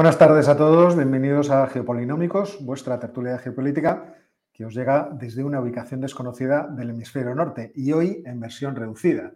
[0.00, 4.14] Buenas tardes a todos, bienvenidos a Geopolinómicos, vuestra tertulia de geopolítica
[4.50, 9.34] que os llega desde una ubicación desconocida del hemisferio norte y hoy en versión reducida.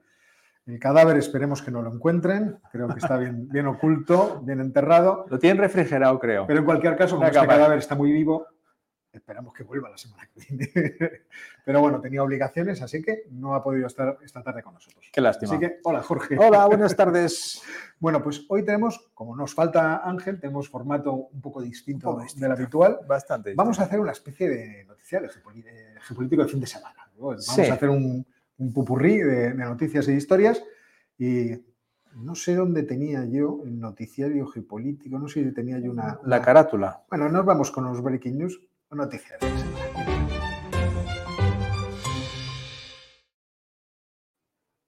[0.64, 5.27] El cadáver esperemos que no lo encuentren, creo que está bien, bien oculto, bien enterrado.
[5.29, 6.46] Lo tienen refrigerado, creo.
[6.46, 8.46] Pero en cualquier caso, como este cadáver está muy vivo,
[9.19, 10.73] esperamos que vuelva la semana que viene.
[11.65, 15.11] Pero bueno, tenía obligaciones, así que no ha podido estar esta tarde con nosotros.
[15.12, 15.53] Qué lástima.
[15.53, 16.37] Así que, hola Jorge.
[16.38, 17.62] Hola, buenas tardes.
[17.98, 22.23] bueno, pues hoy tenemos, como nos falta Ángel, tenemos formato un poco distinto, un poco
[22.24, 22.45] distinto.
[22.45, 22.98] del habitual.
[23.07, 23.51] Bastante.
[23.51, 23.62] Distinto.
[23.62, 25.30] Vamos a hacer una especie de noticiario
[26.01, 27.09] geopolítico de fin de semana.
[27.16, 27.27] ¿no?
[27.29, 27.62] Vamos sí.
[27.62, 28.27] a hacer un,
[28.59, 30.62] un pupurrí de, de noticias e historias
[31.19, 31.52] y
[32.16, 36.21] no sé dónde tenía yo el noticiario geopolítico, no sé si tenía yo una...
[36.24, 37.05] La carátula.
[37.10, 38.60] Bueno, nos vamos con los breaking news
[38.97, 39.41] noticias.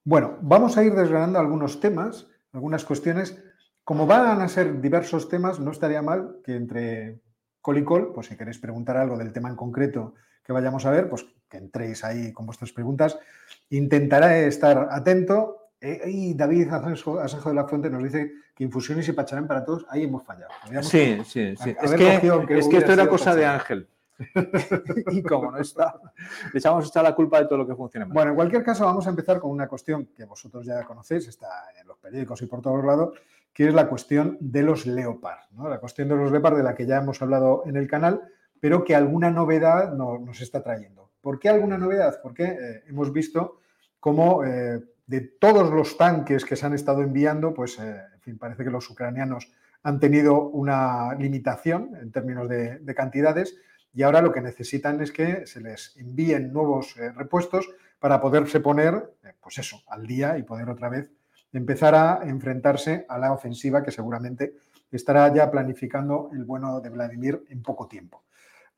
[0.04, 3.42] Bueno, vamos a ir desgranando algunos temas, algunas cuestiones.
[3.82, 7.20] Como van a ser diversos temas, no estaría mal que entre
[7.60, 10.14] col y col, pues si queréis preguntar algo del tema en concreto
[10.44, 13.18] que vayamos a ver, pues que entréis ahí con vuestras preguntas.
[13.70, 19.12] Intentaré estar atento y David Asenjo, Asenjo, de la Fuente nos dice que infusiones y
[19.12, 20.52] pacharán para todos, ahí hemos fallado.
[20.82, 21.76] Sí, sí, sí.
[21.82, 23.38] Es que, que, es que, esto era cosa pacharán.
[23.38, 23.88] de Ángel.
[25.12, 26.00] y como no está,
[26.52, 28.06] le echamos echar la culpa de todo lo que funciona.
[28.06, 31.48] Bueno, en cualquier caso, vamos a empezar con una cuestión que vosotros ya conocéis, está
[31.80, 33.18] en los periódicos y por todos lados,
[33.52, 35.50] que es la cuestión de los Leopard.
[35.52, 35.68] ¿no?
[35.68, 38.22] La cuestión de los Leopard de la que ya hemos hablado en el canal,
[38.60, 41.10] pero que alguna novedad no, nos está trayendo.
[41.20, 42.20] ¿Por qué alguna novedad?
[42.22, 43.60] Porque eh, hemos visto
[44.00, 44.44] cómo.
[44.44, 48.64] Eh, de todos los tanques que se han estado enviando, pues, eh, en fin, parece
[48.64, 53.56] que los ucranianos han tenido una limitación en términos de, cantidades
[53.96, 57.66] y ahora lo que necesitan es que se les envíen nuevos eh, repuestos
[57.98, 58.94] para poderse poner,
[59.24, 61.10] eh, pues eso, al día y poder otra vez
[61.50, 64.52] empezar a enfrentarse a la ofensiva que seguramente
[64.90, 68.24] estará ya planificando el bueno de Vladimir en poco tiempo.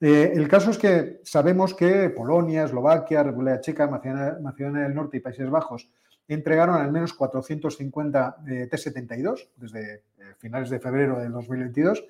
[0.00, 5.16] Eh, el caso es que sabemos que Polonia, Eslovaquia, República Checa, Macedonia, Macedonia del Norte
[5.16, 5.90] y Países Bajos
[6.28, 10.04] entregaron al menos 450 eh, T-72 desde
[10.38, 12.04] finales de febrero del 2022.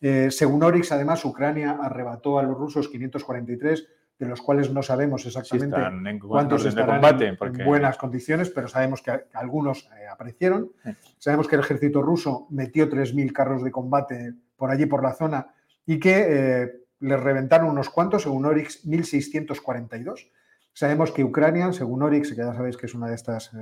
[0.00, 3.88] Eh, según Orix, además, Ucrania arrebató a los rusos 543,
[4.18, 7.62] de los cuales no sabemos exactamente sí, están en, cuántos estarán combate, porque...
[7.62, 10.72] en buenas condiciones, pero sabemos que algunos eh, aparecieron.
[10.84, 10.90] Sí.
[11.18, 15.54] Sabemos que el ejército ruso metió 3.000 carros de combate por allí, por la zona,
[15.86, 20.30] y que eh, les reventaron unos cuantos, según Orix, 1.642.
[20.72, 23.52] Sabemos que Ucrania, según Orix, que ya sabéis que es una de estas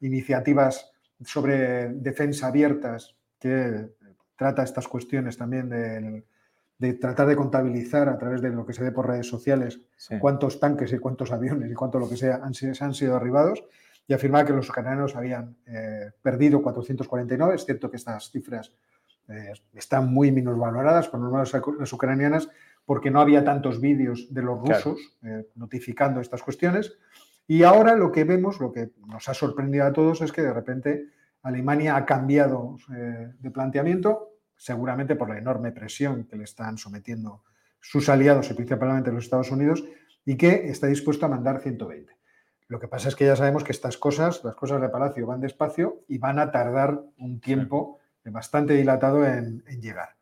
[0.00, 0.90] iniciativas
[1.24, 3.88] sobre defensa abiertas que
[4.36, 6.24] trata estas cuestiones también de,
[6.78, 10.18] de, tratar de contabilizar a través de lo que se ve por redes sociales sí.
[10.18, 13.64] cuántos tanques y cuántos aviones y cuánto lo que sea han, han sido derribados
[14.08, 17.54] y afirmar que los ucranianos habían eh, perdido 449.
[17.54, 18.72] Es cierto que estas cifras
[19.28, 21.20] eh, están muy minusvaloradas por
[21.78, 22.48] las ucranianas,
[22.84, 25.40] porque no había tantos vídeos de los rusos claro.
[25.40, 26.96] eh, notificando estas cuestiones.
[27.48, 30.52] Y ahora lo que vemos, lo que nos ha sorprendido a todos, es que de
[30.52, 31.06] repente
[31.46, 37.44] Alemania ha cambiado eh, de planteamiento, seguramente por la enorme presión que le están sometiendo
[37.80, 39.84] sus aliados y principalmente los Estados Unidos,
[40.24, 42.12] y que está dispuesto a mandar 120.
[42.66, 45.40] Lo que pasa es que ya sabemos que estas cosas, las cosas de Palacio, van
[45.40, 50.16] despacio y van a tardar un tiempo bastante dilatado en, en llegar.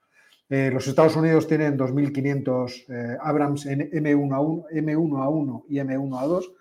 [0.50, 6.52] Eh, los Estados Unidos tienen 2.500 eh, Abrams en M1A1, M1A1 y M1A2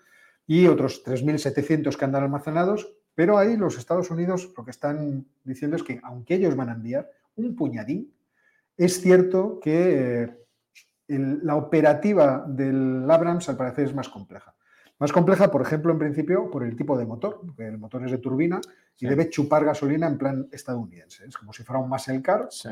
[0.46, 5.76] y otros 3.700 que andan almacenados, pero ahí los Estados Unidos lo que están diciendo
[5.76, 8.12] es que aunque ellos van a enviar un puñadín,
[8.76, 10.38] es cierto que eh,
[11.08, 14.54] el, la operativa del Abrams al parecer es más compleja.
[14.98, 18.12] Más compleja, por ejemplo, en principio, por el tipo de motor, porque el motor es
[18.12, 18.60] de turbina
[18.96, 19.06] y sí.
[19.06, 21.26] debe chupar gasolina en plan estadounidense.
[21.26, 22.48] Es como si fuera un muscle car.
[22.50, 22.68] Sí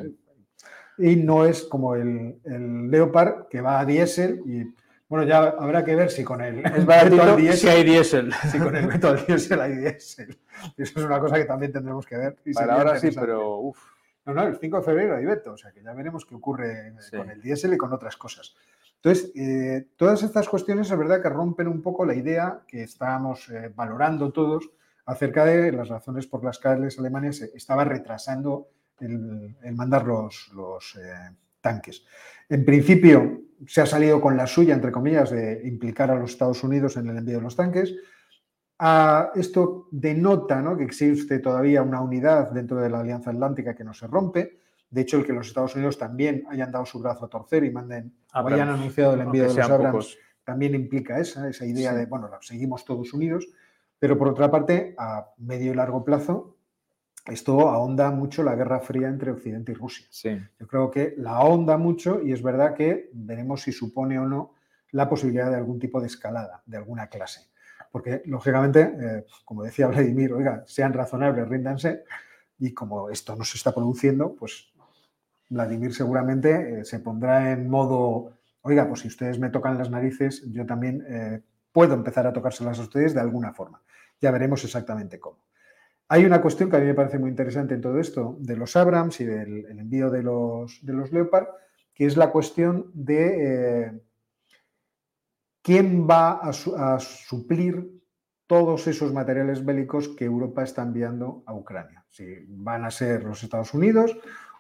[0.99, 4.65] y no es como el, el, Leopard que va a diésel y
[5.13, 8.33] bueno, ya habrá que ver si con el, es baratito, diésel, si hay diésel.
[8.51, 10.39] Si con el método diésel hay diésel.
[10.75, 12.39] Eso es una cosa que también tendremos que ver.
[12.47, 13.79] Y Para ahora sí, pero uf.
[14.25, 16.95] No, no, el 5 de febrero hay veto, o sea que ya veremos qué ocurre
[17.01, 17.15] sí.
[17.15, 18.57] con el diésel y con otras cosas.
[18.97, 23.51] Entonces, eh, todas estas cuestiones es verdad que rompen un poco la idea que estábamos
[23.51, 24.71] eh, valorando todos
[25.05, 28.69] acerca de las razones por las cuales Alemania se estaba retrasando
[28.99, 32.03] el, el mandar los, los eh, tanques.
[32.49, 36.63] En principio, se ha salido con la suya, entre comillas, de implicar a los Estados
[36.65, 37.95] Unidos en el envío de los tanques.
[38.79, 40.77] Ah, esto denota ¿no?
[40.77, 44.59] que existe todavía una unidad dentro de la Alianza Atlántica que no se rompe.
[44.91, 47.71] De hecho, el que los Estados Unidos también hayan dado su brazo a torcer y
[47.71, 50.19] manden o hayan anunciado el envío de los Abrams pocos.
[50.45, 51.99] también implica esa, esa idea sí.
[51.99, 53.47] de, bueno, seguimos todos unidos.
[53.99, 56.57] Pero por otra parte, a medio y largo plazo,
[57.27, 60.07] esto ahonda mucho la Guerra Fría entre Occidente y Rusia.
[60.59, 64.55] Yo creo que la ahonda mucho y es verdad que veremos si supone o no
[64.91, 67.49] la posibilidad de algún tipo de escalada, de alguna clase.
[67.91, 72.05] Porque, lógicamente, eh, como decía Vladimir, oiga, sean razonables, ríndanse,
[72.59, 74.73] y como esto no se está produciendo, pues
[75.49, 78.33] Vladimir seguramente eh, se pondrá en modo,
[78.63, 81.43] oiga, pues si ustedes me tocan las narices, yo también eh,
[81.73, 83.83] puedo empezar a tocárselas a ustedes de alguna forma.
[84.21, 85.39] Ya veremos exactamente cómo.
[86.13, 88.77] Hay una cuestión que a mí me parece muy interesante en todo esto de los
[88.77, 91.47] Abrams y del envío de los, de los Leopard,
[91.95, 94.03] que es la cuestión de eh,
[95.63, 98.03] quién va a, suplir
[98.47, 102.05] todos esos materiales bélicos que Europa está enviando a Ucrania.
[102.11, 104.15] Si van a ser los Estados Unidos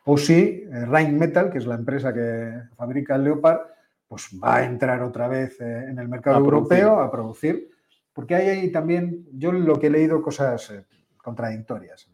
[0.06, 3.60] o si eh, Rheinmetall, que es la empresa que fabrica el Leopard,
[4.08, 7.68] pues va a entrar otra vez eh, en el mercado europeo a producir.
[8.14, 10.72] Porque hay ahí también, yo lo que he leído cosas
[11.22, 12.08] contradictorias.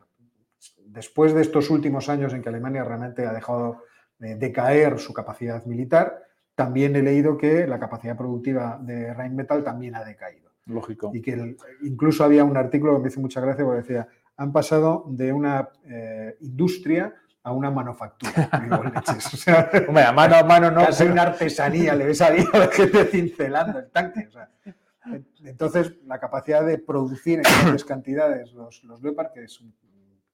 [0.87, 3.83] Después de estos últimos años en que Alemania realmente ha dejado
[4.19, 6.23] de caer su capacidad militar,
[6.55, 10.51] también he leído que la capacidad productiva de Rheinmetall también ha decaído.
[10.67, 11.13] Lógico.
[11.15, 15.05] Y que incluso había un artículo que me hizo mucha gracia porque decía, han pasado
[15.09, 17.15] de una eh, industria
[17.45, 18.51] a una manufactura.
[19.89, 20.85] Hombre, a mano a mano no.
[20.85, 24.29] Casi una artesanía, le ves a la gente cincelando el tanque.
[25.45, 29.75] Entonces, la capacidad de producir en grandes cantidades los, los Leopard, que es un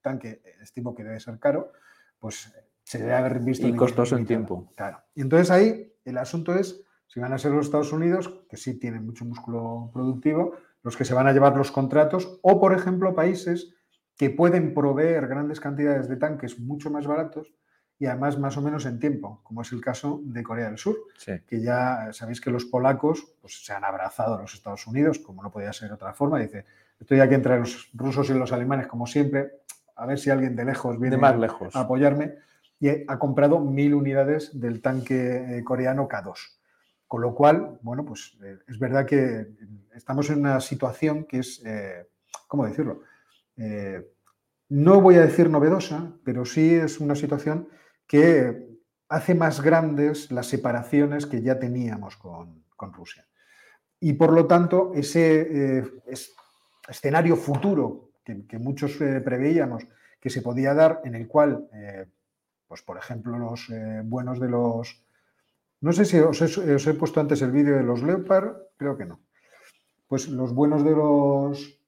[0.00, 1.72] tanque, estimo que debe ser caro,
[2.18, 3.66] pues se debe haber visto.
[3.66, 4.70] Y costoso en tiempo.
[4.76, 5.02] Claro.
[5.14, 8.78] Y entonces ahí el asunto es si van a ser los Estados Unidos, que sí
[8.78, 13.14] tienen mucho músculo productivo, los que se van a llevar los contratos, o por ejemplo
[13.14, 13.74] países
[14.16, 17.52] que pueden proveer grandes cantidades de tanques mucho más baratos
[17.98, 20.96] y además más o menos en tiempo, como es el caso de Corea del Sur,
[21.46, 25.42] que ya sabéis que los polacos pues, se han abrazado a los Estados Unidos, como
[25.42, 26.64] no podía ser de otra forma, dice,
[26.98, 29.60] estoy aquí entre los rusos y los alemanes como siempre,
[29.96, 31.74] a ver si alguien de lejos viene más lejos.
[31.76, 32.34] a apoyarme,
[32.80, 36.34] y ha comprado mil unidades del tanque eh, coreano K2.
[37.06, 39.46] Con lo cual, bueno, pues eh, es verdad que
[39.94, 42.08] estamos en una situación que es, eh,
[42.48, 43.02] ¿cómo decirlo?
[44.68, 47.68] no voy a decir novedosa, pero sí es una situación
[48.06, 48.74] que
[49.08, 53.26] hace más grandes las separaciones que ya teníamos con, Rusia.
[53.98, 55.84] Y por lo tanto, ese eh,
[56.86, 59.86] escenario futuro que, muchos eh, preveíamos
[60.20, 62.04] que se podía dar, en el cual, eh,
[62.68, 63.72] pues por ejemplo, los
[64.04, 65.02] buenos de los...
[65.80, 68.98] No sé si os he, os he puesto antes el vídeo de los Leopard, creo
[68.98, 69.20] que no.
[70.06, 71.80] Pues los buenos de los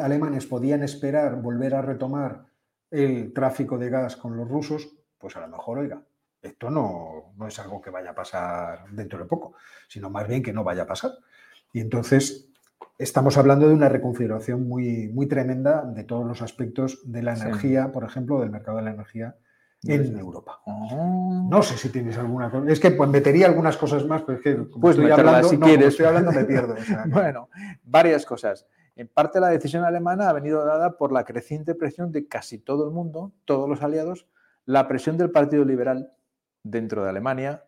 [0.00, 2.46] alemanes podían esperar volver a retomar
[2.90, 6.02] el tráfico de gas con los rusos pues a lo mejor, oiga,
[6.42, 9.54] esto no, no es algo que vaya a pasar dentro de poco,
[9.88, 11.12] sino más bien que no vaya a pasar.
[11.72, 12.48] Y entonces
[12.98, 17.92] estamos hablando de una reconfiguración muy, muy tremenda de todos los aspectos de la energía,
[17.92, 19.36] por ejemplo, del mercado de la energía
[19.84, 20.60] en Europa.
[20.66, 21.46] Ah.
[21.48, 22.70] No sé si tienes alguna cosa.
[22.70, 25.58] Es que pues, metería algunas cosas más, pero es que como pues estoy, hablando, si
[25.58, 25.88] quieres.
[25.88, 26.74] estoy hablando me pierdo.
[27.06, 27.48] bueno,
[27.82, 28.66] varias cosas.
[28.96, 32.84] En parte la decisión alemana ha venido dada por la creciente presión de casi todo
[32.84, 34.26] el mundo, todos los aliados,
[34.66, 36.12] la presión del Partido Liberal
[36.62, 37.64] dentro de Alemania.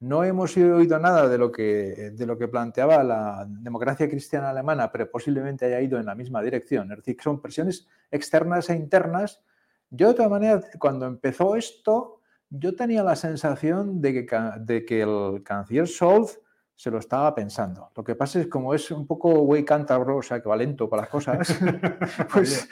[0.00, 4.90] No hemos oído nada de lo que, de lo que planteaba la democracia cristiana alemana,
[4.90, 6.90] pero posiblemente haya ido en la misma dirección.
[6.90, 9.42] Es decir, son presiones externas e internas.
[9.90, 15.02] Yo, de todas maneras, cuando empezó esto, yo tenía la sensación de que, de que
[15.02, 16.40] el canciller Scholz
[16.82, 17.92] se lo estaba pensando.
[17.94, 20.88] Lo que pasa es como es un poco güey cántabro, o sea, que va lento
[20.88, 21.56] para las cosas.
[22.32, 22.68] pues,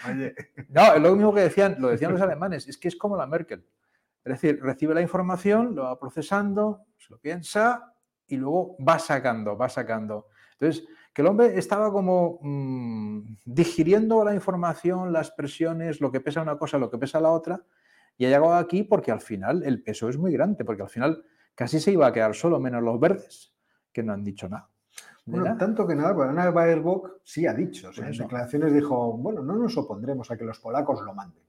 [0.69, 3.29] No, es lo mismo que decían, lo decían los alemanes, es que es como la
[3.29, 3.64] Merkel.
[4.25, 7.95] Es decir, recibe la información, lo va procesando, se lo piensa
[8.26, 10.26] y luego va sacando, va sacando.
[10.55, 16.43] Entonces, que el hombre estaba como mm, digiriendo la información, las presiones, lo que pesa
[16.43, 17.62] una cosa, lo que pesa la otra,
[18.19, 21.25] y ha llegado aquí porque al final el peso es muy grande, porque al final
[21.55, 23.52] casi se iba a quedar solo, menos los verdes
[23.92, 24.68] que no han dicho nada.
[25.26, 29.54] Bueno, tanto que nada, bueno, Ana Baerbock sí ha dicho, en declaraciones dijo, bueno, no
[29.54, 31.42] nos opondremos a que los polacos lo manden.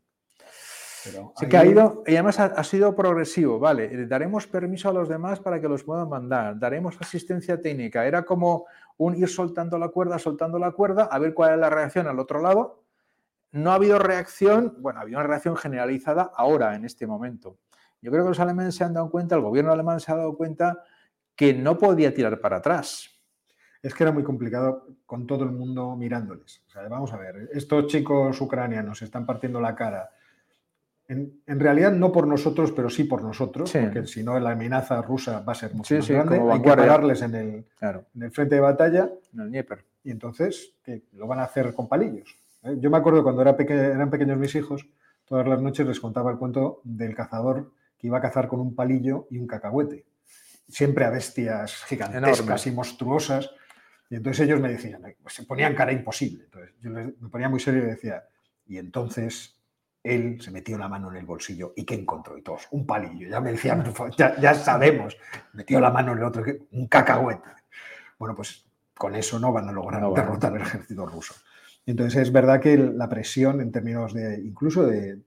[1.03, 4.93] Pero sí que ha ido, y además ha, sido progresivo, vale, eh, daremos permiso a
[4.93, 8.65] los demás para que los puedan mandar, daremos asistencia técnica, era como
[8.97, 12.19] un ir soltando la cuerda, soltando la cuerda, a ver cuál es la reacción al
[12.19, 12.83] otro lado.
[13.51, 17.57] No ha habido reacción, bueno, ha habido una reacción generalizada ahora, en este momento.
[18.01, 20.37] Yo creo que los alemanes se han dado cuenta, el gobierno alemán se ha dado
[20.37, 20.83] cuenta
[21.35, 23.09] que no podía tirar para atrás.
[23.81, 26.61] Es que era muy complicado con todo el mundo mirándoles.
[26.89, 30.11] vamos a ver, estos chicos ucranianos están partiendo la cara.
[31.07, 35.41] En, realidad no por nosotros, pero sí por nosotros, porque si no la amenaza rusa
[35.41, 36.39] va a ser mucho más grande.
[36.39, 39.09] Hay que pararles en el, frente de batalla.
[39.33, 39.83] En el Dnieper.
[40.03, 40.75] Y entonces
[41.13, 42.37] lo van a hacer con palillos.
[42.63, 42.77] ¿eh?
[42.79, 44.87] Yo me acuerdo cuando era eran pequeños mis hijos,
[45.25, 48.73] todas las noches les contaba el cuento del cazador que iba a cazar con un
[48.73, 50.05] palillo y un cacahuete.
[50.71, 53.51] Siempre a bestias gigantescas y monstruosas.
[54.09, 56.45] Y entonces ellos me decían, pues se ponían cara imposible.
[56.45, 58.23] Entonces yo me ponía muy serio y decía,
[58.65, 59.57] y entonces
[60.03, 62.37] él se metió la mano en el bolsillo y ¿qué encontró?
[62.37, 63.27] Y todos, un palillo.
[63.27, 63.83] Ya me decían,
[64.17, 65.17] ya, ya sabemos,
[65.53, 67.49] metió la mano en el otro, un cacahuete.
[68.17, 71.33] Bueno, pues con eso no van a lograr derrotar al ejército ruso.
[71.85, 75.19] Entonces es verdad que la presión en términos de incluso de,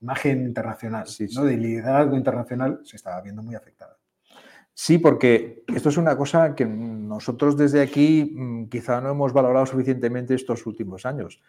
[0.00, 1.44] imagen internacional, ¿no?
[1.44, 3.95] de liderazgo internacional, se estaba viendo muy afectada.
[4.78, 9.64] Sí, porque esto es una cosa que nosotros desde aquí mm, quizá no hemos valorado
[9.64, 11.40] suficientemente estos últimos años.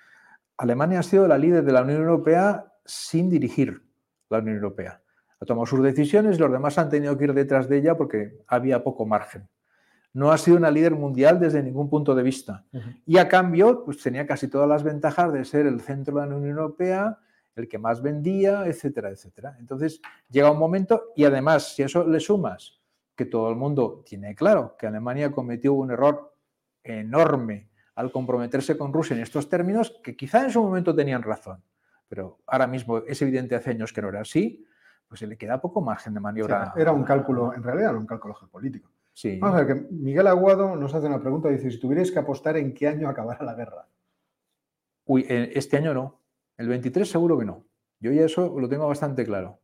[0.56, 3.84] Alemania ha sido la líder de la Unión Europea sin dirigir
[4.30, 5.02] la Unión Europea.
[5.42, 8.40] Ha tomado sus decisiones y los demás han tenido que ir detrás de ella porque
[8.48, 9.50] había poco margen
[10.14, 12.66] no ha sido una líder mundial desde ningún punto de vista.
[13.06, 16.36] Y a cambio, pues tenía casi todas las ventajas de ser el centro de la
[16.36, 17.20] Unión Europea,
[17.56, 19.58] el que más vendía, etcétera, etcétera.
[19.60, 22.77] Entonces llega un momento y además, si eso le sumas
[23.18, 26.34] que todo el mundo tiene claro que Alemania cometió un error
[26.84, 31.62] enorme al comprometerse con Rusia en estos términos, que quizá en su momento tenían razón,
[32.08, 34.64] pero ahora mismo es evidente hace años que no era así,
[35.08, 36.74] pues se le queda poco margen de maniobra.
[36.78, 38.92] era un cálculo, en realidad era un cálculo geopolítico.
[39.40, 42.56] Vamos a ver, que Miguel Aguado nos hace una pregunta, dice, si tuvierais que apostar,
[42.58, 43.88] ¿en qué año acabará la guerra?
[45.06, 46.22] Uy, este año no.
[46.56, 47.66] El 23 seguro que no.
[48.00, 49.60] Yo ya eso lo tengo bastante claro.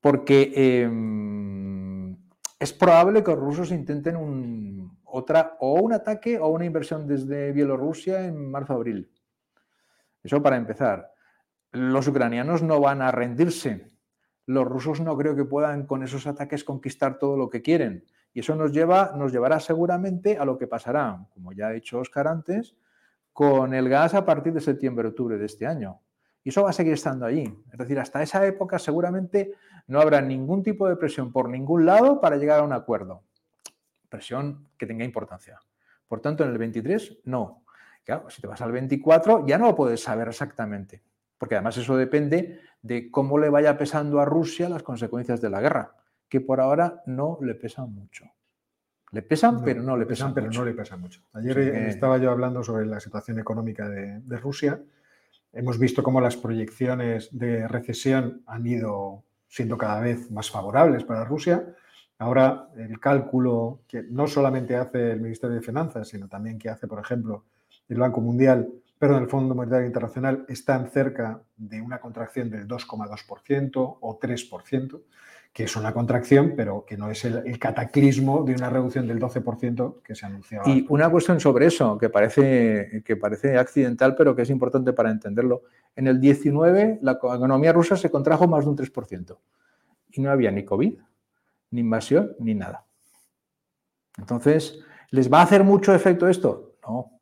[0.00, 1.87] Porque em,
[2.58, 7.52] es probable que los rusos intenten un, otra, o un ataque o una inversión desde
[7.52, 9.10] Bielorrusia en marzo-abril.
[10.22, 11.12] Eso para empezar.
[11.70, 13.92] Los ucranianos no van a rendirse.
[14.46, 18.04] Los rusos no creo que puedan con esos ataques conquistar todo lo que quieren.
[18.32, 21.98] Y eso nos, lleva, nos llevará seguramente a lo que pasará, como ya ha dicho
[21.98, 22.76] Oscar antes,
[23.32, 26.00] con el gas a partir de septiembre-octubre de este año.
[26.44, 27.44] Y eso va a seguir estando allí.
[27.72, 29.54] Es decir, hasta esa época seguramente
[29.86, 33.22] no habrá ningún tipo de presión por ningún lado para llegar a un acuerdo.
[34.08, 35.60] Presión que tenga importancia.
[36.06, 37.64] Por tanto, en el 23, no.
[38.04, 41.02] Claro, si te vas al 24, ya no lo puedes saber exactamente.
[41.36, 45.60] Porque además eso depende de cómo le vaya pesando a Rusia las consecuencias de la
[45.60, 45.94] guerra
[46.28, 48.24] que por ahora no le pesan mucho.
[49.10, 50.60] Le pesan, pero no le pesan, mucho.
[50.60, 51.22] no le pesan mucho.
[51.32, 54.78] Ayer estaba yo hablando sobre la situación económica de, Rusia.
[55.52, 61.24] Hemos visto cómo las proyecciones de recesión han ido siendo cada vez más favorables para
[61.24, 61.74] Rusia.
[62.18, 66.86] Ahora el cálculo que no solamente hace el Ministerio de Finanzas, sino también que hace,
[66.86, 67.44] por ejemplo,
[67.88, 73.98] el Banco Mundial, perdón, el Fondo Monetario Internacional, están cerca de una contracción del 2,2%
[74.00, 75.02] o 3%
[75.58, 80.02] que es una contracción, pero que no es el, cataclismo de una reducción del 12%
[80.04, 80.70] que se anunciaba.
[80.70, 85.10] Y una cuestión sobre eso, que parece, que parece accidental, pero que es importante para
[85.10, 85.64] entenderlo.
[85.96, 89.36] En el 19, la economía rusa se contrajo más de un 3%.
[90.12, 90.96] Y no había ni COVID,
[91.72, 92.84] ni invasión, ni nada.
[94.16, 94.78] Entonces,
[95.10, 96.76] ¿les va a hacer mucho efecto esto?
[96.86, 97.18] No.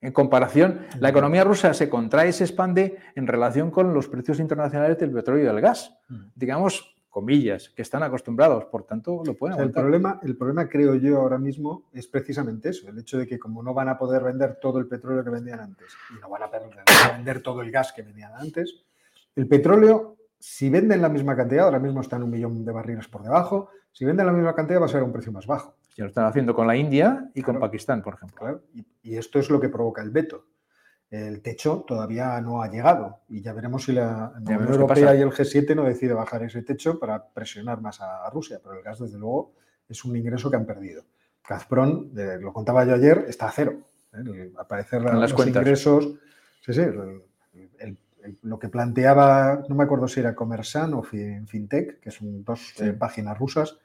[0.00, 4.40] En comparación, la economía rusa se contrae y se expande en relación con los precios
[4.40, 5.96] internacionales del petróleo y del gas.
[6.34, 11.18] Digamos, comillas, que están acostumbrados, por tanto lo pueden el problema, el problema, creo yo,
[11.18, 14.58] ahora mismo es precisamente eso, el hecho de que como no van a poder vender
[14.60, 16.70] todo el petróleo que vendían antes y no van a poder
[17.12, 18.84] vender todo el gas que vendían antes,
[19.34, 23.22] el petróleo, si venden la misma cantidad, ahora mismo están un millón de barriles por
[23.22, 25.74] debajo, si venden la misma cantidad va a ser a un precio más bajo.
[25.96, 28.62] Ya lo están haciendo con la India y con Pakistán, por ejemplo.
[29.02, 30.46] y esto es lo que provoca el veto
[31.10, 35.30] el techo todavía no ha llegado y ya veremos si la Unión Europea y el
[35.30, 39.18] G7 no decide bajar ese techo para presionar más a, Rusia, pero el gas desde
[39.18, 39.54] luego
[39.88, 41.04] es un ingreso que han perdido.
[41.48, 43.80] Gazprom, lo contaba yo ayer, está a cero.
[44.14, 44.52] ¿eh?
[44.56, 46.14] Aparecer los ingresos,
[46.64, 46.82] sí, sí,
[48.42, 52.92] lo que planteaba, no me acuerdo si era Comersan o Fintech, que son dos eh,
[52.92, 53.78] páginas rusas,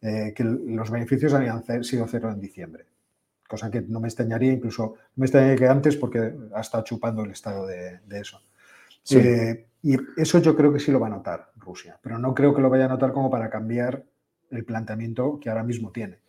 [0.00, 2.86] eh, que los beneficios habían sido cero en diciembre
[3.52, 7.32] cosa que no me extrañaría, incluso me extrañaría que antes porque ha estado chupando el
[7.32, 8.40] estado de, eso.
[9.10, 12.54] Eh, y eso yo creo que sí lo va a notar Rusia, pero no creo
[12.54, 14.04] que lo vaya a notar como para cambiar
[14.50, 16.20] el planteamiento que ahora mismo tiene.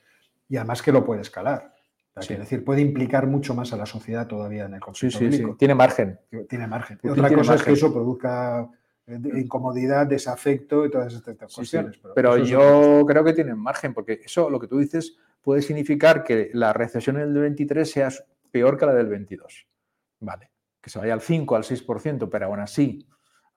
[0.49, 1.73] Y además que lo puede escalar.
[2.15, 5.17] Es decir, puede implicar mucho más a la sociedad todavía en el conflicto.
[5.17, 6.19] Sí, sí, Tiene margen.
[6.49, 6.99] Tiene margen.
[7.09, 8.69] otra cosa es que eso produzca
[9.07, 11.99] eh, incomodidad, desafecto y todas estas cuestiones.
[12.13, 16.49] pero, yo creo que tienen margen, porque eso, lo que tú dices, puede significar que
[16.53, 18.09] la recesión en el 23 sea
[18.49, 19.67] peor que la del 22.
[20.21, 20.49] Vale,
[20.81, 23.07] que se vaya al 5, al 6%, pero aún así,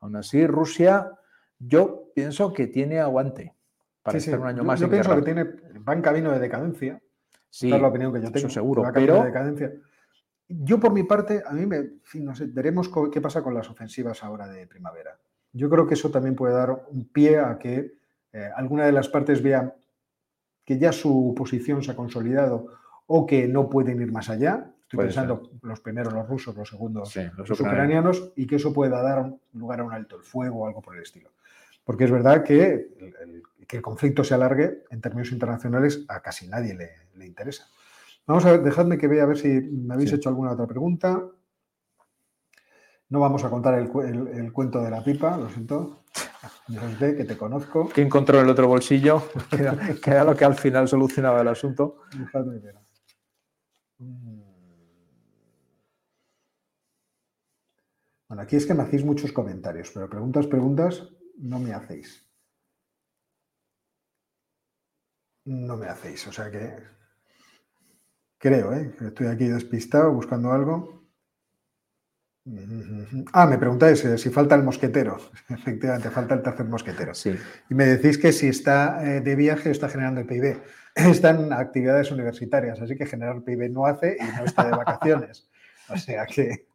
[0.00, 1.12] aún así Rusia,
[1.58, 3.54] yo pienso que tiene aguante
[4.02, 4.80] para estar un año más.
[4.80, 5.44] Yo pienso que tiene,
[5.88, 7.00] va en camino de decadencia.
[7.48, 8.50] Sí, es la opinión que yo tengo.
[8.50, 9.24] seguro, pero,
[10.48, 14.22] yo por mi parte, a mí me, no sé, veremos qué pasa con las ofensivas
[14.22, 15.18] ahora de primavera.
[15.52, 17.94] Yo creo que eso también puede dar un pie a que
[18.32, 19.74] eh, alguna de las partes vea
[20.66, 22.66] que ya su posición se ha consolidado
[23.06, 24.72] o que no pueden ir más allá.
[24.82, 29.32] Estoy pensando los primeros los rusos, los segundos los, ucranianos, y que eso pueda dar
[29.54, 31.30] lugar a un alto el fuego o algo por el estilo.
[31.84, 36.48] Porque es verdad que el, que el conflicto se alargue en términos internacionales a casi
[36.48, 37.66] nadie le, interesa.
[38.26, 41.22] Vamos a ver, dejadme que vea a ver si me habéis hecho alguna otra pregunta.
[43.08, 43.88] No vamos a contar el,
[44.52, 46.02] cuento de la pipa, lo siento.
[46.98, 47.88] Que te conozco.
[47.92, 49.22] ¿Quién encontró en el otro bolsillo?
[50.02, 52.02] que, era, lo que al final solucionaba el asunto.
[53.98, 54.40] Mm.
[58.28, 62.26] Bueno, aquí es que me hacéis muchos comentarios, pero preguntas, preguntas, no me hacéis.
[65.44, 66.76] No me hacéis, o sea que
[68.38, 68.94] creo, ¿eh?
[68.98, 70.95] que estoy aquí despistado buscando algo.
[73.32, 75.18] Ah, me preguntáis eh, si falta el mosquetero.
[75.48, 77.14] Efectivamente, falta el tercer mosquetero.
[77.14, 77.34] Sí.
[77.68, 80.60] Y me decís que si está eh, de viaje está generando el PIB.
[80.96, 85.48] Está en actividades universitarias, así que generar PIB no hace y no está de vacaciones.
[85.88, 86.66] O sea que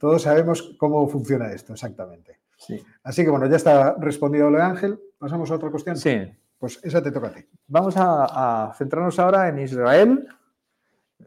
[0.00, 2.38] todos sabemos cómo funciona esto exactamente.
[2.56, 2.82] Sí.
[3.02, 4.98] Así que bueno, ya está respondido lo de Ángel.
[5.18, 5.98] Pasamos a otra cuestión.
[5.98, 6.32] Sí.
[6.56, 7.44] Pues esa te toca a ti.
[7.66, 10.26] Vamos a centrarnos ahora en Israel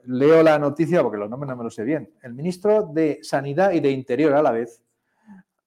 [0.06, 2.14] leo la noticia porque los nombres no me los sé bien.
[2.22, 4.82] El ministro de Sanidad y de Interior a la vez,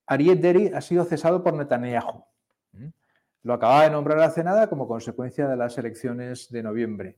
[0.07, 2.25] Ariel Deri, ha sido cesado por Netanyahu.
[2.73, 2.89] ¿Mm?
[3.43, 7.17] Lo acaba de nombrar hace nada como consecuencia de las elecciones de noviembre.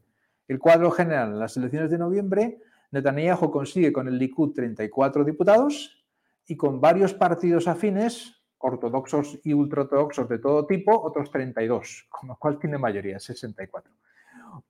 [0.48, 2.58] El cuadro general en las elecciones de noviembre,
[2.92, 6.04] Netanyahu consigue con el Likud 34 diputados
[6.46, 12.36] y con varios partidos afines, ortodoxos y ultraortodoxos de todo tipo, otros 32, con lo
[12.36, 13.92] cual tiene mayoría, 64.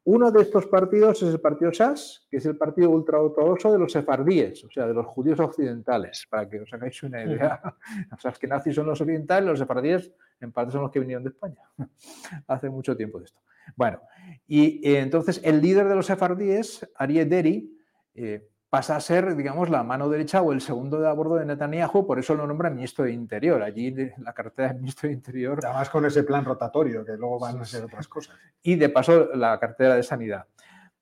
[0.04, 3.92] Uno de estos partidos es el partido SAS, que es el partido ultraortodoxo de los
[3.92, 7.60] sefardíes, o sea, de los judíos occidentales, para que os hagáis una idea.
[8.16, 11.24] O sea, que nazis son los orientales, los sefardíes en parte son los que vinieron
[11.24, 11.60] de España.
[12.46, 13.40] Hace mucho tiempo de esto.
[13.74, 14.00] Bueno,
[14.46, 17.76] y eh, entonces el líder de los sefardíes, Ariel Deri,
[18.14, 21.46] eh, pasa a ser, digamos, la mano derecha o el segundo de a bordo de
[21.46, 23.62] Netanyahu, por eso lo nombra ministro de Interior.
[23.62, 25.60] Allí la cartera de ministro de Interior.
[25.64, 28.36] Además con ese plan rotatorio, que luego van a ser otras cosas.
[28.62, 30.46] Y de paso la cartera de Sanidad.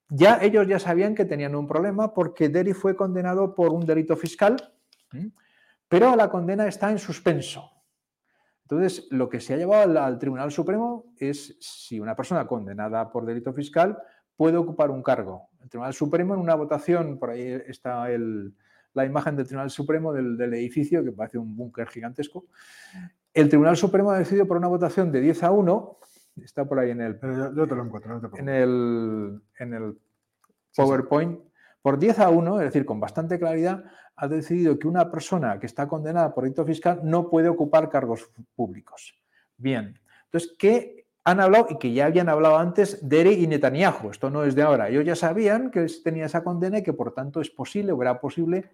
[0.09, 4.15] Ya ellos ya sabían que tenían un problema porque Deri fue condenado por un delito
[4.15, 4.55] fiscal,
[5.87, 7.71] pero la condena está en suspenso.
[8.63, 13.25] Entonces, lo que se ha llevado al Tribunal Supremo es si una persona condenada por
[13.25, 13.97] delito fiscal
[14.35, 15.49] puede ocupar un cargo.
[15.65, 18.07] El Tribunal Supremo en una votación, por ahí está
[18.93, 22.45] la imagen del Tribunal Supremo del, edificio, que parece un búnker gigantesco.
[23.33, 25.99] El Tribunal Supremo ha decidido por una votación de 10 a 1,
[26.43, 27.19] está por ahí en el...
[27.55, 29.97] yo, te lo encuentro, en, el, en el
[30.75, 31.39] PowerPoint,
[31.81, 33.85] por 10 a 1, es decir, con bastante claridad,
[34.17, 38.29] ha decidido que una persona que está condenada por delito fiscal no puede ocupar cargos
[38.55, 39.19] públicos.
[39.57, 44.11] Bien, entonces, ¿qué han hablado y que ya habían hablado antes Dere y Netanyahu.
[44.11, 44.89] Esto no es de ahora.
[44.89, 48.21] Ellos ya sabían que tenía esa condena y que por tanto es posible o era
[48.21, 48.69] posible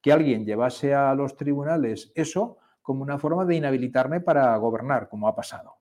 [0.00, 5.26] que alguien llevase a los tribunales eso como una forma de inhabilitarme para gobernar, como
[5.26, 5.78] ha pasado.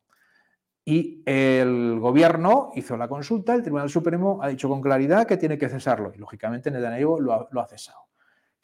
[0.83, 5.59] Y el gobierno hizo la consulta, el Tribunal Supremo ha dicho con claridad que tiene
[5.59, 7.99] que cesarlo y lógicamente Netanyahu lo ha cesado.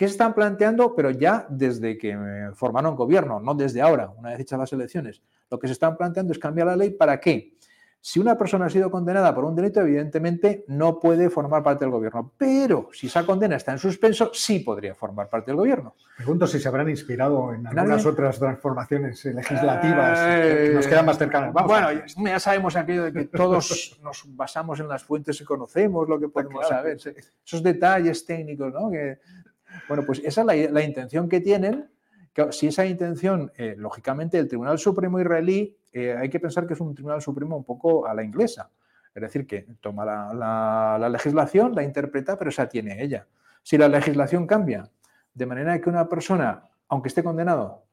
[0.01, 0.95] ¿Qué se están planteando?
[0.95, 2.17] Pero ya desde que
[2.55, 5.21] formaron gobierno, no desde ahora, una vez hechas las elecciones.
[5.47, 7.53] Lo que se están planteando es cambiar la ley para qué.
[7.99, 11.91] Si una persona ha sido condenada por un delito, evidentemente no puede formar parte del
[11.91, 12.33] gobierno.
[12.35, 15.93] Pero si esa condena está en suspenso, sí podría formar parte del gobierno.
[16.17, 21.53] Pregunto si se habrán inspirado en algunas otras transformacioneso legislativas que nos quedan más cercanas.
[21.53, 21.89] bueno,
[22.25, 26.27] ya sabemos aquello de que todos nos basamos en las fuentes y conocemos lo que
[26.27, 26.97] podemos saber.
[27.45, 28.89] Esos detalles técnicos, ¿no?
[28.89, 29.19] Que
[29.87, 31.89] bueno, pues esa es la, intención que tienen.
[32.51, 36.79] si esa intención, eh, lógicamente, el Tribunal Supremo israelí, eh, hay que pensar que es
[36.79, 38.69] un Tribunal Supremo un poco a la inglesa.
[39.13, 43.27] Es decir, que toma la, legislación, la interpreta, pero esa tiene ella.
[43.61, 44.89] Si la legislación cambia
[45.33, 47.83] de manera que una persona, aunque esté condenado,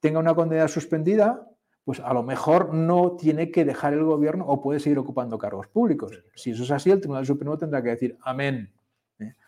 [0.00, 1.48] tenga una condena suspendida,
[1.84, 5.68] pues a lo mejor no tiene que dejar el gobierno o puede seguir ocupando cargos
[5.68, 6.22] públicos.
[6.34, 8.70] Si eso es así, el Tribunal Supremo tendrá que decir amén.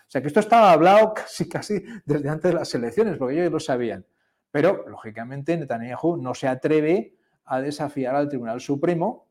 [0.09, 3.53] O sea que esto estaba hablado casi casi desde antes de las elecciones, porque ellos
[3.53, 4.07] lo sabían.
[4.51, 9.29] Pero, lógicamente, Netanyahu no se atreve a desafiar al Tribunal Supremo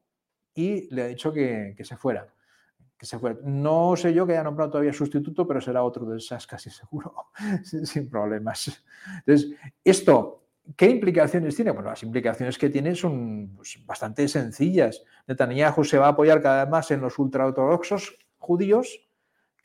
[0.53, 2.27] y le ha dicho que, se fuera.
[2.95, 3.17] Que se.
[3.43, 7.15] No sé yo que haya nombrado todavía sustituto, pero será otro de esas casi seguro,
[7.63, 8.85] sin, problemas.
[9.25, 10.43] Entonces, esto,
[10.75, 11.71] ¿qué implicaciones tiene?
[11.71, 15.03] Bueno, las implicaciones que tiene son pues, bastante sencillas.
[15.25, 19.06] Netanyahu se va a apoyar cada vez más en los ultraortodoxos judíos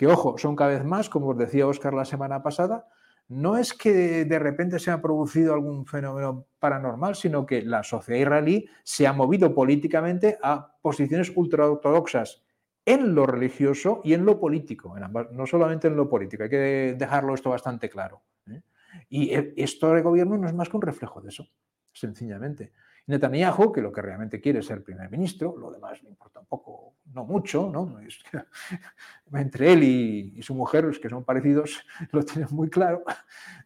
[0.02, 2.88] que ojo, son cada vez más, como os decía Oscar la semana pasada,
[3.28, 8.20] no es que de repente se ha producido algún fenómeno paranormal, sino que la sociedad
[8.20, 12.42] israelí se ha movido políticamente a posiciones ultraortodoxas
[12.84, 14.96] en lo religioso y en lo político,
[15.30, 18.22] no solamente en lo político, hay que dejarlo esto bastante claro.
[18.48, 18.60] ¿eh?
[19.08, 21.46] Y e, esto de gobierno no es más que un reflejo de eso,
[21.92, 22.72] sencillamente.
[23.06, 26.46] Netanyahu, que lo que realmente quiere es ser primer ministro, lo demás le importa un
[26.46, 27.98] poco, no mucho, ¿no?
[29.34, 33.02] entre él y, su mujer, los que son parecidos, lo tienen muy claro,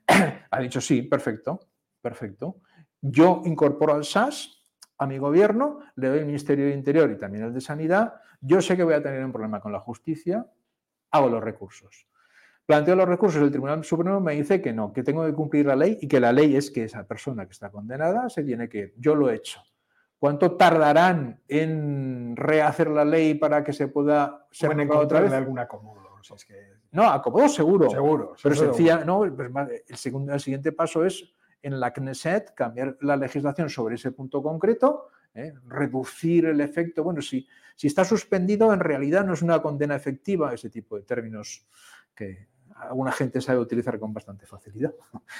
[0.50, 1.60] ha dicho sí, perfecto,
[2.00, 2.56] perfecto.
[3.00, 4.62] Yo incorporo al SAS
[4.98, 8.62] a mi gobierno, le doy el Ministerio de Interior y también el de Sanidad, yo
[8.62, 10.46] sé que voy a tener un problema con la justicia,
[11.10, 12.06] hago los recursos.
[12.66, 15.76] Planteo los recursos, el Tribunal Supremo me dice que no, que tengo que cumplir la
[15.76, 18.92] ley y que la ley es que esa persona que está condenada se tiene que
[18.98, 19.60] Yo lo he hecho.
[20.18, 25.32] ¿Cuánto tardarán en rehacer la ley para que se pueda ser bueno, otra vez?
[25.32, 26.06] algún acomodo.
[26.90, 27.90] No, acomodo seguro.
[27.90, 28.34] Seguro.
[28.42, 29.50] Pero sencilla, no, pues
[29.86, 34.42] el, segundo, el siguiente paso es en la Knesset cambiar la legislación sobre ese punto
[34.42, 35.52] concreto, ¿eh?
[35.66, 37.04] reducir el efecto.
[37.04, 41.02] Bueno, si, si está suspendido, en realidad no es una condena efectiva, ese tipo de
[41.02, 41.66] términos
[42.14, 42.48] que
[42.78, 44.94] alguna gente sabe utilizar con bastante facilidad.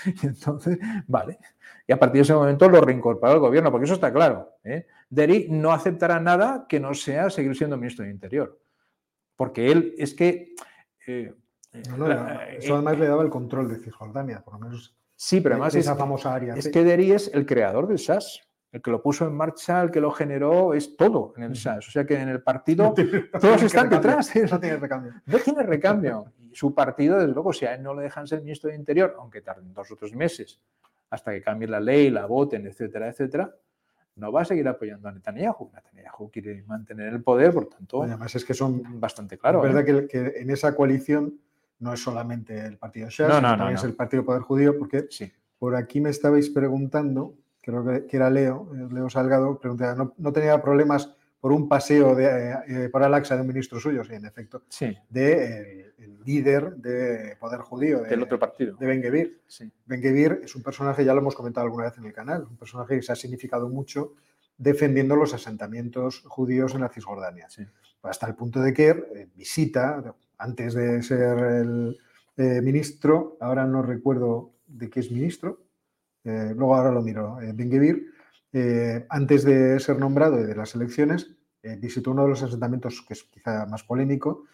[0.22, 1.38] Y entonces, vale.
[1.86, 4.56] Y a partir de ese momento lo reincorpora el gobierno, porque eso está claro.
[4.64, 4.86] ¿eh?
[5.08, 8.58] Deri no aceptará nada que no sea seguir siendo ministro de Interior.
[9.36, 10.54] Porque él es que.
[11.06, 11.34] Eh,
[11.72, 14.96] eso además le daba el control de Cisjordania, por lo menos.
[15.14, 16.54] Sí, pero además esa famosa área.
[16.54, 18.40] Es que Deri es el creador del SAS
[18.72, 21.88] el que lo puso en marcha, el que lo generó, es todo en el SAS.
[21.88, 22.94] O sea que en el partido
[23.40, 24.34] todos están detrás.
[24.50, 25.14] No tiene recambio.
[25.24, 26.32] No tiene recambio.
[26.38, 29.16] Y su partido, desde luego, si a él no le dejan ser ministro de Interior,
[29.18, 30.60] aunque tarden dos o tres meses
[31.10, 33.54] hasta que cambie la ley, la voten, etcétera, etcétera,
[34.16, 35.70] no va a seguir apoyando a Netanyahu.
[35.72, 38.02] Netanyahu quiere mantener el poder, por tanto.
[38.02, 39.64] además es que son bastante claros.
[39.64, 40.08] Es verdad ¿eh?
[40.08, 41.38] que, en esa coalición
[41.78, 45.06] no es solamente el partido Shas, no, también es el partido Poder Judío, porque
[45.58, 47.34] por aquí me estabais preguntando
[47.66, 52.54] creo que, era Leo, eh, Leo Salgado, preguntaba, ¿no, tenía problemas por un paseo de,
[52.68, 54.04] eh, por Alaxa de un ministro suyo?
[54.04, 54.62] Sí, en efecto.
[54.68, 54.96] Sí.
[55.10, 58.02] De el, líder de Poder Judío.
[58.02, 58.76] Del otro partido.
[58.76, 59.30] De Ben.
[59.46, 59.70] Sí.
[59.84, 60.00] Ben
[60.42, 63.02] es un personaje, ya lo hemos comentado alguna vez en el canal, un personaje que
[63.02, 64.14] se ha significado mucho
[64.58, 67.48] defendiendo los asentamientos judíos en la Cisjordania.
[67.48, 67.64] Sí.
[68.02, 71.98] Hasta el punto de que eh, visita, antes de ser el
[72.62, 75.65] ministro, ahora no recuerdo de qué es ministro,
[76.26, 78.12] eh, luego ahora lo miro, eh, Ben
[78.52, 81.30] eh, antes de ser nombrado y de las elecciones,
[81.78, 84.44] visitó uno de los asentamientos que es quizá más polémico,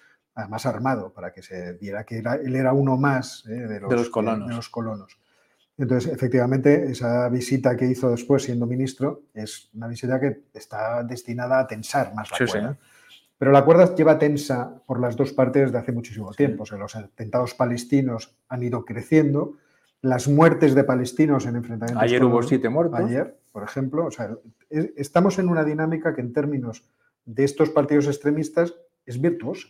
[0.48, 5.18] más armado, para que se viera que él era uno más de los, colonos.
[5.76, 11.60] Entonces, efectivamente, esa visita que hizo después siendo ministro es una visita que está destinada
[11.60, 12.78] a tensar más la cuerda.
[13.36, 16.62] Pero la cuerda lleva tensa por las dos partes de hace muchísimo tiempo.
[16.62, 19.58] O sea, los atentados palestinos han ido creciendo,
[20.02, 22.02] las muertes de palestinos en enfrentamientos.
[22.02, 22.98] Ayer hubo siete muertos.
[23.00, 24.06] Ayer, por ejemplo.
[24.06, 24.36] O sea,
[24.68, 26.84] estamos en una dinámica que en términos
[27.24, 28.74] de estos partidos extremistas
[29.06, 29.68] es virtuosa.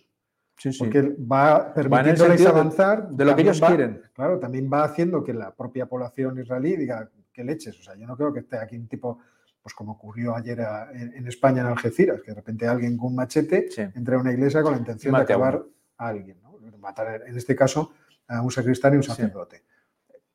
[0.57, 0.79] Sí, sí.
[0.79, 3.11] Porque va permitiéndoles avanzar.
[3.11, 4.03] De, lo que ellos quieren.
[4.15, 7.79] Claro, también va haciendo que la propia población israelí diga que leches.
[7.79, 9.19] O sea, yo no creo que esté aquí un tipo,
[9.63, 10.61] pues como ocurrió ayer
[10.95, 14.63] en, España en Algeciras, que de repente alguien con un machete entra a una iglesia
[14.63, 15.63] con la intención de acabar
[15.99, 16.39] a, alguien.
[16.43, 16.53] ¿no?
[16.79, 17.93] Matar, en este caso,
[18.29, 19.63] a un sacristán y un sacerdote.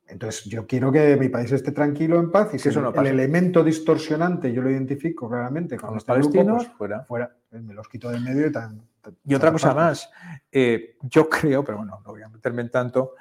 [0.08, 4.52] Entonces, yo quiero que mi país esté tranquilo, en paz, y si el, elemento distorsionante
[4.52, 7.04] yo lo identifico claramente con, los este palestinos, pues, fuera.
[7.04, 7.36] fuera.
[7.50, 8.80] Me los quito del medio y tan.
[9.24, 10.10] y otra cosa más,
[10.50, 13.14] eh, yo creo, pero bueno, no voy a meterme en tanto,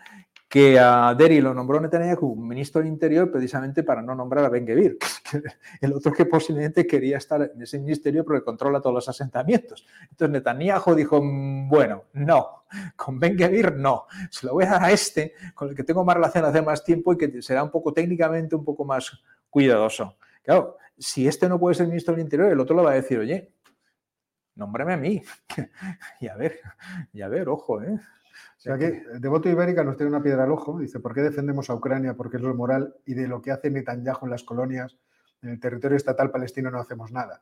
[0.47, 4.65] que a Deri lo nombró Netanyahu ministro del Interior precisamente para no nombrar a Ben
[4.65, 4.97] Gvir,
[5.81, 9.85] el otro que posiblemente quería estar en ese ministerio porque controla todos los asentamientos.
[10.09, 12.63] Entonces Netanyahu dijo, mm, bueno, no,
[12.95, 16.05] con Ben Gvir no, se lo voy a dar a este, con el que tengo
[16.05, 19.11] más relación hace más tiempo y que será un poco técnicamente un poco más
[19.49, 20.17] cuidadoso.
[20.43, 23.19] Claro, si este no puede ser ministro del Interior, el otro lo va a decir,
[23.19, 23.51] oye,
[24.57, 25.21] nómbrame a mí.
[26.19, 26.59] y a ver,
[27.13, 27.99] y a ver, ojo, ¿eh?
[28.57, 30.79] O sea que Devoto Ibérica nos tiene una piedra al ojo.
[30.79, 32.15] Dice, ¿por qué defendemos a Ucrania?
[32.15, 34.97] Porque es lo moral y de lo que hace Netanyahu en las colonias,
[35.41, 37.41] en el territorio estatal palestino no hacemos nada.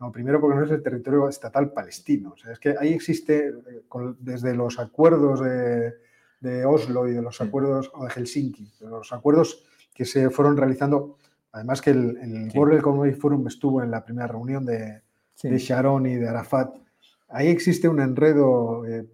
[0.00, 2.32] No, primero porque no es el territorio estatal palestino.
[2.32, 3.84] O sea, es que ahí existe, eh,
[4.18, 5.94] desde los acuerdos de,
[6.66, 11.16] Oslo y de los acuerdos de Helsinki, de los acuerdos que se fueron realizando,
[11.52, 15.04] además que el, el World Economic Forum estuvo en la primera reunión de,
[15.42, 16.76] Sharon y de Arafat,
[17.28, 19.06] ahí existe un enredo eh,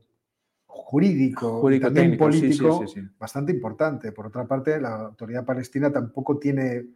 [0.67, 2.85] jurídico, también político
[3.19, 4.13] bastante importante.
[4.13, 6.87] Por otra parte, la autoridad palestina tampoco tiene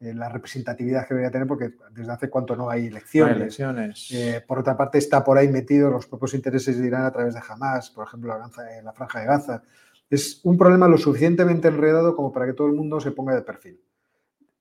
[0.00, 3.36] eh, la representatividad que debería tener, porque desde hace cuánto no hay elecciones.
[3.36, 4.10] elecciones.
[4.12, 7.34] Eh, por otra parte, está por ahí metido los propios intereses de Irán a través
[7.34, 8.50] de Hamas, por ejemplo, la,
[8.82, 9.62] la franja de Gaza.
[10.10, 13.42] Es un problema lo suficientemente enredado como para que todo el mundo se ponga de
[13.42, 13.80] perfil.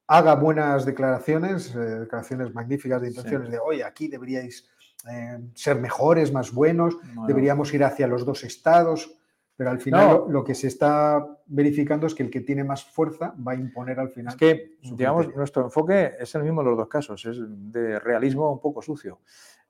[0.07, 4.69] Haga buenas declaraciones, eh, declaraciones magníficas de intenciones de, oye, aquí deberíais
[5.09, 9.17] eh, ser mejores, más buenos, Bueno, deberíamos ir hacia los dos estados,
[9.55, 10.13] pero al final No.
[10.19, 13.55] lo, lo que se está verificando es que el que tiene más fuerza va a
[13.55, 14.33] imponer al final.
[14.33, 15.37] Es que, digamos, criterio.
[15.37, 19.19] nuestro enfoque es el mismo en los dos casos, es de realismo un poco sucio.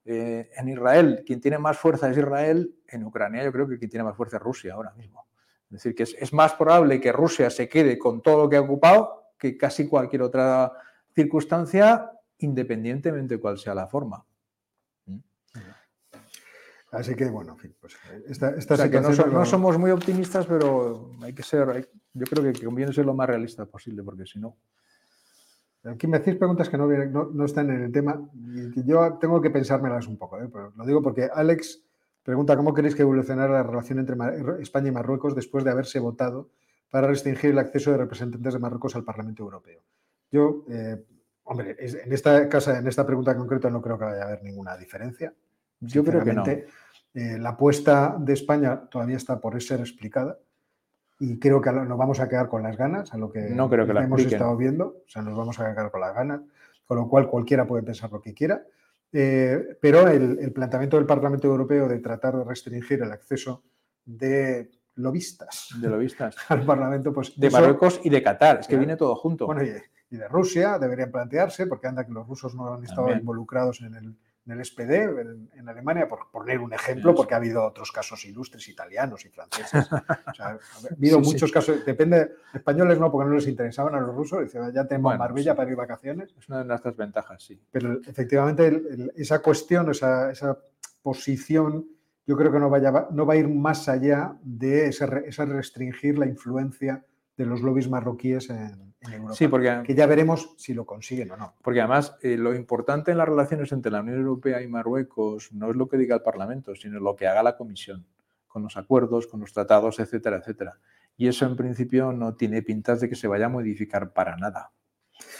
[0.05, 3.89] Eh, en Israel, quien tiene más fuerza es Israel, en Ucrania yo creo que quien
[3.89, 5.25] tiene más fuerza es Rusia ahora mismo.
[5.65, 8.57] Es decir, que es, es más probable que Rusia se quede con todo lo que
[8.57, 10.71] ha ocupado que casi cualquier otra
[11.13, 14.23] circunstancia, independientemente cuál sea la forma.
[16.91, 20.45] Así que, bueno, en fin, pues esta, esta O sea, que no, somos muy optimistas,
[20.45, 24.25] pero hay que ser, hay- yo creo que conviene ser lo más realista posible, porque
[24.25, 24.55] si no...
[25.85, 28.83] Aquí me hacéis preguntas que no, vienen- no, no están en el tema y que
[28.85, 30.39] yo tengo que pensármelas un poco.
[30.39, 30.47] ¿eh?
[30.53, 31.81] Pero lo digo porque Alex
[32.23, 34.15] pregunta cómo queréis que evolucionara la relación entre
[34.61, 36.47] España y Marruecos después de haberse votado
[36.93, 39.81] para restringir el acceso de representantes de Marruecos al Parlamento Europeo.
[40.31, 41.03] Yo, eh,
[41.45, 44.77] hombre, en esta casa, en esta pregunta concreta no creo que vaya a haber ninguna
[44.77, 45.33] diferencia.
[45.79, 46.43] Yo creo que no.
[46.45, 50.37] Eh, la apuesta de España todavía está por ser explicada
[51.19, 53.87] y creo que nos vamos a quedar con las ganas, a lo que, No creo
[53.87, 56.41] que la hemos estado viendo, o sea, nos vamos a quedar con las ganas,
[56.85, 58.67] con lo cual cualquiera puede pensar lo que quiera.
[59.11, 63.63] Eh, pero el, el planteamiento del Parlamento Europeo de tratar de restringir el acceso
[64.05, 66.35] de lobistas De lo vistas.
[66.49, 69.45] al Parlamento, pues De eso- Marruecos y de Qatar, es que viene todo junto.
[69.45, 69.71] bueno, y,
[70.11, 73.19] y de Rusia deberían plantearse, porque anda que los rusos no han estado También.
[73.19, 77.37] involucrados en el, en el SPD, en, en Alemania, por poner un ejemplo, porque ha
[77.37, 79.87] habido otros casos ilustres italianos y franceses.
[79.91, 80.57] O sea, ha
[80.95, 81.31] habido Sí, sí.
[81.31, 85.11] muchos casos, depende, españoles no, porque no les interesaban a los rusos, dicen, ya tenemos
[85.11, 85.57] Bueno, Marbella sí.
[85.57, 87.59] para ir vacaciones, Es una de nuestras ventajas, sí.
[87.71, 90.57] pero efectivamente el- el- esa cuestión, esa, esa
[91.01, 91.87] posición,
[92.25, 95.45] yo creo que no, vaya, no va a ir más allá de ese, re- ese
[95.45, 97.03] restringir la influencia
[97.35, 99.33] de los lobbies marroquíes en, en Europa.
[99.33, 101.55] Sí, porque, que ya veremos si lo consiguen o no.
[101.61, 105.69] porque además eh, lo importante en las relaciones entre la Unión Europea y Marruecos no
[105.71, 108.05] es lo que diga el Parlamento, sino lo que haga la Comisión,
[108.47, 110.77] con los acuerdos, con los tratados, etcétera, etcétera.
[111.17, 114.71] Y eso en principio no tiene pintas de que se vaya a modificar para nada.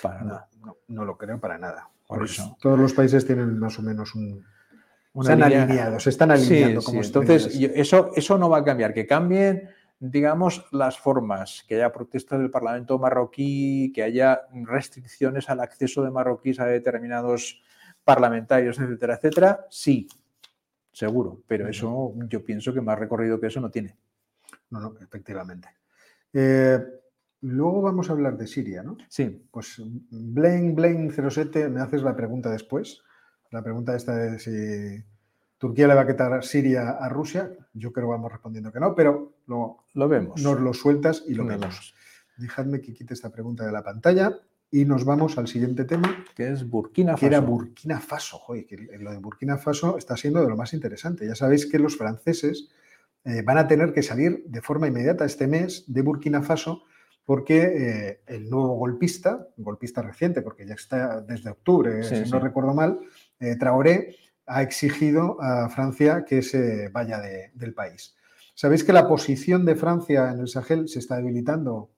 [0.02, 0.50] Para No, nada.
[0.66, 1.90] no, no lo creo para nada.
[2.08, 2.58] Por eso.
[2.62, 4.44] Todos los países tienen más o menos un...
[5.14, 8.50] Una están línea- alineados, se están Sí, alineando sí, como Entonces, yo- eso, eso no
[8.50, 8.94] va a cambiar.
[8.94, 15.60] Que cambien, digamos, las formas, que haya protestas del Parlamento marroquí, que haya restricciones al
[15.60, 17.62] acceso de marroquíes a determinados
[18.04, 20.08] parlamentarios, etcétera, etcétera, sí,
[20.92, 21.42] seguro.
[21.48, 23.96] Pero eso yo pienso que más recorrido que eso no tiene.
[24.72, 25.70] No, no, efectivamente.
[26.34, 26.80] Eh,
[27.42, 28.98] luego vamos a hablar de Siria, ¿no?
[29.08, 33.04] Sí, Pues Blaine, Blaine 07, me haces la pregunta después.
[33.54, 35.04] La pregunta esta de si
[35.60, 37.52] Turquía le va a quitar Siria a Rusia.
[37.74, 40.42] Yo creo que vamos respondiendo que no, pero luego lo vemos.
[40.42, 41.62] nos lo sueltas y lo vemos.
[41.62, 41.96] vemos.
[42.38, 44.40] Dejadme que quite esta pregunta de la pantalla
[44.72, 47.52] y nos vamos al siguiente tema, Que es Burkina que era Faso.
[47.52, 48.38] Burkina Faso.
[48.40, 51.28] Joder, que lo de Burkina Faso está siendo de lo más interesante.
[51.28, 52.70] Ya sabéis que los franceses
[53.24, 56.86] eh, van a tener que salir de forma inmediata este mes de Burkina Faso
[57.26, 62.32] porque eh, el nuevo golpista, golpista reciente, porque ya está desde octubre, Sí, si sí.
[62.32, 63.00] no recuerdo mal,
[63.40, 64.16] eh, Traoré
[64.46, 68.16] ha exigido a Francia que se vaya de- del país.
[68.56, 71.92] Sabéis que la posición de Francia en el Sahel se está debilitando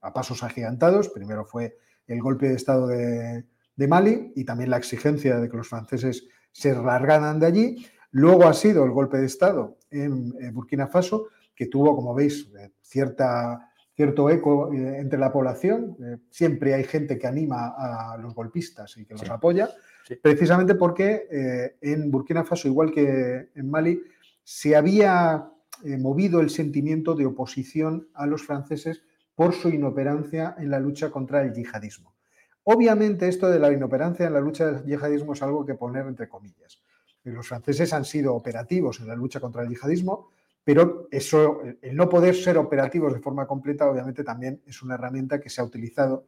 [0.00, 1.08] a pasos agigantados.
[1.10, 1.76] Primero fue
[2.06, 3.44] el golpe de Estado de,
[3.76, 7.86] de Mali y también la exigencia de que los franceses se largaran de allí.
[8.12, 12.50] Luego ha sido el golpe de Estado en eh, Burkina Faso, que tuvo, como veis,
[12.58, 15.96] eh, cierta, cierto eco entre la población.
[16.30, 19.28] Siempre hay gente que anima a los golpistas y que los Sí.
[19.30, 19.68] apoya,
[20.16, 24.02] Precisamente porque eh, en Burkina Faso, igual que en Mali,
[24.42, 25.50] se había
[25.84, 29.02] eh, movido el sentimiento de oposición a los franceses
[29.34, 32.14] por su inoperancia en la lucha contra el yihadismo.
[32.64, 36.28] Obviamente esto de la inoperancia en la lucha del yihadismo es algo que poner entre
[36.28, 36.82] comillas.
[37.22, 40.30] Los franceses han sido operativos en la lucha contra el yihadismo,
[40.64, 45.40] pero eso, el no poder ser operativos de forma completa, obviamente también es una herramienta
[45.40, 46.26] que se ha utilizado.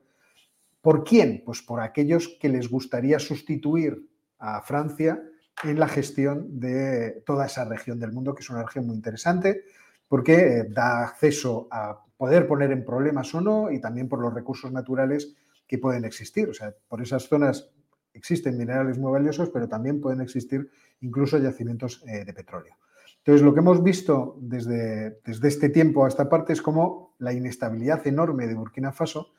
[0.82, 1.42] ¿Por quién?
[1.46, 5.22] Pues por aquellos que les gustaría sustituir a Francia
[5.62, 9.62] en la gestión de toda esa región del mundo, que es una región muy interesante,
[10.08, 14.34] porque eh, da acceso a poder poner en problemas o no, y también por los
[14.34, 15.34] recursos naturales
[15.68, 16.48] que pueden existir.
[16.48, 17.70] O sea, por esas zonas
[18.12, 20.68] existen minerales muy valiosos, pero también pueden existir
[21.00, 22.76] incluso yacimientos eh, de petróleo.
[23.18, 27.32] Entonces, lo que hemos visto desde, desde este tiempo a esta parte es como la
[27.32, 29.32] inestabilidad enorme de Burkina Faso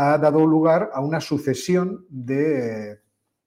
[0.00, 3.00] ha dado lugar a una sucesión de,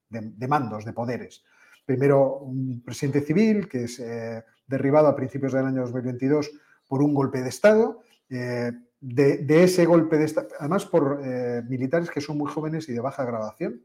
[0.09, 1.45] de, mandos, de poderes.
[1.85, 6.51] Primero un presidente civil que es eh, derribado a principios del año 2022
[6.89, 8.01] por un golpe de Estado.
[8.29, 12.91] Eh, de, ese golpe de Estado, además por eh, militares que son muy jóvenes y
[12.91, 13.81] de baja graduación.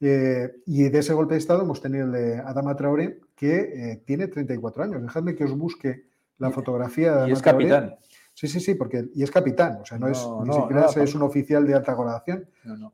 [0.00, 4.82] y de ese golpe de Estado hemos tenido el de Adama Traoré, que tiene 34
[4.82, 5.02] años.
[5.02, 7.94] Dejadme que os busque la fotografía de Adama Y es capitán.
[8.34, 11.22] Sí, sí, sí, porque y es capitán, o sea, no, es ni siquiera es un
[11.22, 12.48] oficial de alta graduación,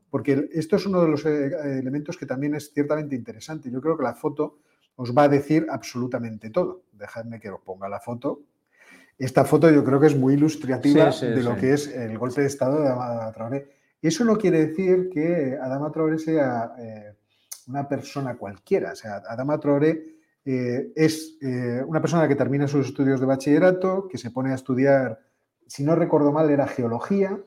[0.09, 3.71] porque esto es uno de los eh, elementos que también es ciertamente interesante.
[3.71, 4.59] Yo creo que la foto
[4.97, 6.83] os va a decir absolutamente todo.
[6.91, 8.41] Dejadme que os ponga la foto.
[9.17, 12.47] Esta foto yo creo que es muy ilustrativa de lo que es el golpe de
[12.47, 13.69] Estado de Adama Traoré.
[14.01, 17.15] Eso no quiere decir que Adama Traoré sea eh,
[17.67, 18.91] una persona cualquiera.
[18.91, 21.37] O sea, Adama Traoré eh, es
[21.85, 25.28] una persona que termina sus estudios de bachillerato, que se pone a estudiar
[25.69, 27.39] si no recuerdo mal, era geología,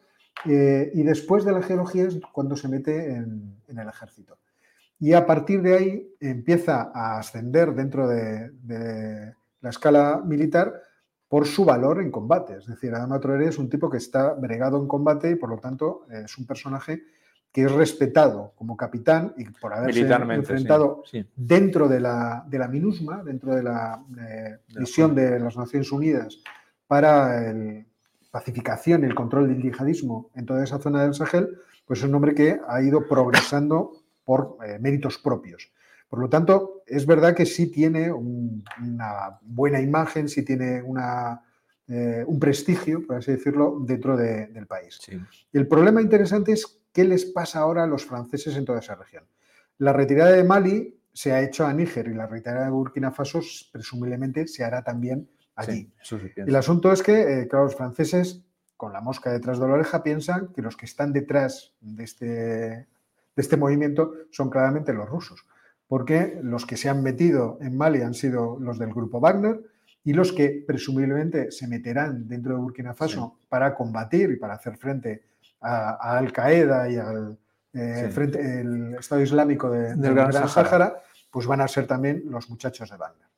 [0.45, 4.39] eh, y después de la geología es cuando se mete en, el ejército.
[4.99, 8.53] Y a partir de ahí empieza a ascender dentro de,
[9.61, 10.73] la escala militar
[11.29, 12.57] por su valor en combate.
[12.59, 15.59] Es decir, Adama Traoré es un tipo que está bregado en combate y por lo
[15.59, 17.03] tanto es un personaje
[17.51, 21.03] que es respetado como capitán y por haberse enfrentado
[21.37, 26.39] dentro de la, de la MINUSMA, dentro de la eh, misión de las Naciones Unidas
[26.87, 27.87] para el,
[28.33, 32.15] pacificación y el control del yihadismo en toda esa zona del Sahel, pues es un
[32.15, 33.93] hombre que ha ido progresando
[34.25, 35.71] por eh, méritos propios.
[36.09, 41.43] Por lo tanto, es verdad que sí tiene una buena imagen, sí tiene una,
[41.89, 45.01] eh, un prestigio, por así decirlo, dentro del país.
[45.53, 49.25] el problema interesante es qué les pasa ahora a los franceses en toda esa región.
[49.79, 53.41] La retirada de Mali se ha hecho a Níger y la retirada de Burkina Faso
[53.73, 55.93] presumiblemente se hará también allí.
[56.37, 58.43] el asunto es que, eh, claro, los franceses,
[58.77, 62.27] con la mosca detrás de la oreja, piensan que los que están detrás de este,
[62.27, 62.87] de
[63.37, 65.47] este movimiento son claramente los rusos,
[65.87, 69.61] porque los que se han metido en Mali han sido los del grupo Wagner
[70.05, 74.77] y los que presumiblemente se meterán dentro de Burkina Faso para combatir y para hacer
[74.77, 75.23] frente
[75.61, 77.39] a, Al Qaeda y al
[77.73, 80.97] eh, frente, el Estado Islámico del Gran, Sahara,
[81.31, 83.29] pues van a ser también los muchachos de Wagner.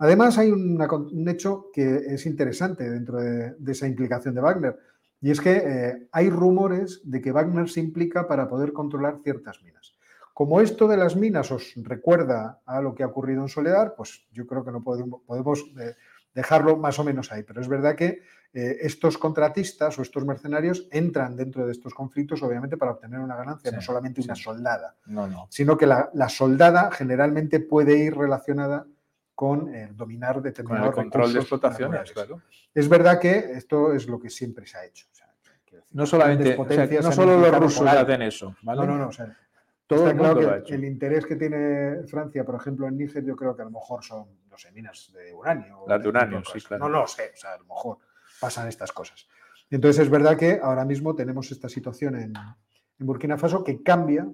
[0.00, 4.78] Además, hay un hecho que es interesante dentro de, esa implicación de Wagner,
[5.20, 9.62] y es que eh, hay rumores de que Wagner se implica para poder controlar ciertas
[9.62, 9.92] minas.
[10.32, 14.26] Como esto de las minas os recuerda a lo que ha ocurrido en Soledad, pues
[14.32, 15.94] yo creo que no podemos, eh,
[16.32, 17.42] dejarlo más o menos ahí.
[17.42, 18.22] Pero es verdad que
[18.54, 23.36] eh, estos contratistas o estos mercenarios entran dentro de estos conflictos, obviamente, para obtener una
[23.36, 24.96] ganancia, no solamente una soldada,
[25.50, 28.86] sino que la, la soldada generalmente puede ir relacionada
[29.40, 32.42] con el dominar determinados con el control de explotaciones, claro.
[32.74, 35.06] Es verdad que esto es lo que siempre se ha hecho.
[35.92, 36.58] no solamente,
[37.02, 38.54] no solo los rusos hacen eso.
[38.60, 39.08] No, no, no.
[39.86, 43.56] todo está claro que el interés que tiene Francia, por ejemplo, en Níger, yo creo
[43.56, 45.86] que a lo mejor son, no sé, minas de uranio.
[45.88, 46.84] Las de uranio, sí, claro.
[46.84, 47.96] No lo sé, o sea, a lo mejor
[48.38, 49.26] pasan estas cosas.
[49.70, 52.34] Entonces es verdad que ahora mismo tenemos esta situación en,
[52.98, 54.30] en Burkina Faso que cambia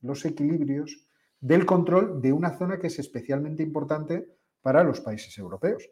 [0.00, 1.06] los equilibrios
[1.40, 4.34] del control de una zona que es especialmente importante
[4.66, 5.88] para los países europeos.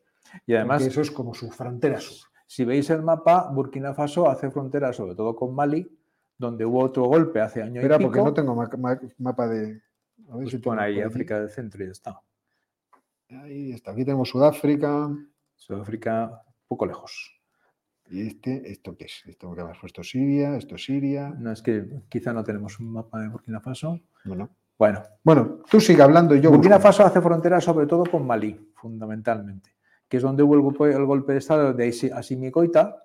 [0.46, 2.26] Y además, eso es como su frontera sur.
[2.44, 5.88] Si veis el mapa, Burkina Faso hace frontera sobre todo con Mali,
[6.36, 8.56] donde hubo otro golpe hace años Espera, porque no tengo
[9.18, 9.80] mapa de...
[10.28, 12.20] A ver pues pon ahí África del Centro y ya está.
[13.28, 13.92] Ahí está.
[13.92, 15.08] Aquí tenemos Sudáfrica.
[15.54, 17.40] Sudáfrica, un poco lejos.
[18.10, 18.72] ¿Y este?
[18.72, 19.22] ¿Esto qué es?
[19.24, 20.56] ¿Esto que has puesto Siria?
[20.56, 21.32] ¿Esto es Siria?
[21.38, 24.00] No, es que quizá no tenemos un mapa de Burkina Faso.
[24.24, 24.50] Bueno.
[24.76, 26.50] Bueno, bueno, tú sigue hablando y yo.
[26.50, 29.76] Burkina Faso hace frontera sobre todo con Malí, fundamentalmente,
[30.08, 32.96] que es donde hubo el golpe, de Estado de Assimi Goita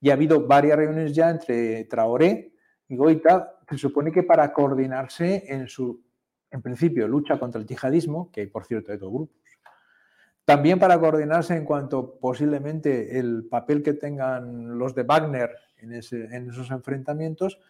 [0.00, 2.52] y ha habido varias reuniones ya entre Traoré
[2.88, 6.02] y Goita, que se supone que para coordinarse en su,
[6.50, 9.36] en principio, lucha contra el yihadismo, que hay por cierto de dos grupos.
[10.44, 16.50] También para coordinarse en cuanto posiblemente el papel que tengan los de Wagner en, en
[16.50, 17.60] esos enfrentamientos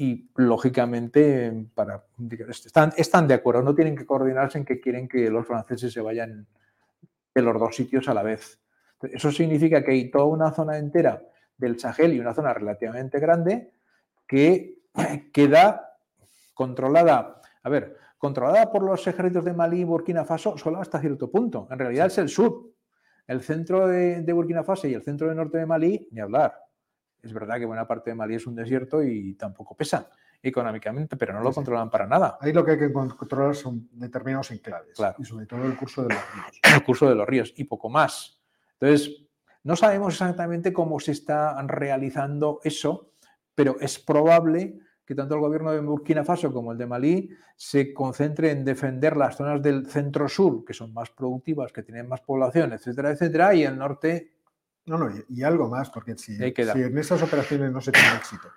[0.00, 2.06] y lógicamente para,
[2.48, 6.00] están, están de acuerdo, no tienen que coordinarse en que quieren que los franceses se
[6.00, 6.46] vayan
[7.34, 8.58] de los dos sitios a la vez.
[9.02, 11.22] Eso significa que hay toda una zona entera
[11.54, 13.72] del Sahel y una zona relativamente grande
[14.26, 14.78] que
[15.34, 15.98] queda
[16.54, 21.30] controlada, a ver, controlada por los ejércitos de Malí y Burkina Faso solo hasta cierto
[21.30, 21.68] punto.
[21.70, 22.70] En realidad es el sur.
[23.26, 26.54] El centro de, de Burkina Faso y el centro del norte de Malí, ni hablar.
[27.22, 30.10] Es verdad que buena parte de Mali es un desierto y tampoco pesa
[30.42, 32.38] económicamente, pero no lo controlan para nada.
[32.40, 36.14] Ahí lo que hay que controlar son determinados enclaves y sobre todo el curso de
[36.14, 36.60] los ríos.
[36.74, 38.40] El curso de los ríos y poco más.
[38.78, 39.26] Entonces,
[39.62, 43.12] no sabemos exactamente cómo se está realizando eso,
[43.54, 47.92] pero es probable que tanto el gobierno de Burkina Faso como el de Malí se
[47.92, 52.72] concentre en defender las zonas del centro-sur, que son más productivas, que tienen más población,
[52.72, 54.32] etcétera, etcétera, y el norte...
[54.90, 56.42] No, no, y, algo más, porque si, si
[56.82, 58.48] en esas operaciones no se tiene éxito,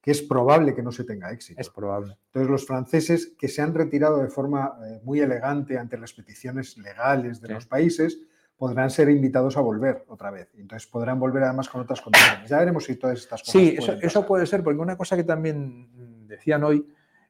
[0.00, 1.60] que es probable que no se tenga éxito.
[1.60, 2.16] Es probable.
[2.28, 6.78] Entonces, los franceses que se han retirado de forma eh, muy elegante ante las peticiones
[6.78, 8.20] legales de los países,
[8.56, 10.48] podrán ser invitados a volver otra vez.
[10.56, 12.48] Entonces podrán volver además con otras condiciones.
[12.48, 13.52] Ya veremos si todas estas cosas.
[13.52, 15.90] Sí, eso, puede ser, porque una cosa que también
[16.26, 16.86] decían hoy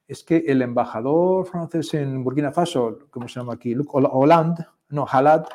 [0.07, 3.75] es que el embajador francés en Burkina Faso, ¿cómo se llama aquí?
[3.89, 5.47] Hollande, no, Halad,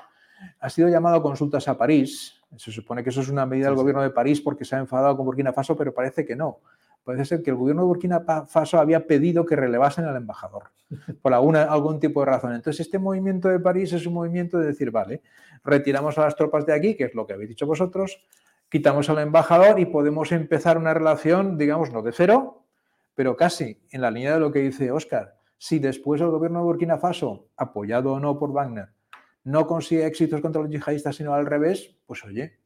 [0.59, 2.36] ha sido llamado a consultas a París.
[2.55, 5.17] Se supone que eso es una medida del gobierno de París porque se ha enfadado
[5.17, 6.59] con Burkina Faso, pero parece que no
[7.07, 10.63] parece ser que el gobierno de Burkina Faso había pedido que relevasen al embajador
[11.21, 12.53] por alguna, algún tipo de razón.
[12.53, 15.21] Entonces, este movimiento de París es un movimiento de decir, vale,
[15.63, 18.21] retiramos a las tropas de aquí, que es lo que habéis dicho vosotros,
[18.67, 22.65] quitamos al embajador y podemos empezar una relación, digamos, no de cero,
[23.15, 25.37] pero casi en la línea de lo que dice Oscar.
[25.57, 28.89] Si después el gobierno de Burkina Faso, apoyado o no por Wagner,
[29.47, 32.59] no consigue éxitos contra los yihadistas, sino al revés, pues oye,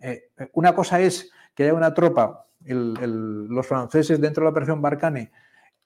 [0.00, 5.32] eh, una cosa es que haya una tropa los franceses dentro de la operación Barcane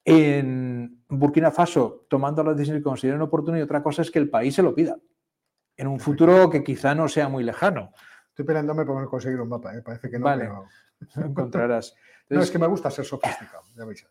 [0.05, 4.29] en Burkina Faso tomando las decisiones que consideren oportunas y otra cosa es que el
[4.29, 4.99] país se lo pida
[5.79, 7.93] en un futuro que quizá no sea muy lejano.
[8.29, 9.81] Estoy esperándome por conseguir un mapa, ¿eh?
[9.81, 10.27] parece que no.
[10.27, 10.51] Vale,
[11.17, 11.97] encontrarás.
[12.29, 14.07] no, es que me gusta ser sofisticado, ya veis.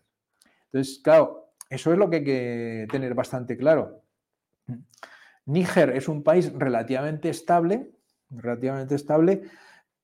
[0.71, 4.01] Entonces, claro, eso es lo que hay que tener bastante claro.
[5.45, 7.91] Níger es un país relativamente estable,
[8.29, 9.43] relativamente estable,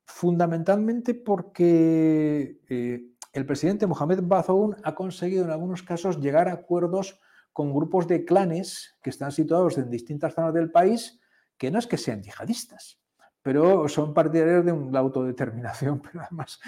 [0.04, 7.20] fundamentalmente porque eh, el presidente Mohamed Bazoum ha conseguido en algunos casos llegar a acuerdos
[7.52, 11.20] con grupos de clanes que están situados en distintas zonas del país,
[11.56, 13.00] que no es que sean yihadistas,
[13.42, 16.60] pero son partidarios de la autodeterminación, además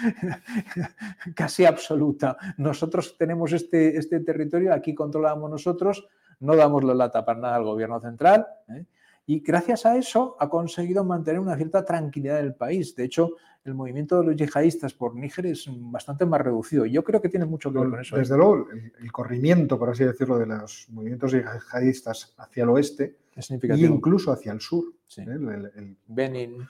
[1.35, 2.37] casi absoluta.
[2.57, 6.07] Nosotros tenemos este, este territorio, aquí controlamos nosotros,
[6.39, 8.45] no damos la lata para nada al gobierno central.
[8.69, 8.85] ¿eh?
[9.25, 12.95] Y gracias a eso ha conseguido mantener una cierta tranquilidad en el país.
[12.95, 16.85] De hecho, el movimiento de los yihadistas por Níger es bastante más reducido.
[16.85, 18.15] Yo creo que tiene mucho que ver con eso.
[18.17, 18.19] ¿eh?
[18.19, 18.67] Desde luego,
[18.99, 24.51] el, corrimiento, por así decirlo, de los movimientos yihadistas hacia el oeste e incluso hacia
[24.51, 24.85] el sur.
[25.17, 25.23] ¿eh?
[25.25, 26.67] El, Benin.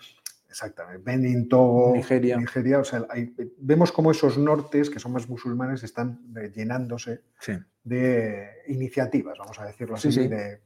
[0.54, 1.01] Exactamente.
[1.04, 2.38] Benin, Togo, Nigeria.
[2.38, 3.08] Nigeria o sea,
[3.58, 6.20] vemos cómo esos nortes, que son más musulmanes, están
[6.54, 7.22] llenándose
[7.84, 10.60] de iniciativas, vamos a decirlo así, de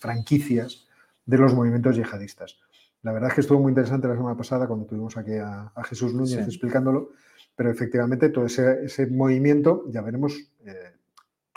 [0.00, 0.88] franquicias
[1.26, 2.58] de los movimientos yihadistas.
[3.02, 6.14] La verdad es que estuvo muy interesante la semana pasada cuando tuvimos aquí a, Jesús
[6.14, 7.10] Núñez explicándolo,
[7.54, 10.94] pero efectivamente todo ese, movimiento ya veremos eh,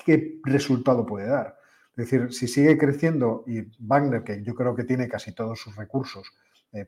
[0.05, 1.57] qué resultado puede dar.
[1.95, 5.75] Es decir, si sigue creciendo y Wagner, que yo creo que tiene casi todos sus
[5.75, 6.31] recursos
[6.71, 6.87] eh,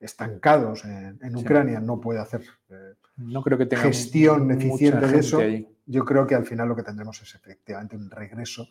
[0.00, 5.40] estancados en, Ucrania, no puede hacer eh, no creo que tenga gestión eficiente de eso,
[5.86, 8.68] yo creo que al final lo que tendremos es efectivamente un regreso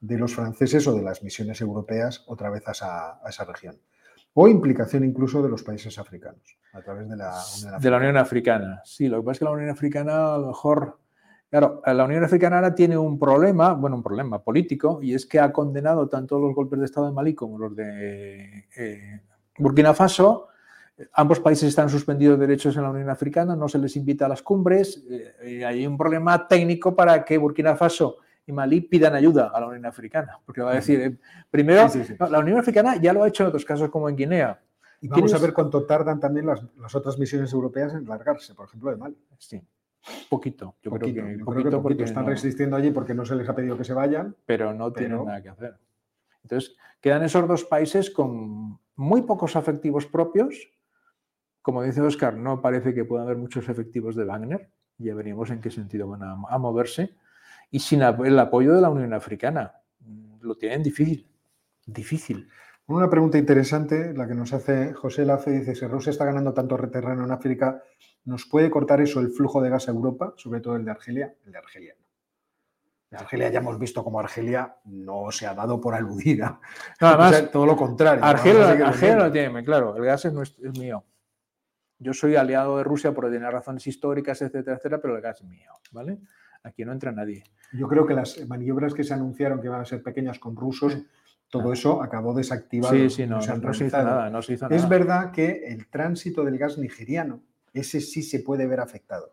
[0.00, 3.78] de los franceses o de las misiones europeas otra vez a esa, región.
[4.34, 7.78] O implicación incluso de los países africanos a través de la Unión Africana.
[7.78, 9.08] De la Unión Africana, sí.
[9.08, 10.98] Lo que pasa es que la Unión Africana a lo mejor...
[11.48, 15.52] Claro, la Unión Africana tiene un problema, bueno, un problema político, y es que ha
[15.52, 19.20] condenado tanto los golpes de Estado de Malí como los de eh,
[19.56, 20.48] Burkina Faso.
[21.12, 24.28] Ambos países están suspendidos de derechos en la Unión Africana, no se les invita a
[24.28, 25.04] las cumbres.
[25.42, 29.66] Eh, hay un problema técnico para que Burkina Faso y Malí pidan ayuda a la
[29.66, 30.38] Unión Africana.
[30.44, 31.18] Porque va a decir, eh,
[31.50, 31.86] primero,
[32.30, 34.60] la Unión Africana ya lo ha hecho en otros casos como en Guinea.
[35.00, 36.62] Y vamos a ver cuánto tardan también las,
[36.94, 39.18] otras misiones europeas en largarse, por ejemplo, de Mali.
[39.36, 39.62] Sí.
[40.30, 43.76] Poquito, yo creo que, poquito, porque están resistiendo allí porque no se les ha pedido
[43.76, 44.36] que se vayan.
[44.46, 45.74] Pero no tienen nada que hacer.
[46.44, 50.70] Entonces, quedan esos dos países con muy pocos efectivos propios.
[51.66, 54.70] Como dice Oscar, no parece que pueda haber muchos efectivos de Wagner.
[54.98, 57.16] Ya veríamos en qué sentido van a moverse
[57.72, 59.74] y sin el apoyo de la Unión Africana.
[60.42, 61.28] Lo tienen difícil,
[61.84, 62.48] difícil.
[62.86, 66.76] Una pregunta interesante, la que nos hace José Lace, dice, si Rusia está ganando tanto
[66.88, 67.82] terreno en África,
[68.26, 71.34] ¿nos puede cortar eso el flujo de gas a Europa, sobre todo el de Argelia?
[71.44, 72.06] El de Argelia no.
[73.10, 76.60] De Argelia ya hemos visto cómo Argelia no se ha dado por aludida.
[77.00, 78.24] Además, todo lo contrario.
[78.24, 81.02] Argelia, Argelia lo tiene, claro, el gas es, es mío.
[81.98, 85.46] Yo soy aliado de Rusia por tener razones históricas, etcétera, etcétera, pero el gas es
[85.46, 86.18] mío, ¿vale?
[86.62, 87.44] Aquí no entra nadie.
[87.72, 90.98] Yo creo que las maniobras que se anunciaron que iban a ser pequeñas con rusos,
[91.48, 92.94] todo eso acabó desactivado.
[92.94, 96.44] Sí, sí, no, no, se, hizo nada, no se hizo Es verdad que el tránsito
[96.44, 97.40] del gas nigeriano,
[97.72, 99.32] ese sí se puede ver afectado.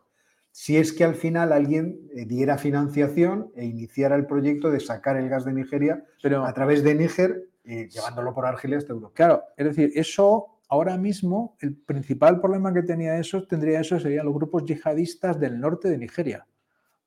[0.50, 5.16] Si es que al final alguien eh, diera financiación e iniciara el proyecto de sacar
[5.16, 9.14] el gas de Nigeria Pero, a través de Níger, y llevándolo por Argelia hasta Europa.
[9.16, 14.26] Claro, es decir, eso ahora mismo, el principal problema que tenía eso, tendría eso, serían
[14.26, 16.46] los grupos yihadistas del norte de Nigeria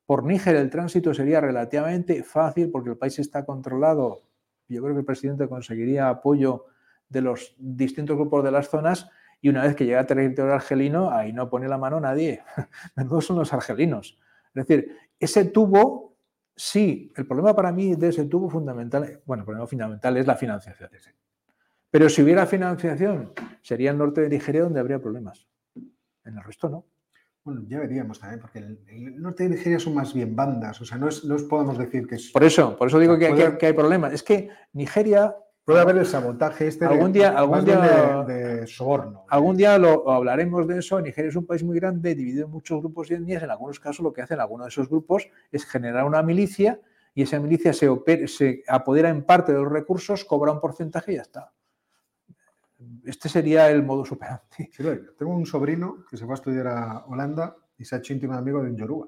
[0.06, 4.24] Por Níger el tránsito sería relativamente fácil porque el país está controlado.
[4.70, 6.66] Yo creo que el presidente conseguiría apoyo
[7.10, 9.10] de los distintos grupos de las zonas
[9.42, 12.44] y una vez que llega a territorio argelino, ahí no pone la mano nadie.
[12.96, 14.18] Menudos son los argelinos.
[14.54, 16.16] Es decir, ese tubo,
[16.56, 20.36] sí, el problema para mí de ese tubo fundamental, bueno, el problema fundamental es la
[20.36, 20.90] financiación.
[21.98, 23.34] Pero si hubiera financiación,
[23.64, 25.48] sería el norte de Nigeria donde habría problemas.
[25.74, 26.86] En el resto no.
[27.44, 31.00] Bueno, ya veríamos también, porque el, norte de Nigeria son más bien bandas, o sea,
[31.00, 32.30] no, es, no podemos decir que es...
[32.30, 34.14] Por eso, por eso digo que, hay problemas.
[34.14, 35.36] Es que Nigeria...
[35.66, 39.26] Puede haber el sabotaje este algún día, algún día, de, soborno.
[39.28, 41.02] Algún día lo, hablaremos de eso.
[41.02, 43.42] Nigeria es un país muy grande, dividido en muchos grupos y etnias.
[43.42, 46.80] En algunos casos lo que hacen algunos de esos grupos es generar una milicia
[47.16, 47.90] y esa milicia se,
[48.28, 51.52] se apodera en parte de los recursos, cobra un porcentaje y ya está.
[53.04, 54.70] Este sería el modo operandi.
[55.18, 58.34] tengo un sobrino que se va a estudiar a Holanda y se ha hecho íntimo
[58.34, 59.08] amigo de un Yoruba,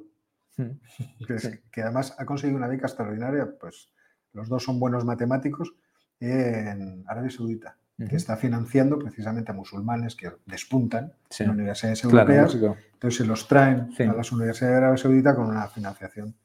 [0.57, 1.65] hmm.
[1.71, 3.91] que, además ha conseguido una beca extraordinaria, pues
[4.33, 5.73] los dos son buenos matemáticos,
[6.19, 13.17] en Arabia Saudita, que está financiando precisamente a musulmanes que despuntan en universidades europeas, entonces
[13.17, 16.35] se los traen a las universidades de Arabia Saudita con una financiación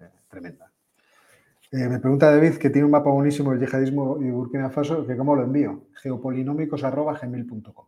[0.00, 0.71] eh, tremenda.
[1.72, 5.16] Eh, me pregunta David que tiene un mapa buenísimo del yihadismo y Burkina Faso, que
[5.16, 5.86] cómo lo envío.
[6.02, 7.86] geopolinómicos.gmail.com.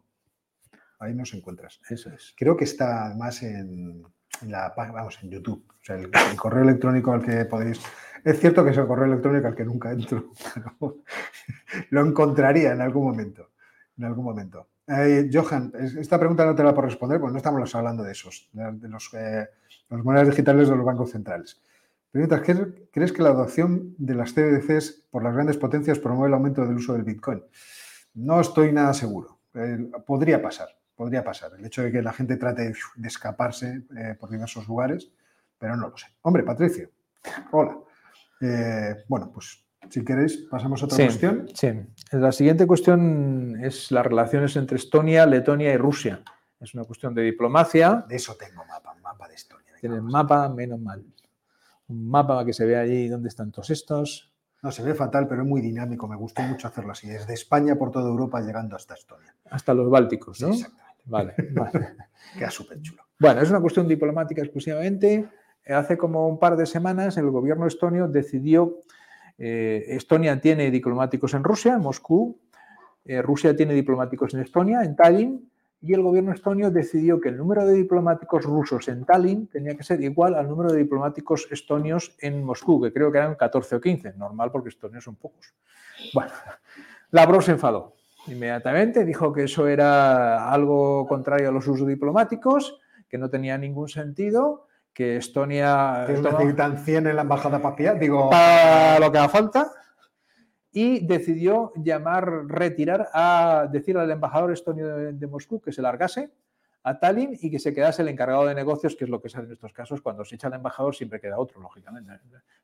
[1.01, 1.83] Ahí nos encuentras.
[1.91, 2.35] Eso es.
[2.35, 4.03] Creo que está más en,
[4.47, 5.67] la vamos, en YouTube.
[5.69, 7.83] O sea, el, correo electrónico al que podéis.
[8.25, 11.03] Es cierto que es el correo electrónico al que nunca entro, pero
[11.91, 13.51] lo encontraría en algún momento.
[13.99, 14.69] En algún momento.
[14.87, 18.49] Eh, Johan, esta pregunta no te la puedo responder, porque no estamos hablando de esos,
[18.53, 19.47] de, los, eh,
[19.91, 21.61] las monedas digitales de los bancos centrales.
[22.93, 26.77] ¿Crees que la adopción de las CBDCs por las grandes potencias promueve el aumento del
[26.77, 27.43] uso del Bitcoin?
[28.15, 29.41] No estoy nada seguro.
[29.55, 31.53] Eh, podría pasar, podría pasar.
[31.59, 35.11] El hecho de que la gente trate de escaparse eh, por diversos lugares,
[35.59, 36.07] pero no lo sé.
[36.23, 36.89] Hombre, Patricio,
[37.51, 37.79] hola.
[38.41, 41.49] Eh, bueno, pues si queréis, pasamos a otra cuestión.
[41.53, 41.69] Sí,
[42.13, 46.23] la siguiente cuestión es las relaciones entre Estonia, Letonia y Rusia.
[46.61, 48.05] Es una cuestión de diplomacia.
[48.09, 49.73] De eso tengo mapa, mapa de Estonia.
[49.81, 51.05] Tienes mapa, menos mal
[51.89, 54.33] un mapa para que se vea allí dónde están todos estos.
[54.63, 56.09] No, se ve fatal, pero es muy dinámico.
[56.09, 57.07] Me gustó mucho hacerlo así.
[57.07, 59.35] Desde España por toda Europa llegando hasta Estonia.
[59.51, 60.49] Hasta los Bálticos, ¿no?
[60.49, 60.85] exactamente.
[61.05, 61.97] Vale, vale.
[62.39, 63.03] Queda súper chulo.
[63.19, 65.29] Bueno, es una cuestión diplomática exclusivamente.
[65.67, 68.85] Hace como un par de semanas el gobierno estonio decidió,
[69.39, 72.39] eh, Estonia tiene diplomáticos en Rusia, en Moscú,
[73.05, 75.51] eh, Rusia tiene diplomáticos en Estonia, en Tallinn,
[75.87, 79.85] y el gobierno estonio decidió que el número de diplomáticos rusos en Tallinn tenía que
[79.85, 83.81] ser igual al número de diplomáticos estonios en Moscú, que creo que eran 14 o
[83.83, 85.53] 15, normal porque estonios son pocos.
[86.15, 86.31] Bueno,
[87.11, 93.19] Lavrov se enfadó inmediatamente, dijo que eso era algo contrario a los usos diplomáticos, que
[93.19, 96.05] no tenía ningún sentido, que Estonia...
[96.07, 97.93] ¿Que necesitan 100 en la embajada papía?
[97.93, 98.31] Digo...
[98.31, 99.71] Para lo que haga falta
[100.77, 106.33] y decidió llamar, retirar, a decir al embajador estonio de, Moscú que se largase
[106.83, 109.39] a Tallinn y que se quedase el encargado de negocios, que es lo que se
[109.39, 110.03] hace en estos casos.
[110.03, 112.13] Cuando se echa el embajador siempre queda otro, lógicamente.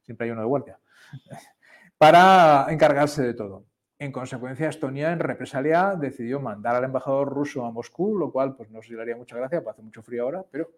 [0.02, 0.78] Siempre hay uno de guardia.
[1.98, 3.64] Para encargarse de todo.
[3.96, 8.70] En consecuencia, Estonia, en represalia, decidió mandar al embajador ruso a Moscú, lo cual pues
[8.70, 10.70] no se le haría mucha gracia, porque hace mucho frío ahora, pero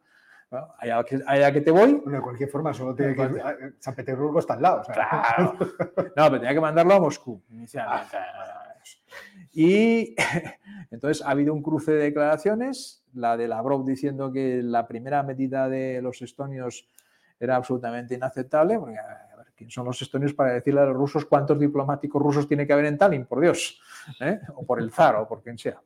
[0.78, 2.02] allá, que, te voy.
[2.04, 3.74] de cualquier forma, solo tiene que.
[3.78, 4.82] San Petersburgo está al lado.
[4.92, 5.56] Claro.
[6.16, 8.18] No, pero tenía que mandarlo a Moscú inicialmente.
[9.52, 10.14] Y
[10.90, 15.68] entonces ha habido un cruce de declaraciones, la de Lavrov diciendo que la primera medida
[15.68, 16.88] de los estonios
[17.38, 21.24] era absolutamente inaceptable, porque a ver, ¿quién son los estonios para decirle a los rusos
[21.24, 23.26] cuántos diplomáticos rusos tiene que haber en Tallinn?
[23.26, 23.80] Por Dios,
[24.20, 24.40] ¿eh?
[24.54, 25.80] o por el zar, o por quien sea.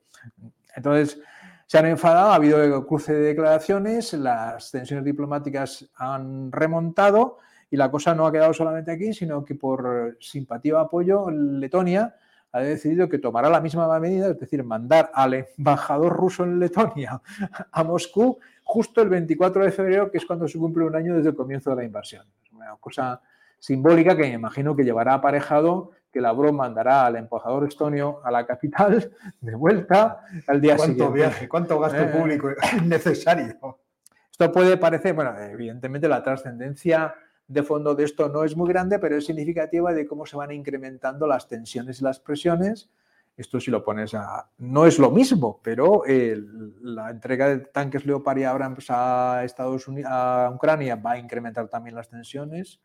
[0.75, 1.21] Entonces,
[1.67, 7.39] se han enfadado, ha habido cruce de declaraciones, las tensiones diplomáticas han remontado
[7.71, 12.15] y la cosa no ha quedado solamente aquí, sino que por simpatía o apoyo, Letonia
[12.53, 17.21] ha decidido que tomará la misma medida, es decir, mandar al embajador ruso en Letonia
[17.73, 21.31] a Moscú justo el 24 de febrero, que es cuando se cumple un año desde
[21.31, 22.27] el comienzo de la invasión.
[22.45, 23.21] Es una cosa
[23.59, 28.31] simbólica que me imagino que llevará aparejado que la broma mandará al embajador estonio a
[28.31, 29.13] la capital
[29.43, 31.15] de vuelta al día ¿Cuánto siguiente.
[31.15, 32.07] viaje, cuánto gasto eh.
[32.07, 32.49] público
[32.83, 33.79] innecesario?
[34.31, 37.15] Esto puede parecer, bueno, evidentemente la trascendencia
[37.47, 40.53] de fondo de esto no es muy grande, pero es significativa de cómo se van
[40.53, 42.89] incrementando las tensiones y las presiones.
[43.37, 44.49] Esto si lo pones a...
[44.57, 46.03] No es lo mismo, pero
[46.81, 51.69] la entrega de tanques Leopard y Abrams a, Estados Unidos, a Ucrania va a incrementar
[51.69, 52.81] también las tensiones.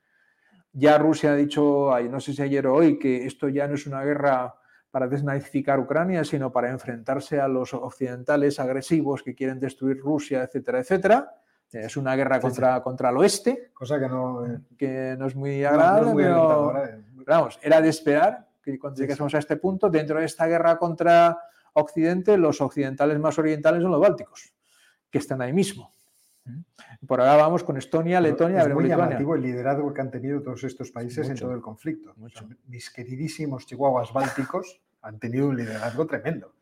[0.73, 3.85] Ya Rusia ha dicho, no sé si ayer o hoy, que esto ya no es
[3.87, 4.55] una guerra
[4.89, 10.79] para desnazificar Ucrania, sino para enfrentarse a los occidentales agresivos que quieren destruir Rusia, etcétera,
[10.79, 11.35] etcétera.
[11.71, 13.71] Es una guerra contra, contra el oeste.
[13.73, 16.73] Cosa que no, eh, que no es muy agradable, pero,
[17.25, 21.37] vamos, era de esperar que cuando lleguemos a este punto, dentro de esta guerra contra
[21.73, 24.53] Occidente, los occidentales más orientales son los bálticos,
[25.09, 25.91] que están ahí mismo.
[27.07, 30.63] Por ahora vamos con Estonia, Letonia, Es muy llamativo el liderazgo que han tenido todos
[30.63, 32.13] estos países en todo el conflicto.
[32.67, 36.53] mis queridísimos chihuahuas bálticos han tenido un liderazgo tremendo.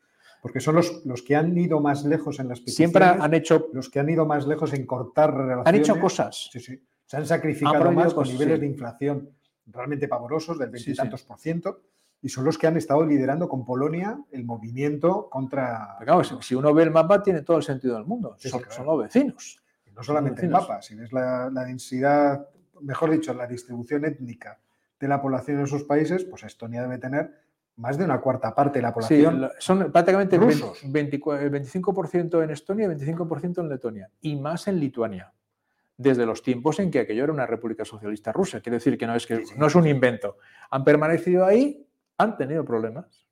[0.42, 2.94] Porque son los, los que han ido más lejos en las peticiones.
[2.94, 3.68] Siempre han hecho.
[3.74, 5.68] Los que han ido más lejos en cortar relaciones.
[5.68, 6.50] Han hecho cosas.
[6.54, 6.82] Sí, sí.
[7.06, 9.32] Se han sacrificado más con niveles de inflación
[9.66, 11.82] realmente pavorosos, del veintitantos por ciento
[12.22, 15.98] y son los que han estado liderando con Polonia el movimiento contra.
[16.42, 18.36] si uno ve el mapa, tiene todo el sentido del mundo.
[18.40, 19.62] son, los vecinos.
[20.00, 22.47] No solamente el mapa, si ves la, densidad,
[22.80, 24.58] mejor dicho, la distribución étnica
[24.97, 27.34] de la población en esos países, pues Estonia debe tener
[27.76, 29.50] más de una cuarta parte de la población.
[29.60, 30.82] son prácticamente rusos.
[30.82, 35.34] el 25% en Estonia y 25% en Letonia, y más en Lituania
[35.97, 38.62] desde los tiempos en que aquello era una república socialista rusa.
[38.62, 40.38] Quiere decir que no es, que, no es un invento.
[40.70, 41.86] Han permanecido ahí
[42.18, 43.28] han tenido problemas,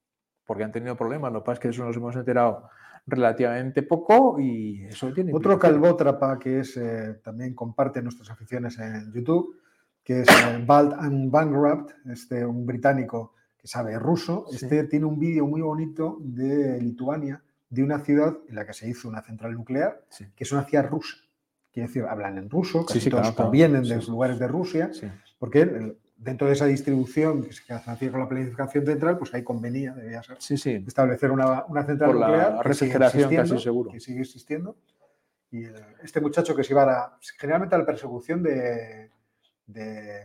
[0.45, 2.69] porque han tenido problemas, lo que pasa es que eso nos hemos enterado
[3.07, 5.33] relativamente poco y eso tiene...
[5.33, 9.57] Otro calvótrapa que es, eh, también comparte nuestras aficiones en YouTube,
[10.03, 15.17] que es eh, Bald and Bankrupt, este, un británico que sabe ruso, este tiene un
[15.17, 19.53] vídeo muy bonito de Lituania, de una ciudad en la que se hizo una central
[19.53, 20.03] nuclear,
[20.35, 21.17] que es una ciudad rusa.
[21.71, 24.91] Quiere decir, hablan en ruso, casi todos provienen de los lugares de Rusia,
[25.37, 29.93] porque dentro de esa distribución que se hace con la planificación central, pues ahí convenía,
[29.93, 30.37] debía ser,
[30.85, 32.53] establecer una, central nuclear.
[32.55, 33.91] La refrigeración casi seguro.
[33.91, 34.75] Que sigue existiendo.
[35.51, 35.63] Y
[36.03, 39.09] este muchacho que se iba a, generalmente a la persecución de,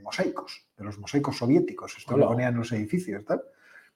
[0.02, 3.42] mosaicos, de los mosaicos soviéticos, esto lo ponían en los edificios, tal.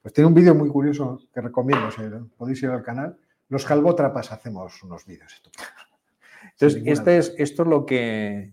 [0.02, 2.02] Pues tiene un vídeo muy curioso que recomiendo, si
[2.36, 3.18] podéis ir al canal.
[3.48, 5.42] Los calvótrapas hacemos unos vídeos
[6.52, 8.52] Entonces, este es, esto es lo que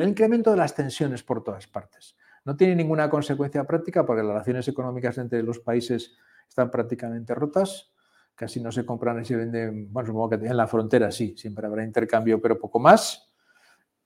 [0.00, 2.16] el incremento de las tensiones por todas partes.
[2.44, 6.12] No tiene ninguna consecuencia práctica porque las relaciones económicas entre los países
[6.48, 7.92] están prácticamente rotas,
[8.34, 11.66] casi no se compran y se venden, bueno, supongo que en la frontera sí, siempre
[11.66, 13.32] habrá intercambio, pero poco más.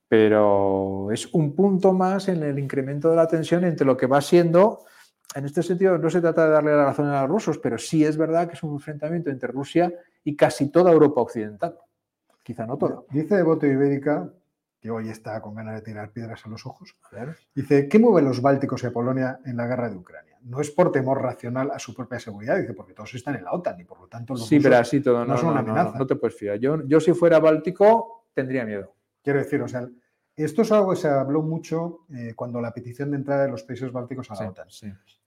[0.08, 4.20] Pero es un punto más en el incremento de la tensión entre lo que va
[4.20, 4.84] siendo,
[5.34, 8.04] en este sentido no se trata de darle la razón a los rusos, pero sí
[8.04, 9.92] es verdad que es un enfrentamiento entre Rusia
[10.24, 11.78] y casi toda Europa occidental.
[12.42, 13.02] Quizá no toda.
[13.10, 14.32] Dice Devoto Ibérica
[14.86, 16.94] que hoy está con ganas de tirar piedras a los ojos.
[17.52, 20.38] Dice, ¿qué mueve los bálticos y a Polonia en la guerra de Ucrania?
[20.42, 23.52] No es por temor racional a su propia seguridad, dice, porque todos están en la
[23.52, 25.98] OTAN y por lo tanto los sí, pero así todo, no, son una amenaza.
[25.98, 26.58] No, te puedes fiar.
[26.58, 28.94] Yo, yo si fuera báltico tendría miedo.
[29.24, 29.88] Quiero decir, o sea,
[30.36, 33.64] esto es algo que se habló mucho eh, cuando la petición de entrada de los
[33.64, 34.68] países bálticos a la OTAN.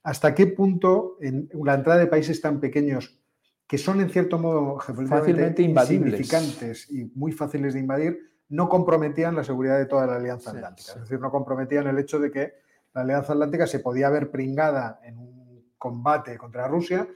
[0.03, 3.19] ¿Hasta qué punto en la entrada de países tan pequeños
[3.67, 9.43] que son en cierto modo fácilmente invadibles y muy fáciles de invadir, no comprometían la
[9.43, 10.93] seguridad de toda la Alianza Atlántica.
[10.93, 12.53] Es decir, no comprometían el hecho de que
[12.93, 17.07] la Alianza Atlántica se podía ver pringada en un combate contra Rusia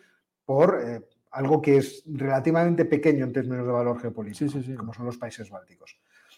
[0.45, 5.17] por eh, algo que es relativamente pequeño en términos de valor geopolítico, como son los
[5.17, 5.97] países bálticos.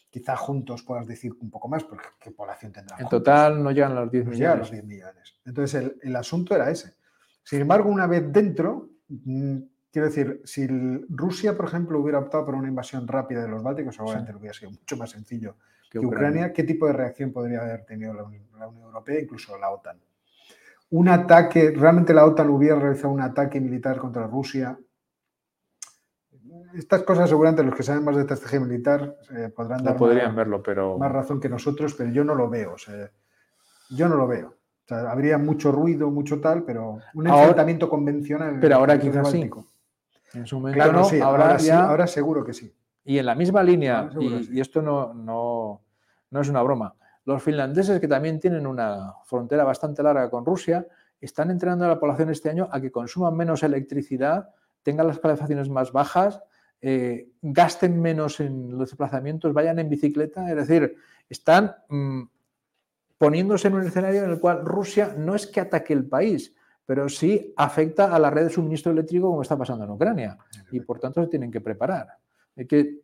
[0.10, 3.02] Quizá juntos puedas decir un poco más, porque ¿qué población tendrán?
[3.02, 4.60] En total no llegan a los 10 millones.
[4.60, 5.36] los 10 millones.
[5.44, 6.96] Entonces, el, el asunto era ese.
[7.44, 9.58] Sin embargo, una vez dentro, mm,
[9.96, 10.68] Quiero decir, si
[11.08, 14.72] Rusia, por ejemplo, hubiera optado por una invasión rápida de los Bálticos, seguramente hubiera sido
[14.72, 15.56] mucho más sencillo
[15.90, 16.52] que, Ucrania.
[16.52, 19.98] ¿Qué tipo de reacción podría haber tenido la Unión, Europea, incluso la OTAN?
[20.90, 24.78] Un ataque, realmente la OTAN hubiera realizado un ataque militar contra Rusia.
[26.74, 30.62] Estas cosas seguramente los que saben más de estrategia militar eh, podrán dar podrían verlo,
[30.62, 30.98] pero...
[30.98, 32.76] más razón que nosotros, pero yo no lo veo.
[33.92, 34.58] yo no lo veo.
[34.90, 38.60] habría mucho ruido, mucho tal, pero un enfrentamiento convencional.
[38.60, 39.50] Pero ahora quizás sí.
[40.36, 41.58] En su momento no, ahora,
[41.88, 42.74] ahora, seguro que sí.
[43.04, 45.82] Y en la misma línea, y, esto no, no,
[46.32, 50.86] no es una broma, los finlandeses que también tienen una frontera bastante larga con Rusia,
[51.20, 54.50] están entrenando a la población este año a que consuman menos electricidad,
[54.84, 56.42] tengan las calefacciones más bajas,
[56.82, 60.96] eh, gasten menos en los desplazamientos, vayan en bicicleta, es decir,
[61.28, 62.24] están mm,
[63.18, 66.54] poniéndose en un escenario en el cual Rusia no es que ataque el país,
[66.86, 70.38] pero sí afecta a la red de suministro eléctrico como está pasando en Ucrania.
[70.72, 72.08] Y por tanto se tienen que preparar.
[72.68, 73.02] que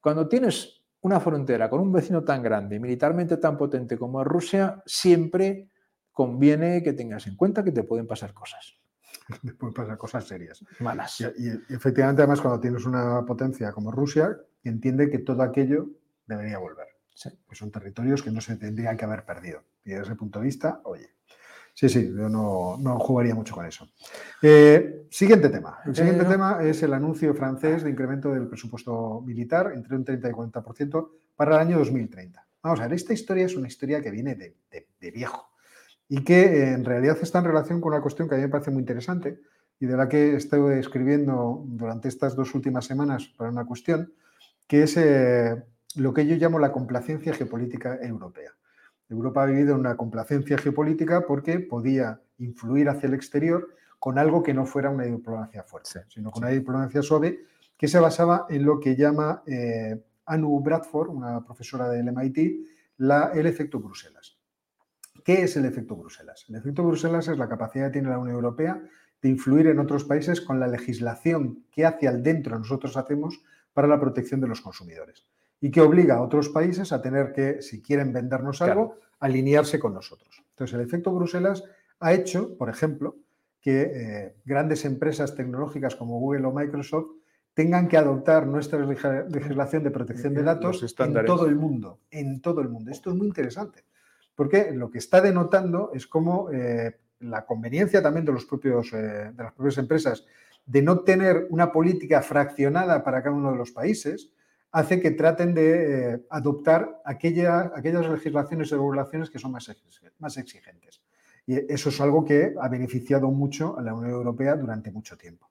[0.00, 4.82] cuando tienes una frontera con un vecino tan grande, militarmente tan potente como es Rusia,
[4.86, 5.68] siempre
[6.12, 8.74] conviene que tengas en cuenta que te pueden pasar cosas.
[9.44, 10.64] Te pueden pasar cosas serias.
[10.80, 11.20] Malas.
[11.20, 15.90] Y, efectivamente, además, cuando tienes una potencia como Rusia, entiende que todo aquello
[16.26, 16.88] debería volver.
[17.14, 17.30] Sí.
[17.52, 19.64] son territorios que no se tendrían que haber perdido.
[19.84, 21.10] Y desde ese punto de vista, oye,
[21.78, 23.86] Sí, sí, yo no, jugaría mucho con eso.
[24.42, 25.78] Eh, siguiente tema.
[25.86, 30.28] El siguiente tema es el anuncio francés de incremento del presupuesto militar entre un 30
[30.28, 32.44] y 40% para el año 2030.
[32.64, 34.56] Vamos a ver, esta historia es una historia que viene de,
[35.12, 35.50] viejo
[36.08, 38.50] y que eh, en realidad está en relación con una cuestión que a mí me
[38.50, 39.38] parece muy interesante
[39.78, 44.12] y de la que estoy escribiendo durante estas dos últimas semanas para una cuestión,
[44.66, 45.62] que es eh,
[45.94, 48.57] lo que yo llamo la complacencia geopolítica europea.
[49.08, 54.54] Europa ha vivido una complacencia geopolítica porque podía influir hacia el exterior con algo que
[54.54, 57.40] no fuera una diplomacia fuerte, sino con una diplomacia suave
[57.76, 62.66] que se basaba en lo que llama eh, Anu Bradford, una profesora del MIT,
[62.98, 64.36] la, el efecto Bruselas.
[65.24, 66.44] ¿Qué es el efecto Bruselas?
[66.48, 68.82] El efecto Bruselas es la capacidad que tiene la Unión Europea
[69.20, 73.42] de influir en otros países con la legislación que hacia el dentro nosotros hacemos
[73.72, 75.24] para la protección de los consumidores
[75.60, 79.94] y que obliga a otros países a tener que, si quieren vendernos algo, alinearse con
[79.94, 80.44] nosotros.
[80.50, 81.64] Entonces, el efecto Bruselas
[82.00, 83.16] ha hecho, por ejemplo,
[83.60, 87.08] que eh, grandes empresas tecnológicas como Google o Microsoft
[87.54, 92.60] tengan que adoptar nuestra legislación de protección de datos en todo el mundo, en todo
[92.60, 92.92] el mundo.
[92.92, 93.84] Esto es muy interesante,
[94.36, 99.32] porque lo que está denotando es cómo eh, la conveniencia también de, los propios, eh,
[99.34, 100.24] de las propias empresas
[100.66, 104.30] de no tener una política fraccionada para cada uno de los países,
[104.72, 107.72] hace que traten de eh, adoptar aquellas
[108.08, 109.70] legislaciones y regulaciones que son más,
[110.18, 111.02] más exigentes.
[111.46, 115.48] Y eso es algo que ha beneficiado mucho a la Unión Europea durante mucho tiempo.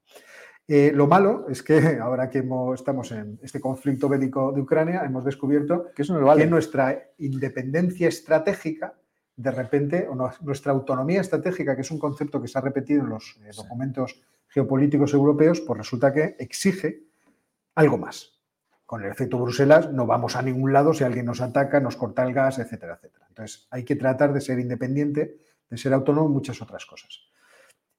[0.67, 2.43] Eh, lo malo es que ahora que
[2.75, 6.03] estamos en este conflicto bélico de Ucrania, hemos descubierto que,
[6.45, 8.93] nuestra independencia estratégica,
[9.35, 13.09] de repente, o nuestra autonomía estratégica, que es un concepto que se ha repetido en
[13.09, 17.03] los eh, documentos geopolíticos europeos, pues resulta que exige
[17.75, 18.36] algo más
[18.87, 22.23] con el efecto Bruselas no vamos a ningún lado si alguien nos ataca, nos corta
[22.23, 23.25] el gas, etcétera, etcétera.
[23.27, 27.19] Entonces hay que tratar de ser independiente, de ser autónomo en muchas otras cosas.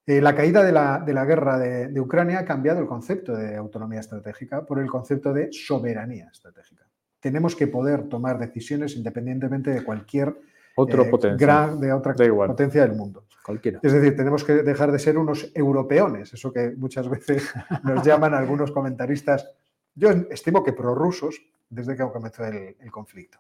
[0.07, 4.65] Eh, la caída de la, guerra de, Ucrania ha cambiado el concepto de autonomía estratégica
[4.65, 6.87] por el concepto de soberanía estratégica.
[7.21, 10.35] Tenemos que poder tomar decisiones independientemente de cualquier
[10.75, 13.27] Otro eh, gran, de otra potencia del mundo.
[13.45, 13.81] Cualquiera.
[13.83, 17.53] Es decir, tenemos que dejar de ser unos europeones, eso que muchas veces
[17.85, 19.53] nos llaman algunos comentaristas
[19.99, 23.39] yo estimo que prorrusos desde que comenzó el, conflicto.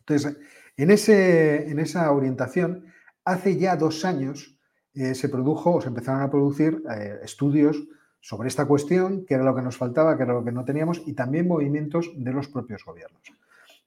[0.00, 0.36] Entonces,
[0.76, 2.86] en, ese, en, esa orientación,
[3.24, 4.58] hace ya dos años
[4.94, 7.82] eh, se produjo o se empezaron a producir eh, estudios
[8.20, 11.02] sobre esta cuestión, qué era lo que nos faltaba, qué era lo que no teníamos,
[11.06, 13.22] y también movimientos de los propios gobiernos.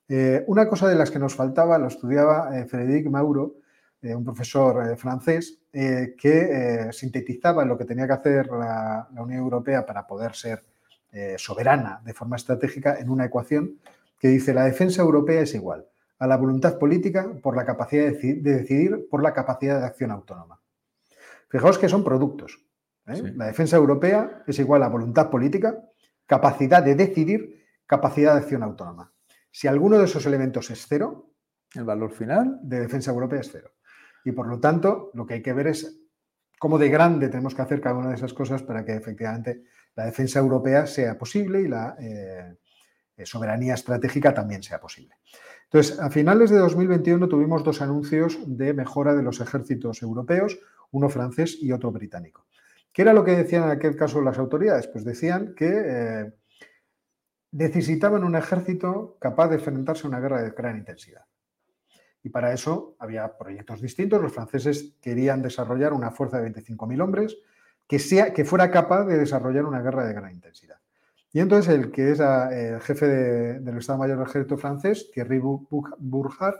[0.07, 3.55] Eh, una cosa de las que nos faltaba, lo estudiaba Frédéric Mauro,
[4.03, 10.33] un profesor francés, que sintetizaba lo que tenía que hacer la Unión Europea para poder
[10.35, 10.63] ser
[11.11, 13.79] eh, soberana de forma estratégica en una ecuación
[14.19, 15.85] que dice la defensa europea es igual
[16.19, 20.59] a la voluntad política por la capacidad de decidir, por la capacidad de acción autónoma.
[21.49, 22.59] Fijaos que son productos.
[23.05, 23.33] ¿eh?
[23.35, 25.77] La defensa europea es igual a voluntad política,
[26.25, 29.13] capacidad de decidir, capacidad de acción autónoma.
[29.51, 31.31] Si alguno de esos elementos es cero,
[31.73, 33.71] el valor final de defensa europea es cero.
[34.25, 36.01] Y por lo tanto, lo que hay que ver es
[36.59, 39.63] cómo de grande tenemos que hacer cada una de esas cosas para que efectivamente
[39.97, 42.55] la defensa europea sea posible y la eh,
[43.17, 45.15] eh, soberanía estratégica también sea posible.
[45.63, 50.59] Entonces, a finales de 2021 tuvimos dos anuncios de mejora de los ejércitos europeos,
[50.91, 52.45] uno francés y otro británico.
[52.93, 54.87] ¿Qué era lo que decían en aquel caso las autoridades?
[54.87, 56.33] Pues decían que eh,
[57.51, 61.25] necesitaban un ejército capaz de enfrentarse a una guerra de gran intensidad.
[62.21, 64.21] Y para eso había proyectos distintos.
[64.21, 67.37] Los franceses querían desarrollar una fuerza de 25.000 hombres,
[67.87, 70.77] que, fuera capaz de desarrollar una guerra de gran intensidad.
[71.31, 76.55] Y entonces el que es el jefe del Estado Mayor del Ejército francés, Thierry Bourgard,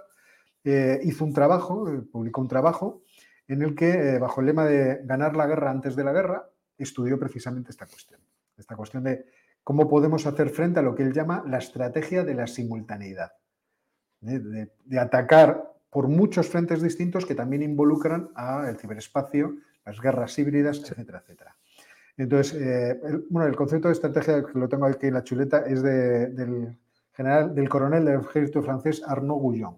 [0.64, 3.02] eh, hizo un trabajo, eh, publicó un trabajo
[3.48, 6.50] en el que, eh, bajo el lema de ganar la guerra antes de la guerra,
[6.78, 8.20] estudió precisamente esta cuestión.
[8.58, 9.26] Esta cuestión de
[9.64, 13.32] cómo podemos hacer frente a lo que él llama la estrategia de la simultaneidad.
[14.20, 19.56] De, de atacar por muchos frentes distintos que también involucran al ciberespacio,
[19.88, 21.56] las guerras híbridas, etcétera, etcétera.
[22.18, 25.60] Entonces, eh, el, bueno, el concepto de estrategia, que lo tengo aquí en la chuleta,
[25.68, 26.76] es del
[27.14, 29.78] general, del coronel del ejército francés Arnaud Gouillon.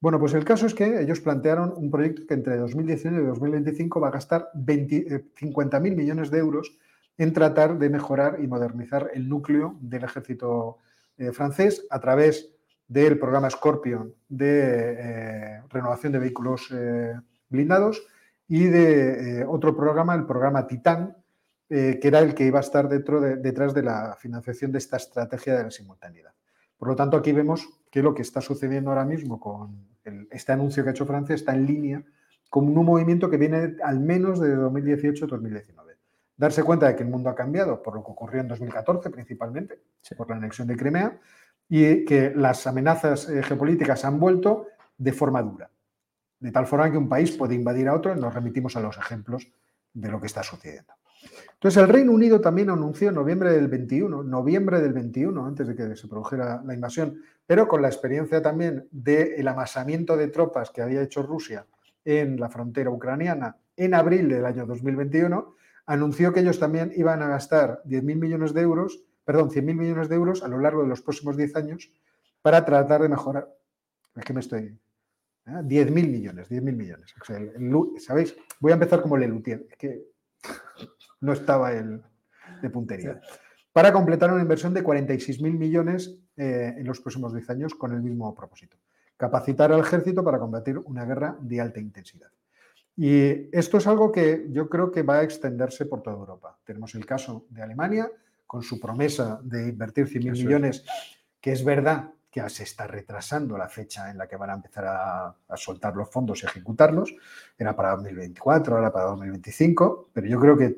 [0.00, 4.00] Bueno, pues el caso es que ellos plantearon un proyecto que entre 2019 y 2025
[4.00, 6.78] va a gastar 50.000 eh, millones de euros
[7.18, 10.78] en tratar de mejorar y modernizar el núcleo del ejército
[11.18, 12.50] eh, francés a través
[12.88, 16.74] del programa Scorpion de renovación de vehículos
[17.48, 18.02] blindados
[18.50, 21.16] y de eh, otro programa, el programa Titán,
[21.68, 24.96] eh, que era el que iba a estar dentro detrás de la financiación de esta
[24.96, 26.32] estrategia de la simultaneidad.
[26.76, 29.86] Por lo tanto, aquí vemos que lo que está sucediendo ahora mismo con
[30.32, 32.02] este anuncio que ha hecho Francia está en línea
[32.48, 35.94] con un movimiento que viene al menos de 2018-2019.
[36.36, 39.80] Darse cuenta de que el mundo ha cambiado por lo que ocurrió en 2014 principalmente,
[40.16, 41.20] por la anexión de Crimea,
[41.68, 44.66] y que las amenazas eh, geopolíticas han vuelto
[44.98, 45.70] de forma dura.
[46.40, 49.46] De tal forma que un país puede invadir a otro nos remitimos a los ejemplos
[49.92, 50.94] de lo que está sucediendo.
[51.52, 55.74] Entonces, el Reino Unido también anunció en noviembre del 21, noviembre del 21, antes de
[55.74, 60.80] que se produjera la invasión, pero con la experiencia también del amasamiento de tropas que
[60.80, 61.66] había hecho Rusia
[62.04, 65.54] en la frontera ucraniana en abril del año 2021,
[65.86, 70.14] anunció que ellos también iban a gastar 10.000 millones de euros, perdón, 100.000 millones de
[70.14, 71.92] euros a lo largo de los próximos 10 años
[72.40, 73.48] para tratar de mejorar.
[74.16, 74.78] Es que me estoy.
[75.62, 75.90] 10.000 ¿eh?
[75.90, 77.14] millones, 10.000 millones.
[77.98, 78.36] ¿Sabéis?
[78.58, 79.66] Voy a empezar como Lelutier.
[79.70, 80.02] Es que
[81.20, 82.02] no estaba el
[82.62, 83.20] de puntería.
[83.72, 88.02] Para completar una inversión de 46.000 millones eh, en los próximos 10 años con el
[88.02, 88.76] mismo propósito.
[89.16, 92.30] Capacitar al ejército para combatir una guerra de alta intensidad.
[92.96, 96.58] Y esto es algo que yo creo que va a extenderse por toda Europa.
[96.64, 98.10] Tenemos el caso de Alemania,
[98.46, 100.84] con su promesa de invertir 100.000 millones,
[101.40, 104.84] que es verdad que se está retrasando la fecha en la que van a empezar
[104.86, 107.12] a, soltar los fondos y ejecutarlos.
[107.58, 110.76] Era para 2024, ahora para 2025, pero yo creo que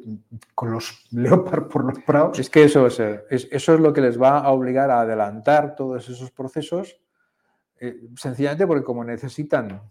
[0.54, 2.38] con los Leopard por los Prados...
[2.38, 6.08] Es que eso es, eso es lo que les va a obligar a adelantar todos
[6.08, 6.98] esos procesos,
[7.78, 9.82] eh, sencillamente porque como necesitan,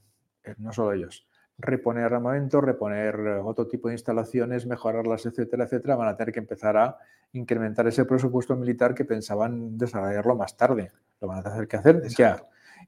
[0.43, 1.27] eh, no solo ellos,
[1.57, 6.77] reponer armamento, reponer otro tipo de instalaciones, mejorarlas, etcétera, etcétera, van a tener que empezar
[6.77, 6.97] a
[7.33, 10.91] incrementar ese presupuesto militar que pensaban desarrollarlo más tarde.
[11.19, 12.41] Lo van a tener que hacer ya.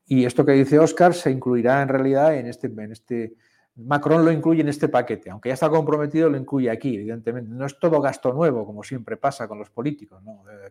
[0.06, 3.36] Y esto que dice Oscar se incluirá en realidad en este, en este.
[3.76, 7.50] Macron lo incluye en este paquete, aunque ya está comprometido, lo incluye aquí, evidentemente.
[7.50, 10.22] No es todo gasto nuevo, como siempre pasa con los políticos.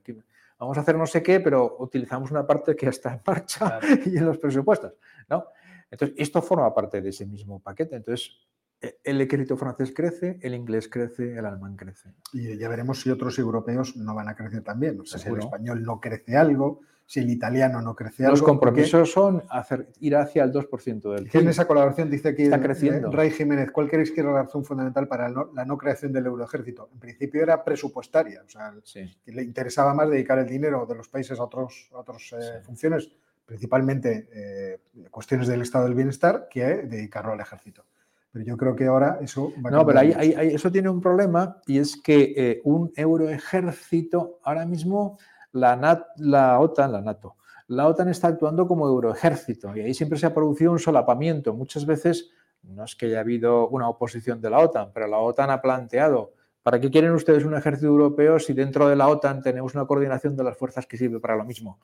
[0.06, 0.14] Eh,
[0.58, 3.80] vamos a hacer no sé qué, pero utilizamos una parte que ya está en marcha
[4.06, 4.92] y en los presupuestos.
[5.28, 5.46] ¿no?
[5.92, 7.96] Entonces, esto forma parte de ese mismo paquete.
[7.96, 8.34] Entonces,
[8.80, 12.14] e, el ejército francés crece, el inglés crece, el alemán crece.
[12.32, 14.98] Y ya veremos si otros europeos no van a crecer también.
[15.00, 18.36] O sea, si el español no crece algo, si el italiano no crece algo.
[18.36, 21.28] Los compromisos son hacer, ir hacia el 2% del.
[21.30, 23.10] En esa colaboración dice aquí Está creciendo.
[23.10, 26.88] Ray Jiménez, ¿cuál creéis que era la razón fundamental para la no creación del euroejército?
[26.90, 31.08] En principio era presupuestaria, o sea, que le interesaba más dedicar el dinero de los
[31.08, 33.10] países a otras otros, eh, funciones
[33.52, 34.80] principalmente eh,
[35.10, 37.84] cuestiones del estado del bienestar, que dedicarlo al ejército.
[38.30, 40.14] Pero yo creo que ahora eso va a No, pero ahí,
[40.54, 45.18] eso tiene un problema y es que eh, un euroejército, ahora mismo
[45.52, 47.36] la, la OTAN, la NATO,
[47.68, 51.52] la OTAN está actuando como euroejército y ahí siempre se ha producido un solapamiento.
[51.52, 52.30] Muchas veces
[52.62, 56.32] no es que haya habido una oposición de la OTAN, pero la OTAN ha planteado,
[56.62, 60.36] ¿para qué quieren ustedes un ejército europeo si dentro de la OTAN tenemos una coordinación
[60.36, 61.80] de las fuerzas que sirve para lo mismo?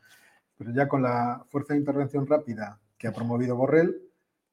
[0.58, 4.02] Pero ya con la fuerza de intervención rápida que ha promovido Borrell,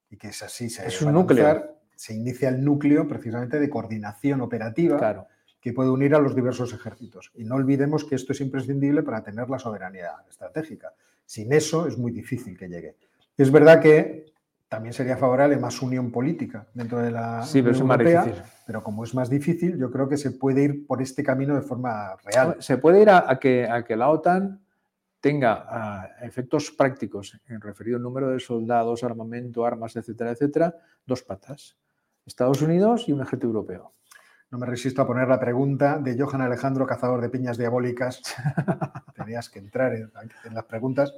[0.10, 1.78] y que es así, se, es un núcleo.
[1.96, 5.28] se inicia el núcleo precisamente de coordinación operativa
[5.60, 7.32] que puede unir a los diversos ejércitos.
[7.34, 10.94] Y no olvidemos que esto es imprescindible para tener la soberanía estratégica.
[11.26, 12.98] Sin eso es muy difícil que llegue.
[13.36, 14.32] Es verdad que
[14.68, 19.04] también sería favorable más unión política dentro de la sí, pero Unión Europea, pero como
[19.04, 22.58] es más difícil, yo creo que se puede ir por este camino de forma real.
[22.60, 24.65] Se puede ir a, que, a que la OTAN
[25.26, 31.76] tenga ah, efectos prácticos en referido número de soldados, armamento, armas, etcétera, etcétera, dos patas.
[32.28, 33.94] Estados Unidos y un ejército europeo.
[34.52, 38.22] No me resisto a poner la pregunta de Johan Alejandro, cazador de piñas diabólicas.
[39.16, 40.12] Tenías que entrar en,
[40.54, 41.12] las preguntas.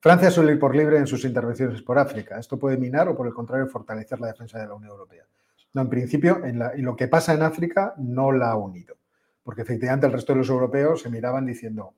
[0.00, 2.40] Francia suele ir por libre en sus intervenciones por África.
[2.40, 5.26] ¿Esto puede minar o, por el contrario, fortalecer la defensa de la Unión Europea?
[5.74, 8.96] No, en principio, en, lo que pasa en África no la ha unido.
[9.44, 11.94] Porque efectivamente el resto de los europeos se miraban diciendo,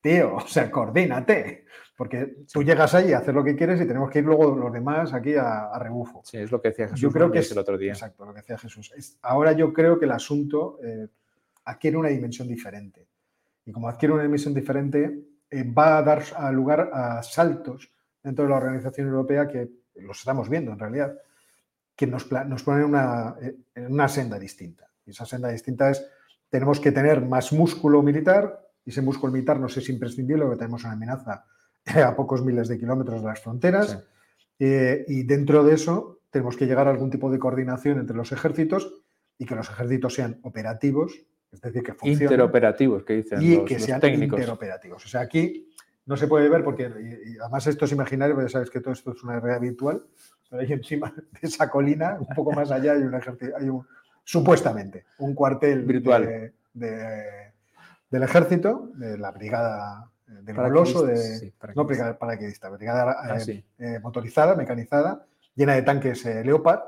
[0.00, 1.66] tío, o sea, coordínate.
[1.96, 4.72] Porque tú llegas ahí a hacer lo que quieres y tenemos que ir luego los
[4.72, 6.22] demás aquí a, rebufo.
[6.24, 7.00] Sí, es lo que decía Jesús.
[7.00, 7.92] Yo creo que es el otro día.
[7.92, 8.92] Exacto, lo que decía Jesús.
[9.22, 11.08] ahora yo creo que el asunto eh,
[11.64, 13.08] adquiere una dimensión diferente.
[13.66, 16.22] Y como adquiere una dimensión diferente, eh, va a dar
[16.52, 17.90] lugar a saltos
[18.22, 21.18] dentro de la Organización Europea que los estamos viendo en realidad,
[21.96, 24.88] que nos, nos ponen una, eh, en una senda distinta.
[25.04, 26.06] Y esa senda distinta es,
[26.48, 30.82] tenemos que tener más músculo militar, y ese músculo militar nos es imprescindible porque tenemos
[30.82, 31.44] una amenaza
[32.06, 34.02] a pocos miles de kilómetros de las fronteras.
[34.58, 38.32] Eh, y dentro de eso tenemos que llegar a algún tipo de coordinación entre los
[38.32, 38.90] ejércitos
[39.36, 41.20] y que los ejércitos sean operativos,
[41.52, 42.22] es decir, que funcionen.
[42.22, 45.04] Interoperativos, que dicen y que sean interoperativos.
[45.04, 45.70] O sea, aquí
[46.06, 49.12] no se puede ver porque, y además esto es imaginario, porque sabes que todo esto
[49.12, 50.02] es una realidad virtual,
[50.48, 53.86] pero ahí encima de esa colina, un poco más allá, hay un ejército, hay un,
[54.24, 57.47] supuestamente, un cuartel virtual de
[58.10, 63.64] del ejército, de la brigada eh, del Goloso, de, no brigada paraquedista, brigada ah, eh,
[63.78, 66.80] eh, motorizada, mecanizada, llena de tanques Leopard,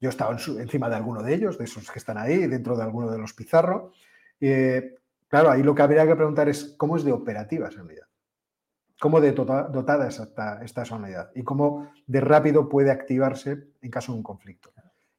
[0.00, 2.82] Yo he estado encima de alguno de ellos, de esos que están ahí, dentro de
[2.82, 3.92] alguno de los Pizarro.
[4.40, 4.96] Eh,
[5.28, 8.06] claro, ahí lo que habría que preguntar es cómo es de operativa esa unidad.
[8.98, 11.30] ¿Cómo de tota-, dotada es esta, esta unidad?
[11.34, 14.72] Y cómo de rápido puede activarse en caso de un conflicto.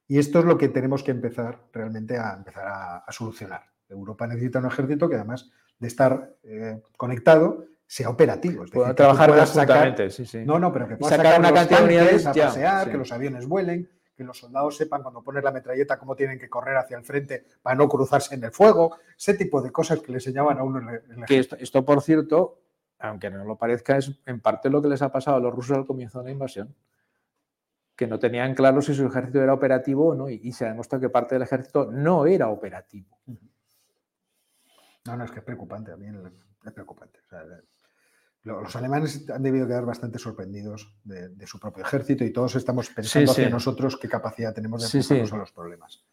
[0.08, 3.62] Y esto es lo que tenemos que empezar realmente a empezar a, solucionar.
[3.88, 8.64] Europa necesita un ejército que además de estar eh, conectado sea operativo.
[8.64, 10.44] Es decir, trabajar conjuntamente, sí, sí.
[10.44, 13.46] No, no, pero que pueda sacar, una cantidad de unidades a pasear, que los aviones
[13.46, 17.04] vuelen, que los soldados sepan cuando ponen la metralleta cómo tienen que correr hacia el
[17.04, 20.64] frente para no cruzarse en el fuego, ese tipo de cosas que le enseñaban a
[20.64, 20.88] uno en
[21.20, 22.60] el, que esto, esto, por cierto,
[22.98, 25.76] aunque no lo parezca, es en parte lo que les ha pasado a los rusos
[25.76, 26.74] al comienzo de la invasión
[27.98, 31.02] que no tenían claro si su ejército era operativo o no, y, se ha demostrado
[31.02, 33.18] que parte del ejército no era operativo.
[35.08, 36.06] No, no, es que es preocupante, a mí
[36.64, 37.20] es preocupante.
[38.44, 43.32] los alemanes han debido quedar bastante sorprendidos de, su propio ejército y todos estamos pensando
[43.32, 46.04] hacia nosotros qué capacidad tenemos de enfrentarnos a los problemas.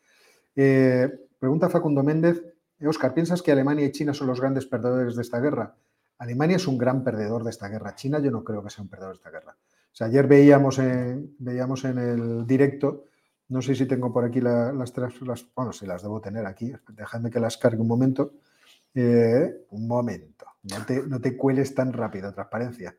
[0.55, 2.41] Eh, pregunta Facundo Méndez,
[2.85, 5.75] Oscar, ¿piensas que Alemania y China son los grandes perdedores de esta guerra?
[6.17, 7.95] Alemania es un gran perdedor de esta guerra.
[7.95, 9.55] China yo no creo que sea un perdedor de esta guerra
[10.03, 13.05] ayer veíamos en, veíamos en el directo,
[13.47, 15.13] no sé si tengo por aquí las tres,
[15.55, 18.33] bueno, si las debo tener aquí, dejadme que las cargue un momento.
[18.95, 22.95] Eh, un momento, no te, no te cueles tan rápido, transparencia.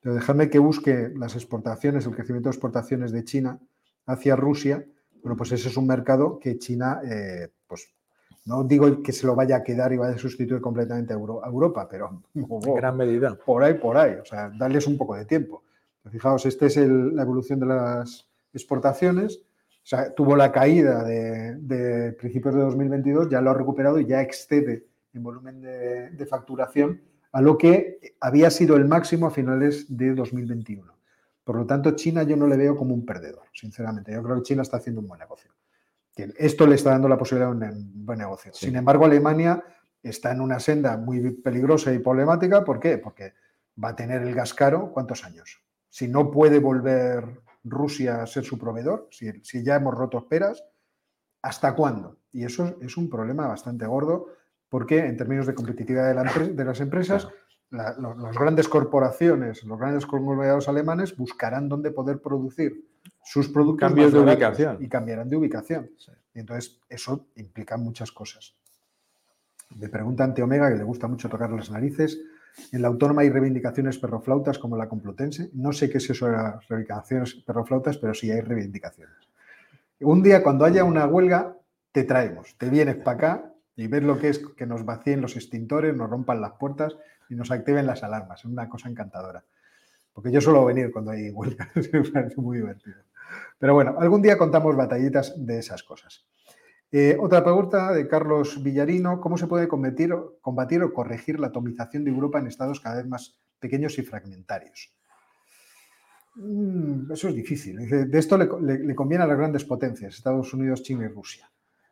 [0.00, 3.58] Pero dejadme que busque las exportaciones, el crecimiento de exportaciones de China
[4.06, 4.84] hacia Rusia.
[5.22, 7.92] Bueno, pues ese es un mercado que China, eh, pues
[8.46, 11.86] no digo que se lo vaya a quedar y vaya a sustituir completamente a, Europa,
[11.90, 13.34] pero en gran medida.
[13.34, 14.14] Por ahí, por ahí.
[14.14, 15.64] O sea, darles un poco de tiempo.
[16.10, 19.36] Fijaos, esta es la evolución de las exportaciones.
[19.36, 24.22] O sea, tuvo la caída de, principios de 2022, ya lo ha recuperado y ya
[24.22, 27.02] excede en volumen de, facturación
[27.32, 30.92] a lo que había sido el máximo a finales de 2021.
[31.44, 34.12] Por lo tanto, China yo no le veo como un perdedor, sinceramente.
[34.12, 35.50] Yo creo que China está haciendo un buen negocio.
[36.36, 38.52] Esto le está dando la posibilidad de un buen negocio.
[38.52, 39.62] Sin embargo, Alemania
[40.02, 42.62] está en una senda muy peligrosa y problemática.
[42.64, 42.98] ¿Por qué?
[42.98, 43.32] Porque
[43.82, 45.62] va a tener el gas caro, ¿cuántos años?
[45.90, 50.64] si no puede volver Rusia a ser su proveedor, si, ya hemos roto esperas,
[51.42, 52.18] ¿hasta cuándo?
[52.32, 54.28] Y eso es un problema bastante gordo
[54.70, 57.28] porque en términos de competitividad de, las empresas,
[57.70, 62.88] las grandes corporaciones, los grandes conglomerados alemanes buscarán dónde poder producir
[63.24, 64.78] sus productos Cambios de ubicación.
[64.80, 65.90] y cambiarán de ubicación.
[66.32, 68.54] Y entonces eso implica muchas cosas.
[69.76, 72.18] Me pregunta Ante Omega, que le gusta mucho tocar las narices,
[72.72, 75.50] en la autónoma hay reivindicaciones perroflautas como la complutense.
[75.54, 79.16] No sé qué es eso de las reivindicaciones perroflautas, pero sí hay reivindicaciones.
[80.00, 81.56] Un día, cuando haya una huelga,
[81.92, 83.49] te traemos, te vienes para acá
[83.80, 86.96] y ves lo que es que nos vacíen los extintores, nos rompan las puertas
[87.28, 88.40] y nos activen las alarmas.
[88.40, 89.44] Es una cosa encantadora.
[90.12, 92.96] Porque yo suelo venir cuando hay huelga, me parece muy divertido.
[93.58, 96.26] Pero bueno, algún día contamos batallitas de esas cosas.
[96.92, 102.04] Eh, otra pregunta de Carlos Villarino, ¿cómo se puede combatir, combatir, o corregir la atomización
[102.04, 104.92] de Europa en estados cada vez más pequeños y fragmentarios?
[106.34, 108.10] Mm, eso es difícil.
[108.10, 111.50] De esto le, conviene a las grandes potencias, Estados Unidos, China y Rusia.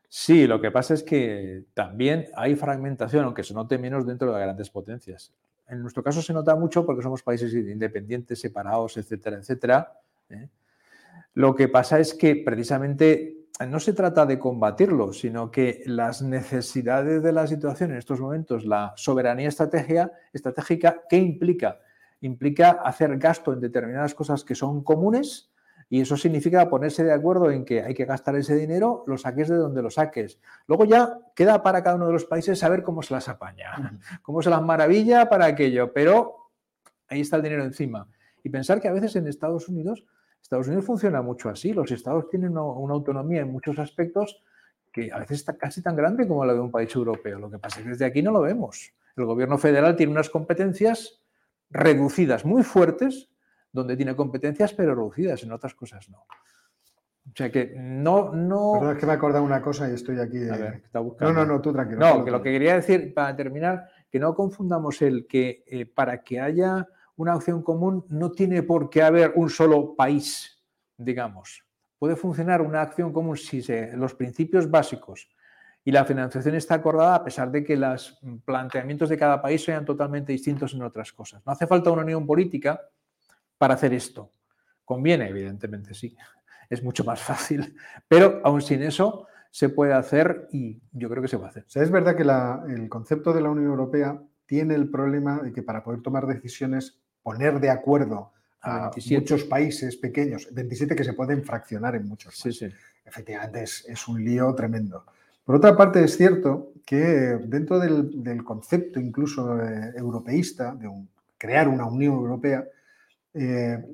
[0.09, 4.33] Sí, lo que pasa es que también hay fragmentación, aunque se note menos dentro de
[4.33, 5.33] las grandes potencias.
[5.69, 10.01] En nuestro caso se nota mucho porque somos países independientes, separados, etcétera, etcétera.
[10.31, 10.49] ¿eh?
[11.35, 17.23] Lo que pasa es que precisamente no se trata de combatirlo, sino que las necesidades
[17.23, 21.81] de la situación en estos momentos, la soberanía estratégica, ¿qué implica?
[22.23, 25.51] Implica hacer gasto en determinadas cosas que son comunes
[25.91, 29.49] y eso significa ponerse de acuerdo en que hay que gastar ese dinero, lo saques
[29.49, 30.39] de donde lo saques.
[30.67, 34.43] Luego ya queda para cada uno de los países saber cómo se las apaña, cómo
[34.43, 36.51] se las maravilla para aquello, pero
[37.09, 38.07] ahí está el dinero encima.
[38.43, 40.05] Y pensar que a veces en Estados Unidos
[40.43, 41.73] Estados Unidos funciona mucho así.
[41.73, 44.43] Los estados tienen una, autonomía en muchos aspectos
[44.93, 47.39] que a veces está casi tan grande como la de un país europeo.
[47.39, 48.93] Lo que pasa es que desde aquí no lo vemos.
[49.17, 51.21] El gobierno federal tiene unas competencias
[51.71, 53.29] reducidas, muy fuertes,
[53.73, 56.19] donde tiene competencias pero reducidas, en otras cosas no.
[56.19, 58.33] O sea que no...
[58.33, 58.73] no...
[58.75, 60.49] Perdón, es que me he acordado una cosa y estoy aquí...
[60.49, 61.35] A ver, está buscando.
[61.35, 62.01] No, no, no, tú tranquilo.
[62.01, 66.23] No, que lo que quería decir, para terminar, que no confundamos el que eh, para
[66.23, 70.65] que haya una acción común no tiene por qué haber un solo país,
[70.97, 71.65] digamos.
[71.99, 73.63] Puede funcionar una acción común si
[73.95, 75.29] los principios básicos
[75.85, 79.85] y la financiación está acordada a pesar de que los planteamientos de cada país sean
[79.85, 81.45] totalmente distintos en otras cosas.
[81.45, 82.81] No hace falta una unión política
[83.59, 84.31] para hacer esto.
[84.85, 86.17] Conviene, evidentemente, sí.
[86.71, 87.77] Es mucho más fácil.
[88.09, 91.65] Pero aún sin eso se puede hacer y yo creo que se va a hacer.
[91.75, 92.23] es verdad que
[92.73, 96.99] el concepto de la Unión Europea tiene el problema de que para poder tomar decisiones
[97.23, 98.33] poner de acuerdo
[98.63, 102.35] a muchos países pequeños, 27 que se pueden fraccionar en muchos.
[102.37, 102.67] Sí, sí.
[103.05, 105.05] efectivamente es, un lío tremendo.
[105.45, 110.91] Por otra parte, es cierto que dentro del, concepto incluso eh, europeísta, de
[111.37, 112.67] crear una Unión Europea,
[113.39, 113.85] eh,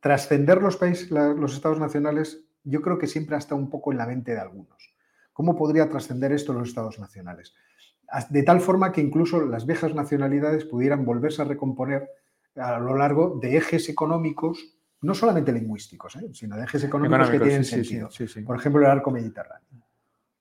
[0.00, 3.98] trascender los países, los estados nacionales, yo creo que siempre ha estado un poco en
[3.98, 4.94] la mente de algunos.
[5.32, 7.54] ¿Cómo podría trascender esto los estados nacionales?
[8.30, 12.08] De tal forma que incluso las viejas nacionalidades pudieran volverse a recomponer
[12.56, 16.30] a lo largo de ejes económicos, no solamente lingüísticos, ¿eh?
[16.32, 18.08] sino de ejes económicos, que tienen sentido.
[18.46, 19.84] Por ejemplo, el arco mediterráneo.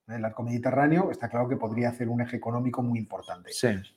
[0.08, 3.52] El arco mediterráneo está claro que podría hacer un eje económico muy importante.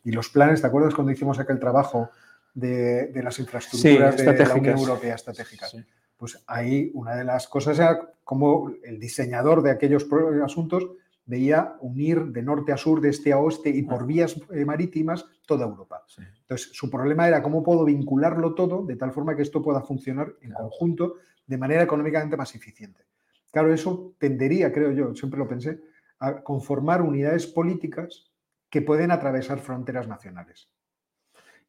[0.05, 2.11] Y los planes, ¿te acuerdas cuando hicimos aquel trabajo
[2.57, 5.77] de, las infraestructuras de la Unión Europea estratégicas?
[6.17, 10.07] Pues ahí una de las cosas era como el diseñador de aquellos
[10.43, 10.89] asuntos
[11.27, 15.27] veía unir de norte a sur, de este a oeste y por vías eh, marítimas
[15.45, 16.05] toda Europa.
[16.17, 20.35] Entonces, su problema era cómo puedo vincularlo todo de tal forma que esto pueda funcionar
[20.41, 23.05] en conjunto de manera económicamente más eficiente.
[23.51, 25.81] Claro, eso tendería, creo yo, siempre lo pensé,
[26.21, 28.31] a conformar unidades políticas
[28.71, 30.69] que pueden atravesar fronteras nacionales.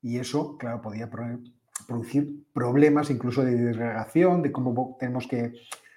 [0.07, 1.09] Y eso, claro, podía
[1.85, 5.51] producir problemas incluso de disgregación, de cómo tenemos que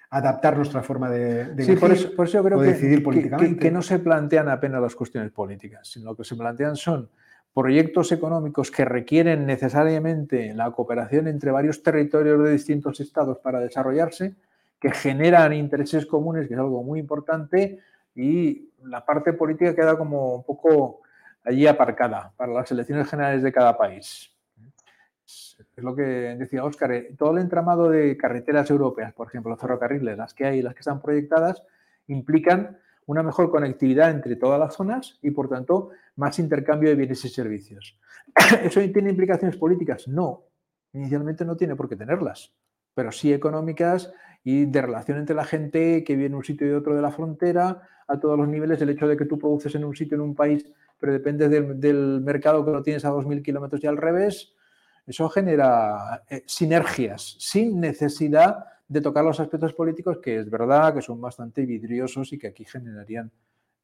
[0.09, 3.57] adaptar nuestra forma de, de por eso, yo creo que, decidir políticamente.
[3.57, 7.09] Que, no se plantean apenas las cuestiones políticas, sino que se plantean son
[7.53, 14.35] proyectos económicos que requieren necesariamente la cooperación entre varios territorios de distintos estados para desarrollarse,
[14.77, 17.79] que generan intereses comunes, que es algo muy importante,
[18.13, 20.99] y la parte política queda como un poco
[21.43, 24.31] allí aparcada para las elecciones generales de cada país
[25.75, 29.59] es lo que decía Óscar, eh, todo el entramado de carreteras europeas, por ejemplo, los
[29.59, 31.63] ferrocarriles, las que hay y las que están proyectadas,
[32.07, 37.23] implican una mejor conectividad entre todas las zonas y, por tanto, más intercambio de bienes
[37.25, 37.97] y servicios.
[38.63, 40.07] ¿Eso tiene implicaciones políticas?
[40.07, 40.43] No,
[40.93, 42.53] inicialmente no tiene por qué tenerlas,
[42.93, 44.13] pero sí económicas
[44.43, 47.11] y de relación entre la gente que vive en un sitio y otro de la
[47.11, 50.21] frontera, a todos los niveles, el hecho de que tú produces en un sitio, en
[50.21, 50.65] un país,
[51.01, 54.53] pero dependes del, del mercado que lo tienes a 2.000 kilómetros y al revés,
[55.07, 61.01] eso genera eh, sinergias sin necesidad de tocar los aspectos políticos que es verdad que
[61.01, 63.31] son bastante vidriosos y que aquí generarían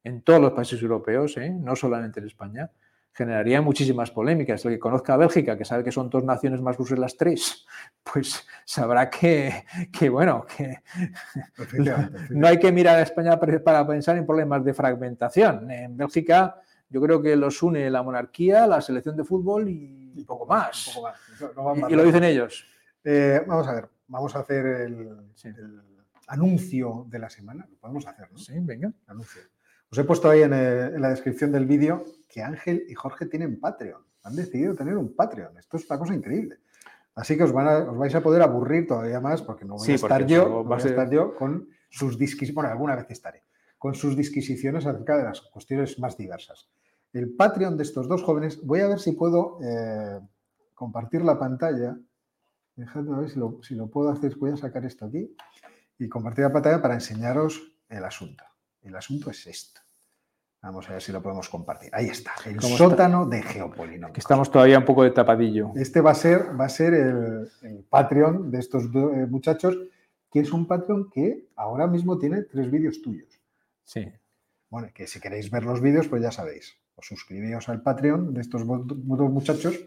[0.04, 1.50] en todos los países europeos, ¿eh?
[1.50, 2.70] no solamente en España,
[3.12, 4.64] generarían muchísimas polémicas.
[4.64, 7.66] El que conozca a Bélgica, que sabe que son dos naciones más Bruselas tres,
[8.04, 9.64] pues sabrá que,
[10.08, 10.78] bueno, que
[12.30, 15.68] no hay que mirar a España para pensar en problemas de fragmentación.
[15.68, 20.46] En Bélgica yo creo que los une la monarquía, la selección de fútbol y, poco
[20.46, 20.98] más.
[21.88, 22.66] y, lo dicen ellos.
[23.04, 25.16] Eh, vamos a ver, vamos a hacer el,
[26.26, 27.66] anuncio de la semana.
[27.70, 28.38] Lo podemos hacer, ¿no?
[28.38, 28.92] Sí, venga.
[29.06, 29.42] Anuncio.
[29.90, 34.02] Os he puesto ahí en, la descripción del vídeo que Ángel y Jorge tienen Patreon.
[34.24, 35.56] Han decidido tener un Patreon.
[35.56, 36.58] Esto es una cosa increíble.
[37.14, 40.26] Así que os, os vais a poder aburrir todavía más porque no voy a estar
[40.26, 42.54] yo, voy a estar yo con sus disquisiciones.
[42.54, 43.47] Bueno, alguna vez estaré
[43.78, 46.68] con sus disquisiciones acerca de las cuestiones más diversas
[47.12, 48.64] el Patreon de estos dos jóvenes.
[48.64, 50.20] Voy a ver si puedo eh,
[50.74, 51.96] compartir la pantalla.
[52.76, 54.36] Dejadme ver si lo, si lo, puedo hacer.
[54.36, 55.34] Voy a sacar esto aquí
[55.98, 58.44] y compartir la pantalla para enseñaros el asunto.
[58.82, 59.80] El asunto es esto.
[60.62, 61.90] Vamos a ver si lo podemos compartir.
[61.92, 64.12] Ahí está, el sótano de Geopolino.
[64.12, 65.70] Que estamos todavía un poco de tapadillo.
[65.76, 69.78] Este va a ser, va a ser el, Patreon de estos dos eh, muchachos,
[70.30, 73.37] que es un Patreon que ahora mismo tiene tres vídeos tuyos.
[73.88, 74.06] Sí.
[74.68, 78.42] Bueno, que si queréis ver los vídeos, pues ya sabéis os suscribíos al Patreon de
[78.42, 79.80] estos dos muchachos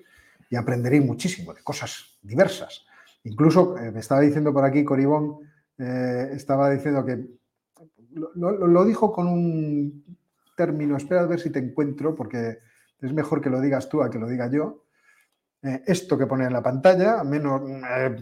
[0.49, 2.85] y aprenderéis muchísimo de cosas diversas.
[3.25, 5.41] Incluso eh, me estaba diciendo por aquí, Coribón,
[5.77, 7.27] eh, estaba diciendo que
[8.13, 10.17] lo, dijo con un
[10.57, 12.57] término, espera a ver si te encuentro, porque
[13.01, 14.85] es mejor que lo digas tú a que lo diga yo.
[15.63, 17.61] Eh, esto que pone en la pantalla, menos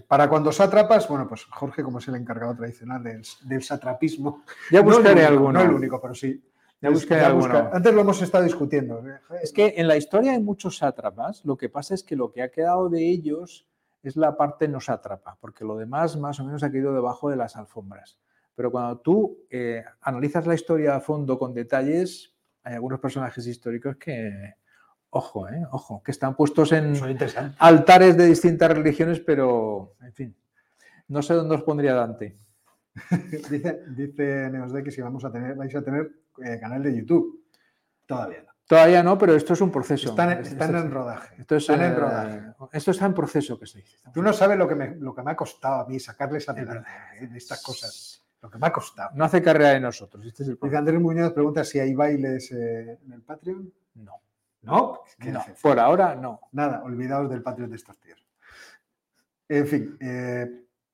[0.07, 4.81] para cuando sátrapas, bueno, pues Jorge, como es el encargado tradicional del, del satrapismo, ya
[4.81, 5.53] buscaré alguno.
[5.53, 6.43] No el único, pero sí,
[6.81, 9.03] antes lo hemos estado discutiendo.
[9.41, 11.43] Es que en la historia hay muchos sátrapas.
[11.43, 13.67] Lo que pasa es que lo que ha quedado de ellos
[14.01, 17.35] es la parte no sátrapa, porque lo demás más o menos ha quedado debajo de
[17.35, 18.17] las alfombras.
[18.55, 22.33] Pero cuando tú eh, analizas la historia a fondo con detalles,
[22.63, 24.55] hay algunos personajes históricos que,
[25.11, 26.94] ojo, eh, ojo, que están puestos en
[27.57, 30.36] altares de distintas religiones, pero, en fin,
[31.07, 32.38] no sé dónde os pondría Dante.
[33.49, 36.11] dice, dice Neosde que vamos a tener, vais a tener
[36.44, 37.45] eh, canal de YouTube.
[38.06, 38.49] Todavía no.
[38.69, 40.10] Todavía no, pero esto es un proceso.
[40.10, 40.30] Están,
[40.76, 41.41] en rodaje.
[41.41, 42.41] Esto, están en eh, rodaje.
[42.72, 43.98] Esto está en proceso, que se dice.
[44.14, 46.88] Tú no sabes lo que me, lo que me ha costado a mí sacarles adelante
[47.19, 48.23] en estas cosas.
[48.41, 49.10] Lo que me ha costado.
[49.15, 50.23] No hace carrera de nosotros.
[50.23, 53.73] Este es el Andrés Muñoz pregunta si hay bailes eh, en el Patreon.
[53.95, 54.22] No.
[54.61, 54.99] ¿No?
[55.61, 56.41] por ahora no.
[56.52, 58.26] Nada, olvidaos del Patreon de estos tíos.
[59.48, 59.98] En fin,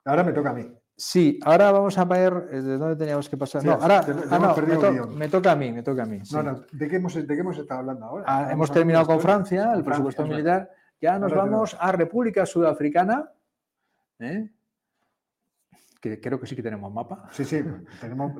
[0.05, 0.71] ahora me toca a mí.
[0.97, 3.61] Sí, ahora vamos a ver eh, de dónde teníamos que pasar.
[3.61, 6.05] Sí, no, ahora te- te ah, no, me, to- toca a mí, me toca a
[6.05, 6.23] mí.
[6.23, 6.33] sí.
[6.33, 8.23] No, no, ¿de qué hemos, de qué hemos estado hablando ahora?
[8.27, 10.71] Ah, hemos terminado con Francia, el presupuesto Francia, militar.
[11.01, 13.29] Ya nos Ahora vamos a República Sudafricana.
[14.19, 14.49] ¿eh?
[15.99, 17.27] Que creo que sí que tenemos mapa.
[17.31, 17.61] Sí, sí,
[17.99, 18.31] tenemos.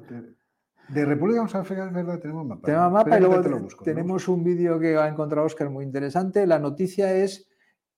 [0.90, 2.66] De República vamos a África, es verdad, tenemos mapa.
[2.66, 6.45] Tenemos mapa y luego te busco, tenemos un vídeo que ha encontrado Oscar muy interesante.
[6.45, 7.49] La noticia es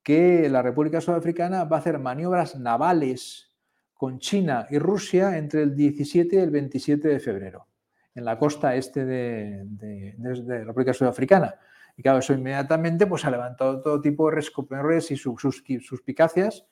[0.04, 3.54] que la República Sudafricana va a hacer maniobras navales
[3.94, 7.68] con China y Rusia entre el 17 y el 27 de febrero,
[8.16, 11.56] en la costa este de, de- de- de la República Sudafricana.
[11.98, 16.66] Y claro, eso inmediatamente pues, ha levantado todo tipo de rescopores y sus, sus, suspicacias.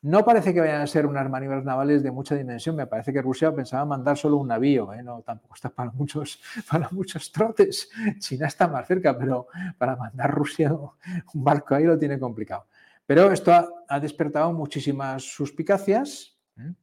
[0.00, 2.76] No parece que vayan a ser unas maniobras navales de mucha dimensión.
[2.76, 4.92] Me parece que Rusia pensaba mandar solo un navío.
[4.92, 5.02] ¿eh?
[5.02, 7.90] No, tampoco está para muchos, para muchos trotes.
[8.20, 12.66] China está más cerca, pero para mandar Rusia un barco ahí lo tiene complicado.
[13.06, 13.52] Pero esto
[13.88, 16.36] ha, despertado muchísimas suspicacias.
[16.58, 16.74] ¿eh?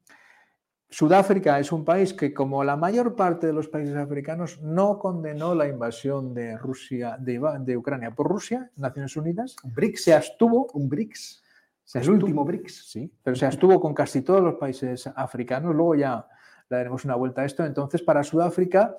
[0.90, 5.54] Sudáfrica es un país que, como la mayor parte de los países africanos, no condenó
[5.54, 9.56] la invasión de Rusia, de, de Ucrania por Rusia, Naciones Unidas.
[9.64, 10.04] Un BRICS.
[10.04, 11.45] Se abstuvo, Un BRICS.
[11.86, 12.90] Se El abstuvo- último BRICS.
[12.90, 15.74] Sí, pero se abstuvo con casi todos los países africanos.
[15.74, 16.26] Luego ya
[16.68, 17.64] le daremos una vuelta a esto.
[17.64, 18.96] Entonces, para Sudáfrica,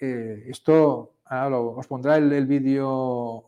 [0.00, 2.88] eh, esto ahora lo- os pondrá el, el vídeo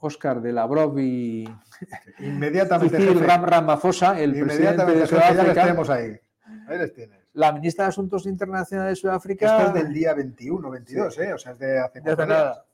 [0.00, 1.48] Oscar de Lavrov y,
[2.18, 2.98] y Inmediatamente.
[2.98, 3.14] Jefe.
[3.26, 5.54] Ram- Ramaphosa, el presidente de Sudáfrica.
[5.54, 6.16] tenemos ahí.
[6.66, 7.18] Ahí les tienes.
[7.34, 9.66] La ministra de Asuntos Internacionales de Esto Sudáfrica.
[9.68, 11.32] es del día 21, 22, ¿eh?
[11.32, 12.64] O sea, es de hace de hace nada.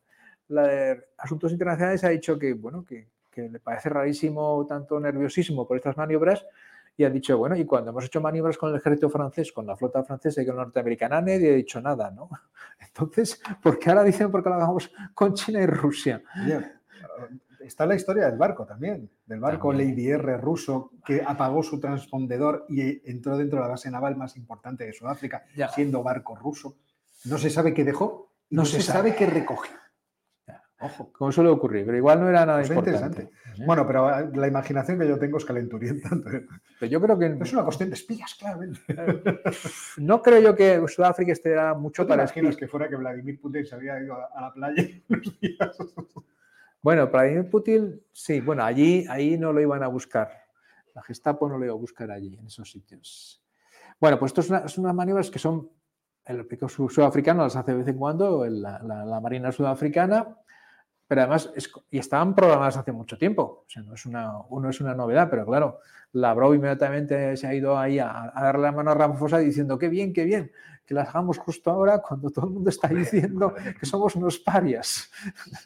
[0.48, 5.66] La de Asuntos Internacionales ha dicho que, bueno, que, que le parece rarísimo tanto nerviosismo
[5.66, 6.46] por estas maniobras
[6.96, 9.76] y ha dicho, bueno, y cuando hemos hecho maniobras con el ejército francés, con la
[9.76, 12.28] flota francesa y con la norteamericana, nadie ha dicho nada, ¿no?
[12.78, 16.22] Entonces, ¿por qué ahora dicen por qué lo hagamos con China y Rusia?
[17.60, 19.90] Está la historia del barco también, del barco También.
[19.90, 24.36] Lady R ruso que apagó su transpondedor y entró dentro de la base naval más
[24.36, 25.68] importante de Sudáfrica, Ya.
[25.70, 26.76] siendo barco ruso.
[27.24, 29.16] No se sabe qué dejó y No no, se se, sabe sabe.
[29.16, 29.72] qué recogió.
[30.80, 31.12] Ojo.
[31.12, 33.22] Como suele ocurrir, pero igual no era nada Pues es importante.
[33.22, 33.64] ¿eh?
[33.64, 36.08] Bueno, pero ah, la imaginación que yo tengo es calenturienta.
[36.12, 36.42] entonces,
[36.80, 38.80] Pero yo creo que Es una cuestión de espías, claramente.
[39.98, 42.56] no creo yo que Sudáfrica esté mucho ¿No te para imaginas espías.
[42.56, 45.76] que fuera que Vladimir Putin se había ido a, la playa unos días?
[46.82, 50.30] Bueno, Vladimir Putin, sí, bueno, allí ahí no lo iban a buscar.
[50.94, 53.42] La Gestapo no lo iba a buscar allí, en esos sitios.
[54.00, 55.70] Bueno, pues esto es una- son unas maniobras que son,
[56.26, 59.50] el pico su- sudafricano las hace de vez en cuando, el- la, la- la Marina
[59.50, 60.36] sudafricana,
[61.14, 64.68] pero además, es y estaban programadas hace mucho tiempo, o sea, no es una, no
[64.68, 65.78] es una novedad, pero claro,
[66.10, 69.88] Lavrov inmediatamente se ha ido ahí a, a darle la mano a Ramaphosa diciendo, qué
[69.88, 70.50] bien, qué bien,
[70.84, 75.08] que las hagamos justo ahora cuando todo el mundo está diciendo que somos unos parias.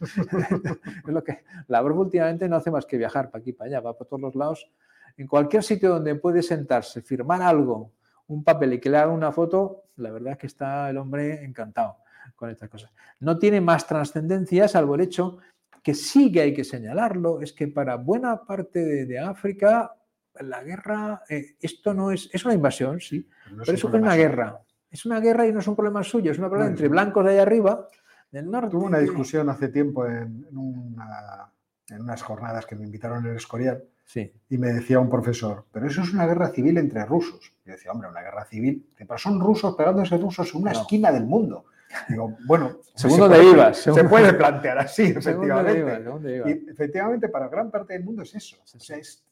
[0.02, 3.96] es lo que Lavrov últimamente no hace más que viajar para aquí, para allá, va
[3.96, 4.70] por todos los lados.
[5.16, 7.90] En cualquier sitio donde puede sentarse, firmar algo,
[8.26, 11.42] un papel y que le haga una foto, la verdad es que está el hombre
[11.42, 11.96] encantado
[12.36, 12.90] con estas cosas.
[13.20, 15.38] No tiene más trascendencia, salvo el hecho
[15.82, 19.94] que sí que hay que señalarlo, es que para buena parte de, de África
[20.40, 23.94] la guerra, eh, esto no es, es una invasión, sí, no pero un eso es
[23.94, 24.60] una guerra.
[24.90, 26.90] Es una guerra y no es un problema suyo, es un problema No, entre es-
[26.90, 27.86] blancos de ahí arriba,
[28.30, 28.70] del norte.
[28.70, 31.50] Tuve una discusión hace tiempo en, en una-
[31.90, 35.66] en unas jornadas que me invitaron en el Escorial Sí, y me decía un profesor,
[35.70, 37.52] pero eso es una guerra civil entre rusos.
[37.64, 40.80] Y yo decía, hombre, una guerra civil, pero son rusos pegándose rusos en una No.
[40.80, 41.66] esquina del mundo.
[42.08, 46.02] Digo, bueno, Según se ibas, Se puede plantear así, efectivamente.
[46.46, 48.56] Y efectivamente, para gran parte del mundo es eso.
[48.62, 48.92] O sea, sí.
[48.94, 49.24] es,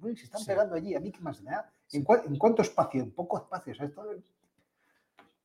[0.00, 1.70] "Uy, se están pegando allí, a mí qué más me da.
[1.92, 3.02] ¿En, cua- en cuánto espacio?
[3.02, 3.72] En poco espacio.
[3.72, 4.04] o sea, esto-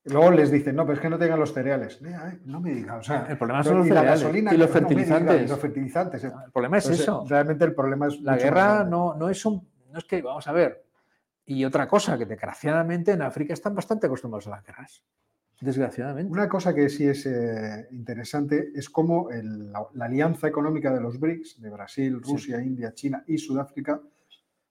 [0.05, 2.01] Luego les dicen, no, pero es que no tengan los cereales.
[2.03, 2.99] Eh, no me digas.
[2.99, 5.49] O sea, El problema son los y la cereales gasolina, y los que no fertilizantes.
[5.49, 6.23] los fertilizantes.
[6.25, 7.25] El problema es Entonces, eso.
[7.27, 8.19] Realmente el problema es.
[8.21, 9.65] La guerra no, no es un.
[9.91, 10.83] No es que, vamos a ver.
[11.45, 15.03] Y otra cosa, que desgraciadamente en África están bastante acostumbrados a las guerras.
[15.63, 16.29] Desgraciadamente.
[16.31, 20.99] Una cosa que sí es eh, interesante es cómo el- la, la alianza económica de
[20.99, 22.31] los BRICS, de Brasil, Sí.
[22.31, 24.01] Rusia, India, China y Sudáfrica,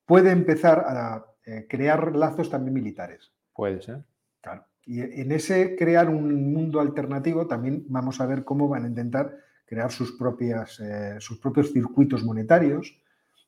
[0.05, 3.33] puede empezar a eh, crear lazos también militares.
[3.55, 4.05] Puede ser.
[4.43, 4.67] Claro.
[4.85, 9.35] Y en ese crear un mundo alternativo también vamos a ver cómo van a intentar
[9.65, 13.01] crear sus, propias, eh, sus propios circuitos monetarios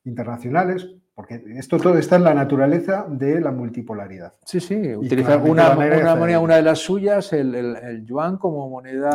[0.05, 4.33] internacionales, porque esto todo está en la naturaleza de la multipolaridad.
[4.45, 4.75] Sí, sí.
[4.97, 9.11] Utilizar claramente una, de- moneda, una de las suyas, el, el- el yuan, como moneda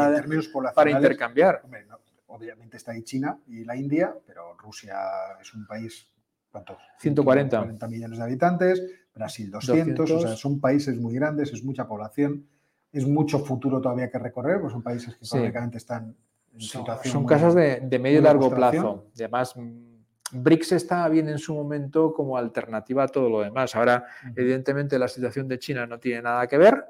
[0.74, 1.62] para intercambiar.
[1.64, 1.98] hombre, no,
[2.28, 4.96] obviamente está ahí China y la India, pero Rusia
[5.42, 6.08] es un país,
[6.52, 6.78] ¿cuánto?
[7.00, 7.50] 140.
[7.58, 10.40] 140 millones de habitantes, Brasil 200, o sea, 200.
[10.40, 12.46] son países muy grandes, es mucha población,
[12.94, 15.38] es mucho futuro todavía que recorrer, pues son países que Sí.
[15.76, 16.16] están
[16.54, 19.08] en Son, situación son muy- casos de, de medio y largo plazo.
[19.16, 19.89] Además, mm,
[20.32, 23.76] BRICS está bien en su momento como alternativa a todo lo demás.
[23.76, 26.86] Ahora, evidentemente, la situación de China no tiene nada que ver,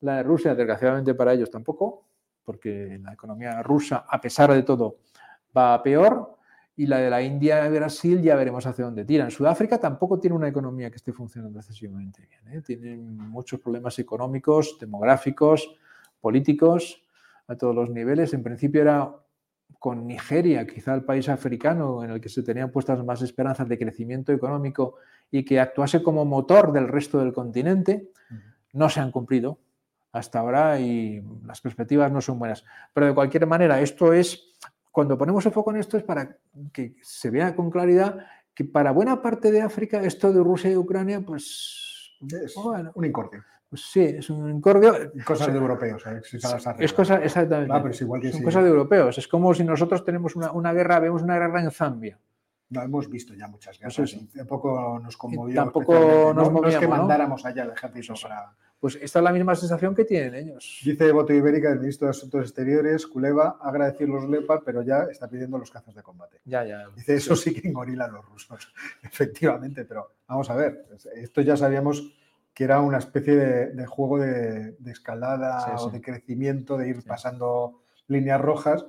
[0.00, 2.06] la de Rusia, desgraciadamente para ellos tampoco,
[2.44, 4.98] porque la economía rusa, a pesar de todo,
[5.56, 6.36] va a peor.
[6.74, 9.30] Y la de la India y Brasil ya veremos hacia dónde tiran.
[9.30, 12.56] Sudáfrica tampoco tiene una economía que esté funcionando excesivamente bien.
[12.56, 12.62] ¿eh?
[12.62, 15.76] Tienen muchos problemas económicos, demográficos,
[16.18, 17.02] políticos,
[17.46, 18.32] a todos los niveles.
[18.32, 19.14] En principio era
[19.78, 23.78] con Nigeria, quizá el país africano en el que se tenían puestas más esperanzas de
[23.78, 24.96] crecimiento económico
[25.30, 28.10] y que actuase como motor del resto del continente,
[28.72, 29.58] no se han cumplido
[30.12, 32.64] hasta ahora y las perspectivas no son buenas.
[32.92, 34.54] Pero de cualquier manera, esto es,
[34.90, 36.36] cuando ponemos el foco en esto es para
[36.72, 40.76] que se vea con claridad que para buena parte de África esto de Rusia y
[40.76, 42.18] Ucrania, pues...
[42.20, 43.42] Es un incordio.
[43.74, 45.12] Sí, es un incordio.
[45.24, 46.20] Cosas de europeos, ¿eh?
[46.78, 47.72] es cosa, exactamente.
[47.72, 49.18] Ah, es igual que Son cosas de europeos.
[49.18, 52.18] Es como si nosotros tenemos una, una, guerra, vemos una guerra en Zambia.
[52.70, 54.14] No, hemos visto ya muchas pues guerras.
[54.14, 55.54] Pues tampoco nos conmovió.
[55.54, 59.54] tampoco nos no, es que mandáramos allá el ejército para pues esta es la misma
[59.54, 60.80] sensación que tienen ellos.
[60.84, 65.28] Dice Voto Ibérica, el ministro de Asuntos Exteriores, Culeva, agradecer los Leopard, pero ya está
[65.28, 66.40] pidiendo los cazas de combate.
[66.44, 66.88] Ya, ya.
[66.96, 68.74] Dice, eso sí que engorilan los rusos,
[69.04, 70.84] efectivamente, pero vamos a ver,
[71.14, 72.12] esto ya sabíamos
[72.54, 78.40] que era una especie de, juego de, escalada o de crecimiento, de ir pasando líneas
[78.40, 78.84] rojas,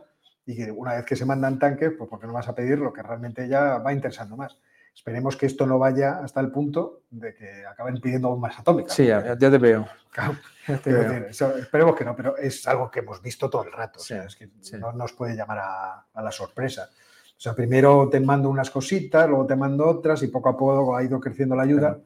[0.45, 2.79] y que una vez que se mandan tanques, pues ¿por qué no vas a pedir
[2.79, 4.57] lo que realmente ya va interesando más?
[4.93, 8.93] Esperemos que esto no vaya hasta el punto de que acaben pidiendo bombas atómicas.
[8.93, 9.87] Sí, ya, te veo.
[10.67, 13.99] esperemos que no, pero es algo que hemos visto todo el rato.
[13.99, 16.89] es que no nos puede llamar a, la sorpresa.
[17.35, 20.95] O sea, primero te mando unas cositas, luego te mando otras y poco a poco
[20.95, 21.99] ha ido creciendo la ayuda.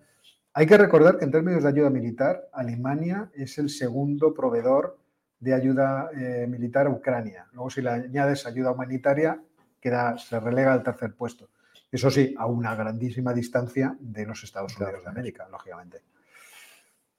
[0.57, 4.97] Hay que recordar que en términos de ayuda militar, Alemania es el segundo proveedor
[5.39, 7.45] de ayuda eh, militar a Ucrania.
[7.53, 9.39] Luego, si le añades ayuda humanitaria,
[9.79, 11.51] queda, se relega al tercer puesto.
[11.91, 16.01] Eso sí, a una grandísima distancia de los Estados Unidos de América, lógicamente.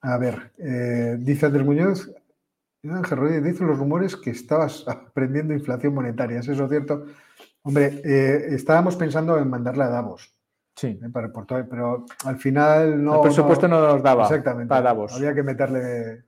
[0.01, 2.11] A ver, eh, dice Andrés Muñoz,
[2.83, 6.41] Ángel Rodríguez, dice los rumores que estabas aprendiendo inflación monetaria.
[6.41, 7.07] ¿Es eso cierto?
[7.63, 10.38] Hombre, eh, estábamos pensando en mandarle a Davos.
[10.79, 10.97] Sí.
[11.03, 11.33] Eh, para,
[11.69, 13.17] pero al final no.
[13.17, 14.23] El presupuesto no, nos daba.
[14.23, 14.69] Exactamente.
[14.69, 15.13] Para Davos.
[15.13, 16.23] Había que meterle.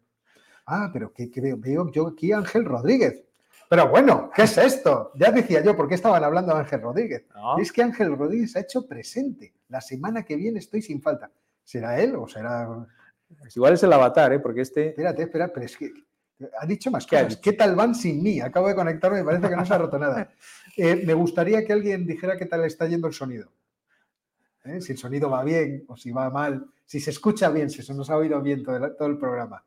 [0.66, 1.56] Ah, pero ¿qué, veo?
[1.56, 3.22] Veo yo aquí Ángel Rodríguez.
[3.68, 5.12] Pero bueno, ¿qué es esto?
[5.14, 7.27] Ya decía yo, ¿por qué estaban hablando de Ángel Rodríguez?
[7.59, 9.55] Es que Ángel Rodríguez ha hecho presente.
[9.68, 11.31] La semana que viene estoy sin falta.
[11.62, 12.68] ¿Será él o será.?
[13.39, 14.40] Pues igual es el avatar, ¿eh?
[14.40, 14.89] Porque este.
[14.89, 15.93] Espérate, espera, pero es que.
[16.59, 17.36] Ha dicho más cosas.
[17.36, 18.40] ¿Qué tal van sin mí?
[18.40, 20.28] Acabo de conectarme y parece que no se ha roto nada.
[20.77, 23.51] Eh, me gustaría que alguien dijera qué tal está yendo el sonido.
[24.65, 24.81] ¿Eh?
[24.81, 26.66] Si el sonido va bien o si va mal.
[26.85, 29.65] Si se escucha bien, si se nos ha oído bien todo el programa.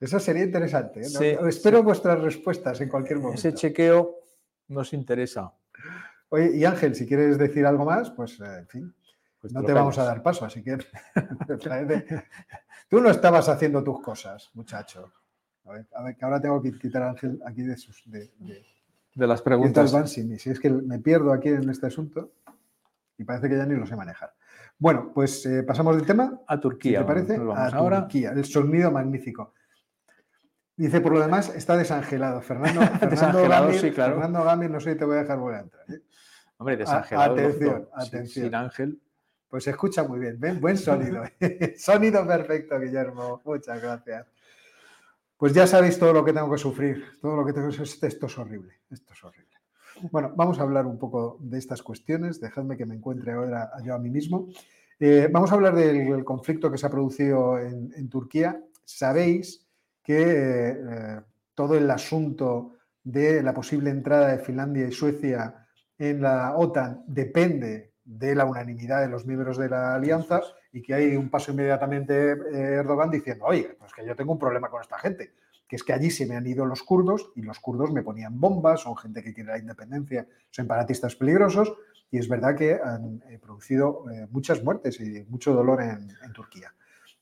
[0.00, 1.00] Eso sería interesante.
[1.00, 1.38] ¿eh?
[1.48, 3.38] Espero vuestras respuestas en cualquier momento.
[3.38, 4.16] Ese chequeo
[4.68, 5.52] nos interesa.
[6.30, 8.94] Oye, y Ángel, si quieres decir algo más, pues eh, en fin,
[9.40, 10.76] pues no te vamos a dar paso, así que
[12.88, 15.12] tú no estabas haciendo tus cosas, muchacho.
[15.64, 18.30] A ver, a ver, que ahora tengo que quitar a Ángel aquí de sus de,
[19.14, 19.92] las preguntas.
[19.92, 22.32] Van Si es que me pierdo aquí en este asunto
[23.18, 24.32] y parece que ya ni lo sé manejar.
[24.78, 27.00] Bueno, pues eh, pasamos del tema a Turquía.
[27.00, 27.38] ¿Te parece?
[27.54, 28.30] a Turquía.
[28.30, 29.54] El sonido magnífico.
[30.76, 32.40] Dice, por lo demás, está desangelado.
[32.40, 34.14] Fernando, Fernando sí, claro.
[34.14, 35.90] Fernando Gamir, no sé si te voy a dejar volver a entrar.
[35.90, 36.02] ¿eh?
[36.58, 37.34] Hombre, desangelado.
[37.34, 38.44] atención, atención.
[38.46, 39.02] Sin, Ángel.
[39.48, 40.38] Pues se escucha muy bien.
[40.38, 40.60] ¿Ven?
[40.60, 41.24] Buen sonido.
[41.76, 43.42] sonido perfecto, Guillermo.
[43.44, 44.26] Muchas gracias.
[45.36, 47.04] Pues ya sabéis todo lo que tengo que sufrir.
[47.20, 48.12] Todo lo que tengo que sufrir.
[48.12, 48.74] Esto es horrible.
[48.88, 49.47] Esto es horrible.
[50.10, 52.40] Bueno, vamos a hablar un poco de estas cuestiones.
[52.40, 54.48] Dejadme que me encuentre ahora yo a mí mismo.
[55.00, 58.62] Eh, vamos a hablar del, conflicto que se ha producido en, en Turquía.
[58.84, 59.66] Sabéis
[60.02, 61.20] que eh,
[61.54, 65.66] todo el asunto de la posible entrada de Finlandia y Suecia
[65.98, 70.40] en la OTAN depende de la unanimidad de los miembros de la alianza
[70.72, 74.38] y que hay un paso inmediatamente eh, Erdogan diciendo, oye, pues que yo tengo un
[74.38, 75.32] problema con esta gente,
[75.68, 78.40] que es que allí se me han ido los kurdos y los kurdos me ponían
[78.40, 81.74] bombas, son gente que quiere la independencia, son separatistas peligrosos
[82.10, 86.72] y es verdad que han eh, producido muchas muertes y mucho dolor en Turquía.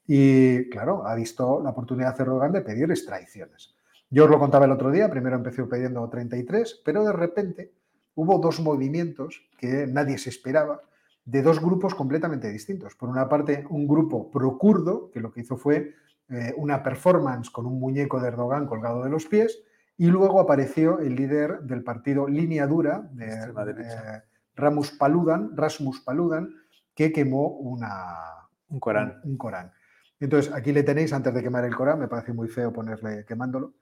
[0.07, 3.75] Y claro, ha visto la oportunidad de Erdogan de pedir extradiciones.
[4.09, 7.73] Yo os lo contaba el otro día, primero empecé pidiendo 33, pero de repente
[8.15, 10.81] hubo dos movimientos que nadie se esperaba,
[11.25, 12.95] de dos grupos completamente distintos.
[12.95, 15.95] Por una parte, un grupo pro-kurdo, que lo que hizo fue
[16.29, 19.63] eh, una performance con un muñeco de Erdogan colgado de los pies,
[19.99, 24.23] y luego apareció el líder del partido Línea Dura, de, eh,
[24.55, 26.55] Rasmus Paludan, Rasmus Paludan,
[26.95, 29.21] que quemó una, un Corán.
[29.25, 29.73] Un, un Corán.
[30.21, 33.75] Entonces, aquí le tenéis antes de quemar el Corán, me parece muy feo ponerle quemándolo.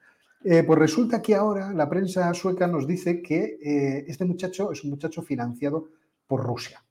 [0.47, 4.85] Eh, pues resulta que ahora la prensa sueca nos dice que eh, este muchacho es
[4.85, 5.89] un muchacho financiado
[6.27, 6.85] por Rusia.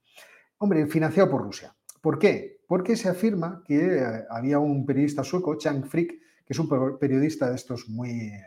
[0.57, 1.75] Hombre, financiado por Rusia.
[2.01, 2.52] ¿Por qué?
[2.68, 6.11] Porque se afirma que eh, había un periodista sueco, Chang Frick,
[6.45, 8.44] que es un periodista de estos muy eh,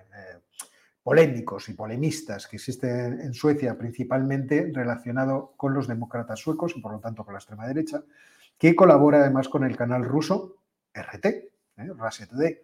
[1.03, 6.93] polémicos y polemistas que existen en Suecia, principalmente relacionado con los demócratas suecos y por
[6.93, 8.03] lo tanto con la extrema derecha,
[8.59, 10.57] que colabora además con el canal ruso
[10.95, 11.93] RT, ¿eh?
[11.97, 12.59] Russia Today.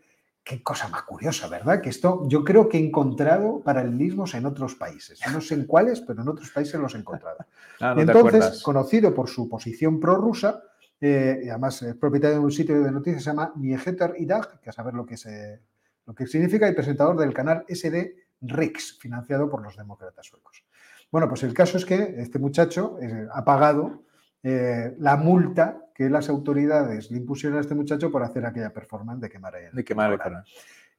[0.45, 1.81] Qué cosa más curiosa, ¿verdad?
[1.81, 5.21] Que esto yo creo que he encontrado paralelismos en otros países.
[5.33, 7.39] No sé en cuáles, pero en otros países los he encontrado.
[7.81, 10.63] Ah, entonces, conocido por su posición prorrusa,
[11.05, 14.61] eh, y además es propietario de un sitio de noticias que se llama Niegeter Idag,
[14.61, 15.61] que a saber lo que, se,
[16.07, 20.65] lo que significa, y presentador del canal SD Rix, financiado por los demócratas suecos.
[21.11, 24.05] Bueno, pues el caso es que este muchacho eh, ha pagado
[24.45, 29.21] eh, la multa que las autoridades le impusieron a este muchacho por hacer aquella performance
[29.23, 30.45] de quemar el, de quemar el canal.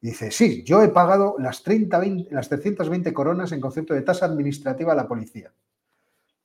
[0.02, 4.26] Y dice, sí, yo he pagado las, 30, las 320 coronas en concepto de tasa
[4.26, 5.54] administrativa a la policía.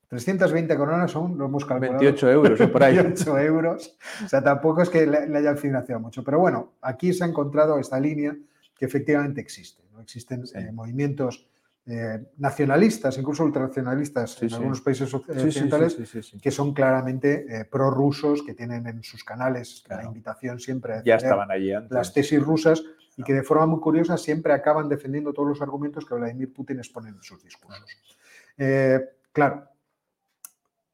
[0.09, 1.99] 320 coronas son, lo hemos calculado.
[1.99, 2.97] 28 euros o por ahí.
[2.97, 3.97] 28 euros.
[4.25, 6.25] O sea, tampoco es que le, hayan financiado mucho.
[6.25, 8.37] Pero bueno, aquí se ha encontrado esta línea
[8.75, 9.83] que efectivamente existe.
[9.93, 10.01] ¿no?
[10.01, 11.47] Existen eh, movimientos
[11.91, 15.97] eh, nacionalistas, incluso ultranacionalistas en algunos países occidentales,
[16.41, 21.17] que son claramente eh, prorrusos, que tienen en sus canales la invitación siempre a ya
[21.17, 22.85] estaban allí las tesis rusas
[23.17, 26.79] y que de forma muy curiosa siempre acaban defendiendo todos los argumentos que Vladimir Putin
[26.79, 27.91] expone en sus discursos.
[28.59, 29.01] Eh,
[29.33, 29.69] claro,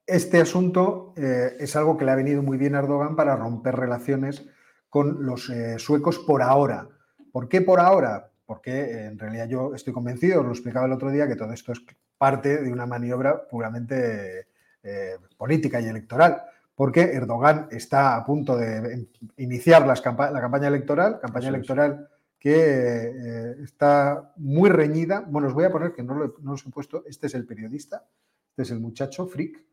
[0.06, 4.44] este asunto es algo que le ha venido muy bien a Erdogan para romper relaciones
[4.89, 6.89] con los suecos por ahora.
[7.32, 8.31] ¿Por qué por ahora?
[8.47, 11.81] porque en realidad yo estoy convencido, lo explicaba el otro día, que todo esto es
[12.18, 14.48] parte de una maniobra puramente
[14.82, 16.43] eh, política y electoral,
[16.74, 19.09] porque Erdogan está a punto de
[19.39, 22.09] iniciar la campaña electoral, campaña electoral
[22.39, 25.24] que eh, está muy reñida.
[25.26, 28.05] Bueno, os voy a poner que no, lo, os he puesto, este es el periodista,
[28.51, 29.64] este es el muchacho, Frick,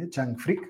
[0.00, 0.60] eh, Chang Frick,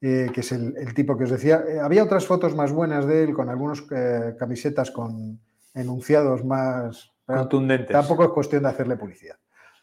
[0.00, 1.64] que es el, el, tipo que os decía.
[1.82, 3.82] había otras fotos más buenas de él con algunas
[4.38, 5.40] camisetas con
[5.74, 7.90] enunciados más contundentes.
[7.90, 9.36] Tampoco es cuestión de hacerle publicidad.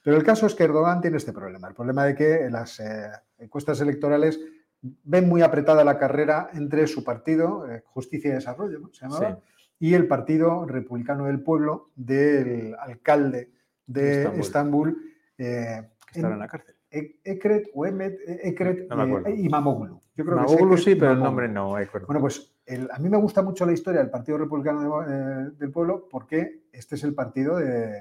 [0.03, 3.09] Pero el caso es que Erdogan tiene este problema, el problema de que las eh,
[3.39, 4.39] encuestas electorales
[4.81, 8.91] ven muy apretada la carrera entre su partido, eh, Justicia y Desarrollo, ¿no?
[8.91, 9.39] se llamaba,
[9.79, 13.51] y el Partido Republicano del Pueblo del alcalde
[13.85, 15.13] de Estambul.
[15.37, 16.72] Eh, que estaba en, la cárcel.
[16.93, 18.87] Ekret o Emet, Ekret
[19.35, 20.01] y Mamoglu.
[20.15, 21.71] Yo creo Mamoglu sí, pero el nombre no.
[21.71, 22.53] Bueno, pues
[22.91, 26.95] a mí me gusta mucho la historia del Partido Republicano eh, del Pueblo porque este
[26.95, 27.99] es el partido de,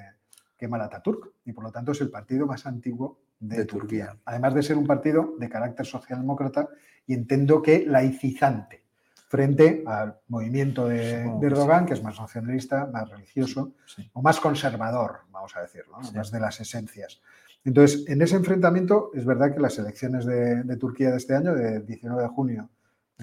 [0.56, 4.16] que Ataturk y por lo tanto es el partido más antiguo de, Turquía.
[4.24, 6.68] Además de ser un partido de carácter socialdemócrata
[7.06, 8.84] y entiendo que laicizante
[9.28, 13.72] frente al movimiento de, Erdogan, que es más nacionalista, más religioso
[14.12, 17.20] o más conservador, vamos a decirlo, más de las esencias.
[17.64, 21.54] Entonces, en ese enfrentamiento es verdad que las elecciones de, de Turquía de este año,
[21.54, 22.68] de 19 de junio,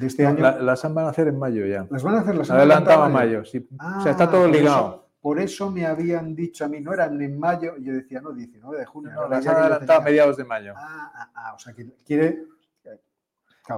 [0.08, 0.40] este año.
[0.62, 1.88] las van a hacer en mayo ya.
[1.90, 3.68] Las van a hacer las Adelantado a mayo, sí.
[3.72, 5.10] o sea, está ah, todo ligado.
[5.22, 8.32] por eso me habían dicho a mí, no eran en mayo, y yo decía, no,
[8.32, 9.12] 19 de junio.
[9.14, 10.74] No, las han adelantado a mediados de mayo.
[10.76, 12.44] Ah, ah, ah, o sea, que quiere.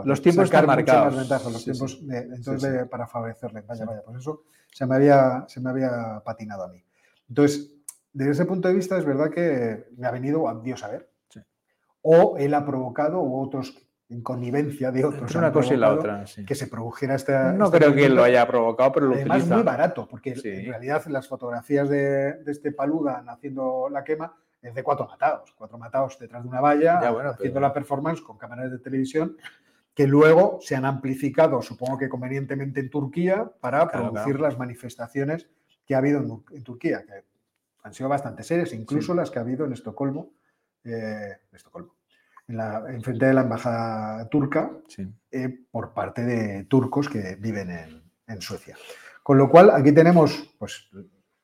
[0.06, 1.30] los tiempos están marcados.
[1.30, 3.62] los tiempos entonces, para favorecerle.
[3.62, 6.84] Vaya, vaya, pues eso se me, había, se me había patinado a mí.
[7.28, 7.72] Entonces,
[8.14, 11.10] desde ese punto de vista, es verdad que me ha venido a Dios a ver.
[12.04, 13.78] O él ha provocado, o otros
[14.10, 15.34] en connivencia de otros.
[15.36, 16.26] una cosa y la otra.
[16.46, 17.54] Que se produjera esta.
[17.54, 19.56] No creo que él lo haya provocado, pero lo Además, utiliza.
[19.56, 24.84] muy barato, porque en realidad las fotografías de, este Paludan haciendo la quema es de
[24.84, 25.54] cuatro matados.
[25.58, 29.38] Cuatro matados detrás de una valla, haciendo la performance con cámaras de televisión
[29.94, 35.50] que luego se han amplificado, supongo que convenientemente en Turquía, para producir las manifestaciones
[35.86, 37.26] que ha habido en, Turquía, que
[37.84, 40.34] han sido bastante serias, incluso las que ha habido en Estocolmo.
[40.84, 41.96] Eh, Estocolmo
[42.52, 44.72] en, la, frente de la embajada turca
[45.32, 48.78] eh, por parte de turcos que viven en, Suecia.
[49.24, 50.90] Con lo cual, aquí tenemos pues,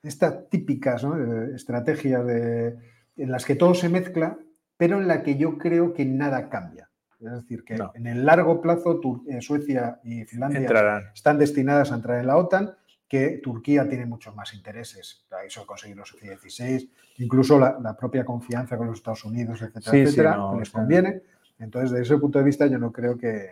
[0.01, 2.77] estas típicas eh, estrategias de,
[3.17, 4.37] en las que todo se mezcla,
[4.77, 6.89] pero en la que yo creo que nada cambia.
[7.19, 12.19] Es decir, que en el largo plazo eh, Suecia y Finlandia están destinadas a entrar
[12.19, 12.75] en la OTAN
[13.07, 16.89] que Turquía tiene muchos más intereses eso conseguir los F-16,
[17.19, 21.21] incluso la, propia confianza con los Estados Unidos, etcétera, etcétera, les conviene.
[21.59, 23.49] Entonces, desde ese punto de vista, yo no creo que,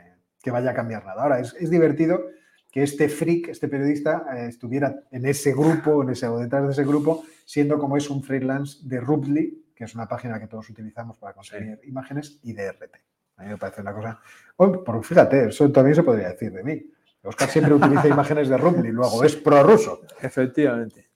[0.52, 1.24] vaya a cambiar nada.
[1.24, 2.22] Ahora, es, divertido
[2.72, 6.72] que este freak, este periodista, eh, estuviera en ese grupo, en ese, o detrás de
[6.72, 10.70] ese grupo, siendo como es un freelance de Rubly, que es una página que todos
[10.70, 12.96] utilizamos para conseguir imágenes, y de RT.
[13.38, 14.20] A mí me parece una cosa.
[14.58, 16.86] Oh, fíjate, eso también se podría decir de mí.
[17.26, 20.02] Oscar siempre utiliza imágenes de Rumli, luego es prorruso.
[20.22, 21.10] Efectivamente.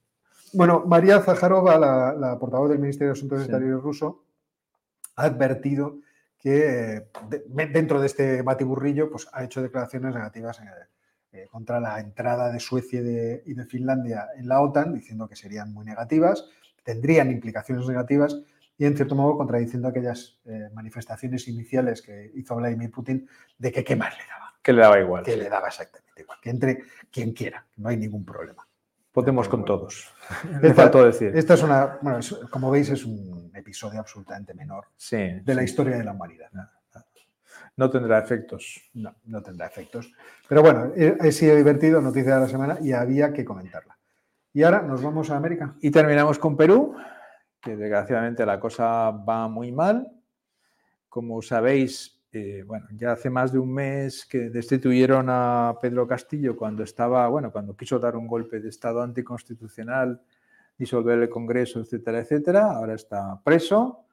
[0.53, 4.23] Bueno, María Zaharova, la, portavoz del Ministerio de Asuntos Exteriores ruso,
[5.15, 5.99] ha advertido
[6.40, 7.07] que
[7.48, 10.60] dentro de este batiburrillo pues, ha hecho declaraciones negativas
[11.52, 15.86] contra la entrada de Suecia y de, Finlandia en la OTAN, diciendo que serían muy
[15.86, 16.45] negativas,
[16.84, 18.41] tendrían implicaciones negativas
[18.77, 20.40] y en cierto modo contradiciendo aquellas
[20.73, 23.27] manifestaciones iniciales que hizo Vladimir Putin
[23.57, 24.49] de que qué más le daba.
[24.61, 25.23] Que le daba igual.
[25.23, 26.40] Que le daba exactamente igual.
[26.41, 28.68] Que entre quien quiera, no hay ningún problema.
[29.11, 30.14] Podemos con todos.
[30.61, 31.36] Esta, decir.
[31.36, 32.19] Esta es una, bueno,
[32.52, 36.49] como veis, es un episodio absolutamente menor de la historia de la humanidad.
[37.76, 38.90] No, tendrá efectos.
[38.94, 40.11] No, no tendrá efectos.
[40.48, 43.98] Pero bueno, ha sido divertido, noticia de la semana y había que comentarla.
[44.53, 45.76] Y ahora nos vamos a América.
[45.81, 46.95] Y terminamos con Perú,
[47.61, 50.07] que desgraciadamente la cosa va muy mal.
[51.07, 56.56] Como sabéis, eh, bueno, ya hace más de un mes que destituyeron a Pedro Castillo
[56.56, 60.22] cuando estaba, bueno, cuando quiso dar un golpe de Estado anticonstitucional,
[60.77, 62.72] disolver el Congreso, etcétera, etcétera.
[62.72, 64.06] Ahora está preso.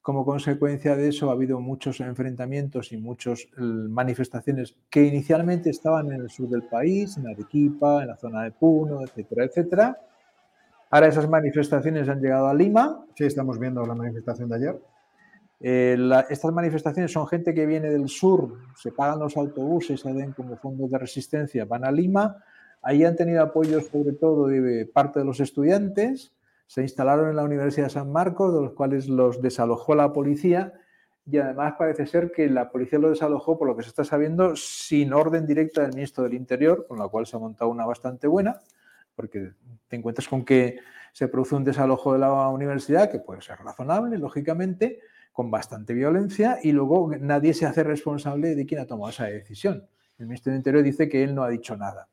[0.00, 6.22] Como consecuencia de eso ha habido muchos enfrentamientos y muchas manifestaciones que inicialmente estaban en
[6.22, 9.98] el sur del país, en Arequipa, en la zona de Puno, etcétera, etcétera.
[10.90, 13.04] Ahora esas manifestaciones han llegado a Lima.
[13.14, 14.80] Sí, estamos viendo la manifestación de ayer.
[15.60, 15.96] Eh,
[16.28, 20.56] estas manifestaciones son gente que viene del sur, se pagan los autobuses, se den como
[20.56, 22.36] fondos de resistencia, van a Lima.
[22.82, 26.32] Ahí han tenido apoyo sobre todo de parte de los estudiantes.
[26.66, 30.74] Se instalaron en la Universidad de San Marcos, de los cuales los desalojó la policía.
[31.30, 34.54] Y además parece ser que la policía los desalojó, por lo que se está sabiendo,
[34.54, 38.26] sin orden directa del ministro del Interior, con la cual se ha montado una bastante
[38.26, 38.60] buena,
[39.14, 39.52] porque
[39.88, 40.78] te encuentras con que
[41.12, 45.00] se produce un desalojo de la universidad, que puede ser razonable, lógicamente,
[45.38, 49.86] con bastante violencia y luego nadie se hace responsable de quién ha tomado esa decisión.
[50.18, 52.08] El Ministerio del Interior dice que él no ha dicho nada.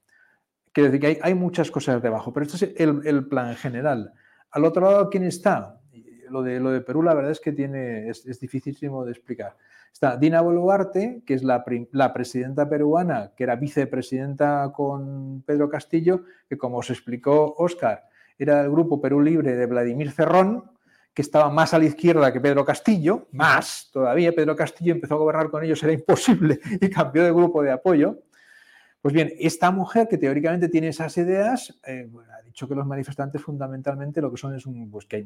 [0.71, 4.13] Quiere decir que hay, muchas cosas debajo, pero este es el, plan general.
[4.51, 5.81] Al otro lado, ¿quién está?
[6.29, 9.57] Lo de, lo de Perú, la verdad es que tiene, es, es dificilísimo de explicar.
[9.91, 16.25] Está Dina Boluarte, que es la, la, presidenta peruana, que era vicepresidenta con Pedro Castillo,
[16.47, 18.03] que como os explicó Óscar,
[18.37, 20.74] era del grupo Perú Libre de Vladimir Cerrón,
[21.15, 25.17] que estaba más a la izquierda que Pedro Castillo, más todavía, Pedro Castillo empezó a
[25.17, 28.19] gobernar con ellos, era imposible y cambió de grupo de apoyo.
[29.01, 33.41] Pues bien, esta mujer que teóricamente tiene esas ideas, eh, ha dicho que los manifestantes
[33.41, 35.25] fundamentalmente lo que son es un, pues que,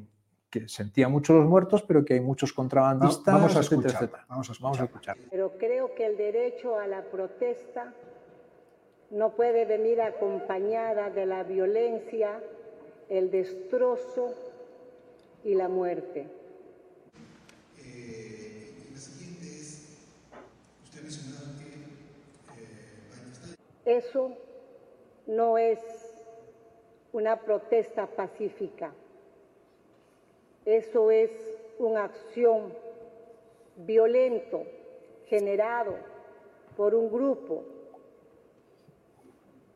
[0.52, 3.34] que sentía mucho los muertos, pero que hay muchos contrabandistas.
[3.34, 5.18] vamos, a escuchar, Vamos, a vamos a escuchar.
[5.32, 7.95] Pero creo que el derecho a la protesta
[9.10, 12.40] no puede venir acompañada de la violencia,
[13.10, 14.36] el destrozo
[15.44, 16.28] y la muerte.
[17.78, 19.98] Eh, la siguiente es,
[20.84, 21.66] usted mencionaba que
[23.94, 24.38] eh, Eso
[25.28, 25.80] no es
[27.14, 28.94] una protesta pacífica.
[30.66, 31.32] Eso es
[31.80, 32.74] una acción
[33.78, 34.64] violento
[35.28, 35.95] generado
[36.76, 37.64] por un grupo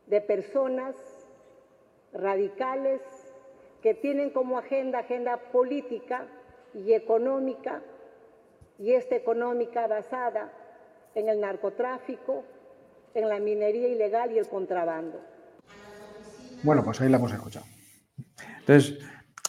[0.06, 0.94] de personas
[2.12, 3.00] radicales
[3.84, 6.26] que tienen como agenda agenda política
[6.72, 7.82] y económica,
[8.78, 10.50] y esta económica basada
[11.14, 12.44] en el narcotráfico,
[13.12, 15.20] en la minería ilegal y el contrabando.
[16.62, 17.66] Bueno, pues ahí la hemos escuchado.
[18.60, 18.98] Entonces,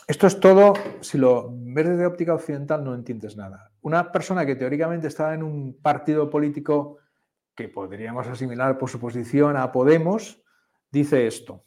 [0.05, 3.71] esto es todo, si lo ves desde óptica occidental no entiendes nada.
[3.83, 6.97] Una persona que teóricamente estaba en un partido político
[7.55, 10.43] que podríamos asimilar por su posición a Podemos,
[10.91, 11.63] dice esto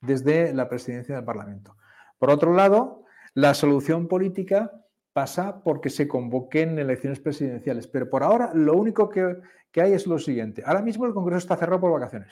[0.00, 1.74] desde la presidencia del Parlamento.
[2.18, 3.04] Por otro lado,
[3.34, 4.72] la solución política
[5.12, 7.86] pasa porque se convoquen elecciones presidenciales.
[7.86, 9.36] Pero por ahora lo único que,
[9.74, 10.62] hay es lo siguiente.
[10.66, 12.28] Ahora mismo el Congreso está cerrado por vacaciones.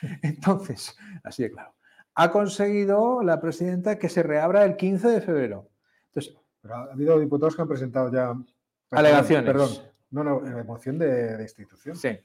[0.22, 1.74] Entonces, así de claro.
[2.14, 5.68] Ha conseguido la presidenta que se reabra el 15 de febrero.
[6.06, 6.34] Entonces,
[6.64, 8.34] ha habido diputados que han presentado ya
[8.90, 9.46] alegaciones.
[9.46, 9.70] Perdón,
[10.10, 11.94] no, no, moción de, de institución.
[11.94, 12.18] Sí.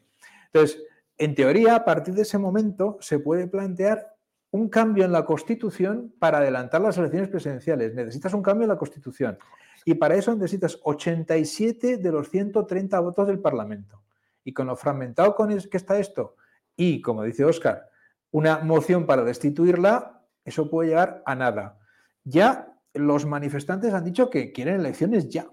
[0.46, 0.82] Entonces,
[1.18, 4.13] en teoría, a partir de ese momento se puede plantear
[4.54, 7.96] un cambio en la Constitución para adelantar las elecciones presidenciales.
[7.96, 9.36] Necesitas un cambio en la Constitución.
[9.84, 14.04] Y para eso necesitas 87 de los 130 votos del Parlamento.
[14.44, 16.36] Y con lo fragmentado con que está esto,
[16.76, 17.90] y como dice Óscar,
[18.30, 21.80] una moción para destituirla, eso puede llegar a nada.
[22.24, 25.48] Ya los manifestantes han dicho que quieren elecciones ya.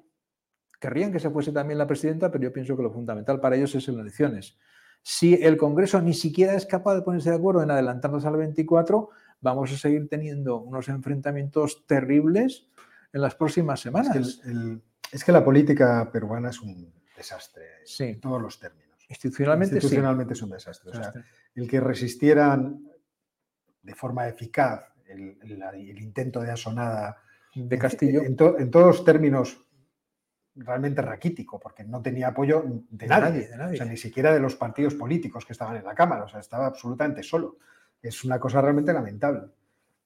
[0.78, 3.74] Querrían que se fuese también la presidenta, pero yo pienso que lo fundamental para ellos
[3.74, 4.59] es las elecciones.
[5.02, 9.09] Si el Congreso ni siquiera es capaz de ponerse de acuerdo en adelantarnos al 24,
[9.40, 12.68] vamos a seguir teniendo unos enfrentamientos terribles
[13.12, 14.40] en las próximas semanas.
[15.12, 17.64] Es que, la política peruana es un desastre
[17.98, 18.90] en todos los términos.
[19.09, 20.93] Institucionalmente, Institucionalmente es un desastre.
[21.55, 22.85] el que resistieran
[23.82, 27.16] de forma eficaz el, intento de asonada
[27.55, 28.22] de Castillo.
[28.22, 29.66] En, todos términos
[30.56, 34.94] realmente raquítico, porque no tenía apoyo de, nadie, O sea, ni siquiera de los partidos
[34.94, 37.56] políticos que estaban en la Cámara, o sea, estaba absolutamente solo.
[38.02, 39.43] Es una cosa realmente lamentable.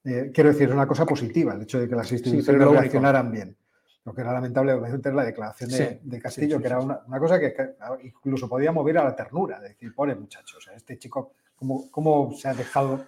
[0.04, 3.56] Eh, quiero decir, es una cosa positiva el hecho de que las instituciones reaccionaran bien.
[4.04, 7.54] Lo que era lamentable, obviamente, es la declaración de, Castillo, que era una, cosa que,
[8.02, 11.90] incluso podía mover a la ternura, de decir, pobre muchacho, o sea, este chico, ¿cómo,
[11.90, 13.06] ¿cómo, se ha dejado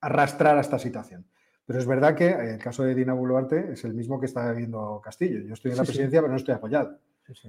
[0.00, 1.26] arrastrar a esta situación?
[1.66, 5.00] Pero es verdad que el caso de Dina Boluarte es el mismo que está viendo
[5.02, 5.40] Castillo.
[5.40, 6.98] Yo estoy en la presidencia, pero no estoy apoyado.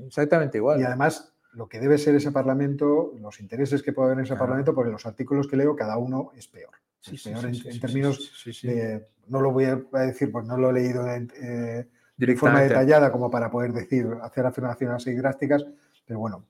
[0.06, 0.80] exactamente igual.
[0.80, 4.35] Y además, lo que debe ser ese Parlamento, los intereses que puede haber en ese
[4.35, 6.73] Parlamento, porque los artículos que leo, cada uno es peor.
[7.11, 11.07] es peor en, términos de, no lo voy a decir, pues no lo he leído
[11.07, 11.88] eh,
[12.18, 15.65] de forma detallada como para poder decir, hacer afirmaciones así drásticas,
[16.06, 16.45] pero bueno,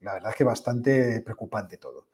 [0.00, 2.08] la verdad es que bastante preocupante todo.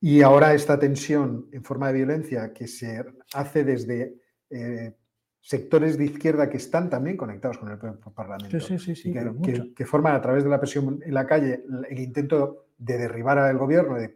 [0.00, 3.04] Y ahora esta tensión en forma de violencia que se
[3.34, 4.21] hace desde
[4.52, 4.94] eh,
[5.40, 7.78] sectores de izquierda que están también conectados con el
[8.14, 8.56] Parlamento,
[9.74, 13.58] que, forman a través de la presión en la calle el intento de derribar al
[13.58, 14.14] gobierno, de,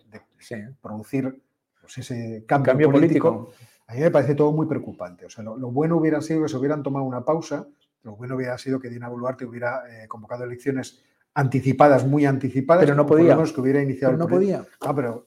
[0.81, 1.43] producir
[1.81, 3.53] pues, ese cambio, político,
[3.89, 5.27] a mí me parece todo muy preocupante.
[5.27, 7.67] O sea, lo, bueno hubiera sido que se hubieran tomado una pausa
[8.07, 11.03] lo bueno hubiera sido que Dina Boluarte hubiera eh, convocado elecciones
[11.35, 12.85] anticipadas, muy anticipadas.
[12.85, 13.37] Pero no podía.
[13.37, 14.65] que hubiera iniciado pero no podía.
[14.81, 15.27] Ah, pero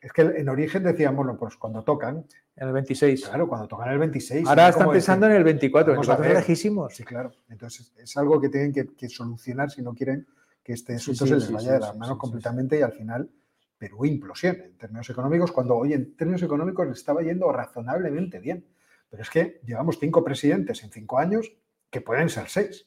[0.00, 2.24] es que en origen decíamos, bueno, pues cuando tocan.
[2.54, 3.28] En el 26.
[3.28, 4.46] Claro, cuando tocan el 26.
[4.46, 6.94] Ahora están pensando en el 24, vamos a lejísimos.
[6.94, 7.32] Sí, claro.
[7.48, 10.26] Entonces es algo que tienen que, solucionar si no quieren
[10.62, 13.30] que este asunto se les vaya de las manos completamente y al final
[13.78, 18.64] Perú implosione en términos económicos, cuando hoy en términos económicos le estaba yendo razonablemente bien.
[19.10, 21.52] Pero es que llevamos cinco presidentes en cinco años
[21.90, 22.86] que pueden ser seis.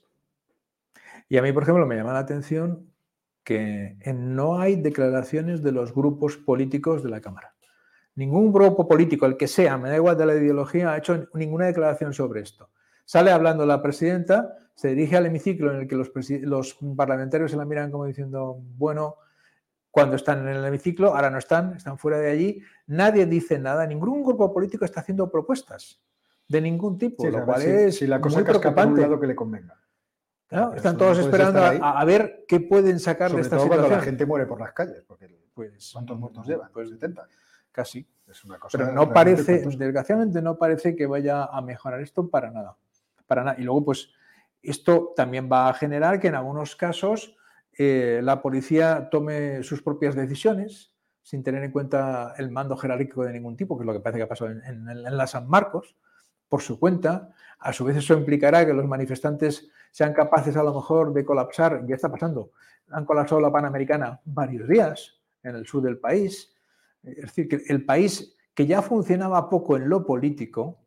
[1.28, 2.92] Y a mí, por ejemplo, me llama la atención
[3.50, 7.56] que no hay declaraciones de los grupos políticos de la Cámara.
[8.14, 11.66] Ningún grupo político, el que sea, me da igual de la ideología, ha hecho ninguna
[11.66, 12.70] declaración sobre esto.
[13.06, 16.12] Sale hablando la presidenta, se dirige al hemiciclo en el que los,
[16.42, 19.16] los parlamentarios se la miran como diciendo, bueno,
[19.90, 23.88] cuando están en el hemiciclo, ahora no están, están fuera de allí, nadie dice nada,
[23.88, 26.00] ningún grupo político está haciendo propuestas
[26.48, 29.02] de ningún tipo, lo cual es si la cosa muy preocupante.
[29.02, 29.79] Un lado que le convenga.
[30.50, 33.88] Están todos esperando a, ver qué pueden sacar de esta todo situación.
[33.88, 36.70] Cuando la gente muere por las calles, porque pues, ¿cuántos muertos llevan?
[36.74, 37.28] Pues 70.
[37.72, 38.08] Casi.
[38.28, 42.52] Es una cosa Pero no parece, desgraciadamente no parece que vaya a mejorar esto para
[42.52, 42.76] nada.
[43.28, 43.60] Para nada.
[43.60, 44.10] Y luego, pues,
[44.62, 47.36] esto también va a generar que en algunos casos
[47.78, 53.34] eh, la policía tome sus propias decisiones sin tener en cuenta el mando jerárquico de
[53.34, 55.96] ningún tipo, que es lo que parece que ha pasado en, en la San Marcos
[56.48, 57.30] por su cuenta.
[57.60, 61.86] A su vez eso implicará que los manifestantes sean capaces a lo mejor de colapsar,
[61.86, 62.52] ya está pasando,
[62.90, 66.54] han colapsado la Panamericana varios días en el sur del país.
[67.04, 70.80] Es decir, que el país que ya funcionaba poco en lo político,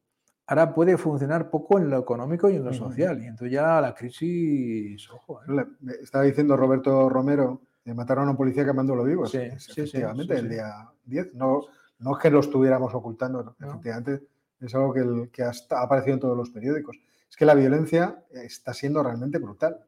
[0.47, 3.23] ahora puede funcionar poco en lo económico y en lo social.
[3.23, 5.40] Y entonces ya la crisis, ojo.
[5.43, 5.65] ¿eh?
[6.03, 9.27] Estaba diciendo Roberto Romero, que mataron a un policía quemando lo vivo.
[9.27, 11.35] Sí, efectivamente, el día 10.
[11.35, 11.62] No,
[11.99, 14.32] no es que lo estuviéramos ocultando, efectivamente
[14.67, 16.99] es algo que, que ha aparecido en todos los periódicos.
[17.29, 19.79] Es que la violencia está siendo realmente brutal.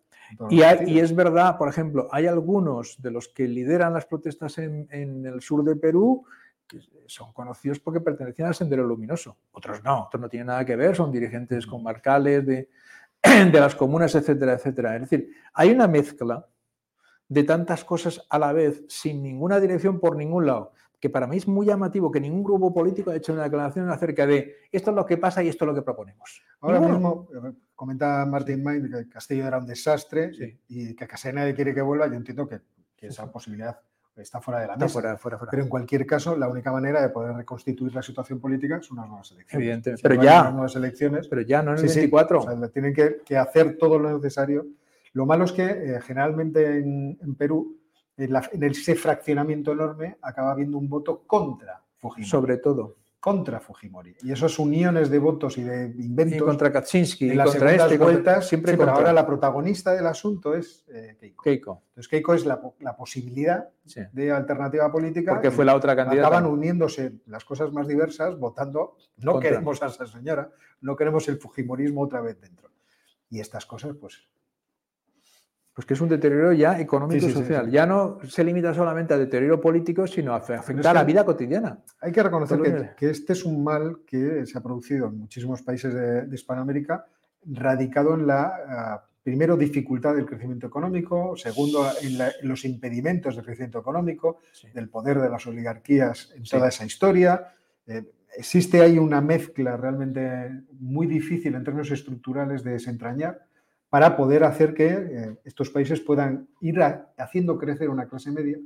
[0.49, 4.89] Y, y, es verdad, por ejemplo, hay algunos de los que lideran las protestas en,
[5.27, 6.25] el sur de Perú
[6.67, 9.37] que son conocidos porque pertenecían al Sendero Luminoso.
[9.53, 12.71] Otros no, otros no tienen nada que ver, son dirigentes comarcales de,
[13.23, 14.95] de las comunas, etcétera, etcétera.
[14.95, 16.47] Es decir, hay una mezcla
[17.29, 20.73] de tantas cosas a la vez, sin ninguna dirección por ningún lado
[21.05, 24.27] que para mí es muy llamativo que ningún grupo político haya hecho una declaración acerca
[24.27, 26.43] de esto es lo que pasa y esto es lo que proponemos.
[26.63, 30.33] Ahora mismo, eh, comenta Martín Main que Castillo era un desastre
[30.67, 32.07] y que casi nadie quiere que vuelva.
[32.07, 32.63] Yo entiendo que,
[33.03, 33.79] esa posibilidad
[34.17, 35.19] está fuera de la mesa.
[35.51, 39.11] Pero en cualquier caso, la única manera de poder reconstituir la situación política son unas
[39.11, 39.63] nuevas elecciones.
[39.63, 40.09] Evidentemente.
[40.09, 40.51] pero ya.
[40.51, 41.29] nuevas elecciones.
[41.29, 42.71] Pero ya, no en el 24.
[42.73, 44.67] tienen que, hacer todo lo necesario.
[45.13, 47.84] Lo malo es que eh, generalmente en Perú
[48.17, 52.29] en, ese fraccionamiento enorme acaba habiendo un voto contra Fujimori.
[52.29, 52.97] Sobre todo.
[53.19, 54.15] Contra Fujimori.
[54.23, 56.37] Y esos uniones de votos y de inventos.
[56.37, 57.31] Y contra Kaczynski.
[57.31, 61.43] En las contra este, vueltas, siempre Pero ahora la protagonista del asunto es eh, Keiko.
[61.43, 61.83] Keiko.
[61.89, 62.61] Entonces Keiko es la,
[62.97, 63.71] posibilidad
[64.13, 65.33] de alternativa política.
[65.33, 66.29] Porque fue la otra candidata.
[66.29, 68.99] Acaban uniéndose las cosas más diversas votando.
[69.17, 70.51] No queremos a esa señora,
[70.83, 72.71] no queremos el Fujimorismo otra vez dentro.
[73.31, 74.23] Y estas cosas, pues
[75.75, 77.69] pues que es un deterioro ya económico y social.
[77.69, 81.81] Ya no se limita solamente al deterioro político, sino a afectar a la vida cotidiana.
[82.01, 85.93] Hay que reconocer que, este es un mal que se ha producido en muchísimos países
[85.93, 87.05] de, Hispanoamérica,
[87.47, 92.19] radicado en la, ah, primero, dificultad del crecimiento económico, segundo, en,
[92.49, 94.39] los impedimentos del crecimiento económico,
[94.73, 97.49] del poder de las oligarquías en toda esa historia.
[97.85, 98.05] Eh,
[98.37, 103.45] existe ahí una mezcla realmente muy difícil en términos estructurales de desentrañar
[103.95, 106.83] para poder hacer que eh, estos países puedan ir
[107.17, 108.59] haciendo crecer una clase media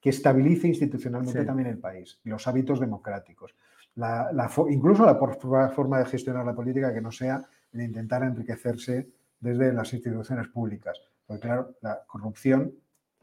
[0.00, 3.56] que estabilice institucionalmente también el país los hábitos democráticos.
[4.68, 9.08] incluso la forma de gestionar la política que no sea de intentar enriquecerse
[9.40, 11.02] desde las instituciones públicas.
[11.26, 12.72] Porque claro, la corrupción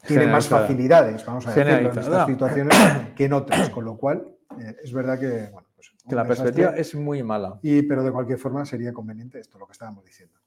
[0.05, 2.77] tiene más facilidades, vamos a decirlo, en estas situaciones
[3.15, 4.27] que en otras, con lo cual
[4.59, 7.59] eh, es verdad que, pues, la perspectiva es muy mala.
[7.61, 10.37] Y, pero de cualquier forma sería conveniente esto, lo que estábamos diciendo.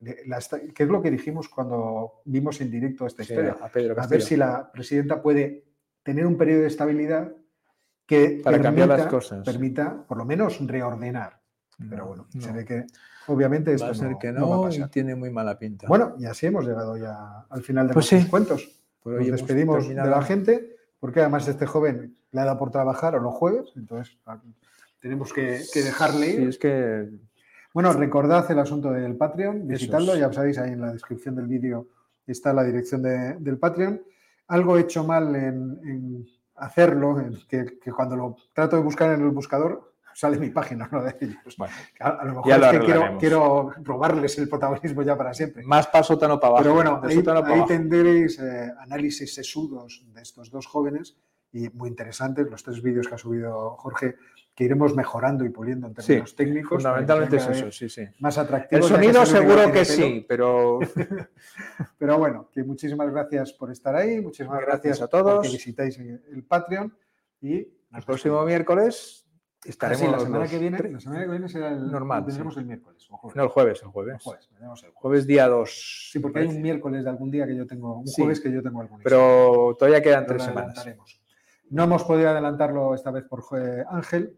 [0.00, 3.56] ¿Qué es lo que dijimos cuando vimos en directo esta historia?
[3.60, 5.64] a, ver si la presidenta puede
[6.02, 7.32] tener un periodo de estabilidad
[8.06, 9.44] que Para cambiar las cosas.
[9.44, 11.40] permita, por lo menos, reordenar.
[11.90, 12.86] Pero bueno, se ve que
[13.28, 15.86] obviamente esto va a ser que no, y tiene muy mala pinta.
[15.86, 18.80] Bueno, y así hemos llegado ya al final de pues nuestros cuentos.
[19.04, 23.20] Nos despedimos de la gente, porque además este joven le ha dado por trabajar o
[23.20, 24.18] los jueves, entonces
[25.00, 26.40] tenemos que, dejarle ir.
[26.40, 27.08] Sí, es que...
[27.74, 31.86] Bueno, recordad el asunto del Patreon, visitadlo, ya sabéis, ahí en la descripción del vídeo
[32.26, 34.00] está la dirección del Patreon
[34.48, 36.26] algo hecho mal en,
[36.56, 41.14] hacerlo, que, cuando lo trato de buscar en el buscador sale mi página, no de
[41.20, 41.56] ellos.
[42.00, 45.62] a, lo mejor es que quiero, robarles el protagonismo ya para siempre.
[45.64, 46.56] Más paso para abajo.
[46.58, 51.16] Pero bueno, ahí, tendréis eh, análisis sesudos de estos dos jóvenes
[51.52, 54.16] y muy interesantes, los tres vídeos que ha subido Jorge,
[54.58, 56.82] que iremos mejorando y puliendo en términos técnicos.
[56.82, 58.02] Fundamentalmente es eso, sí, sí.
[58.18, 58.82] Más atractivo.
[58.82, 60.80] El sonido seguro que sí, pero...
[61.98, 65.46] pero bueno, que muchísimas gracias por estar ahí, muchísimas gracias, a todos.
[65.46, 66.92] que visitáis el Patreon
[67.40, 67.54] y...
[67.58, 69.28] El próximo miércoles
[69.64, 70.04] estaremos...
[70.04, 71.88] Sí, la semana que viene, la semana que viene será el...
[71.92, 72.26] Normal.
[72.26, 73.08] Tendremos el miércoles.
[73.36, 74.14] No, el jueves, el jueves.
[74.14, 74.48] El jueves,
[74.82, 75.26] el jueves.
[75.28, 76.08] día 2.
[76.10, 78.60] Sí, porque hay un miércoles de algún día que yo tengo, un jueves que yo
[78.60, 80.84] tengo algún Pero todavía quedan tres semanas.
[81.70, 83.44] No hemos podido adelantarlo esta vez por
[83.88, 84.36] Ángel,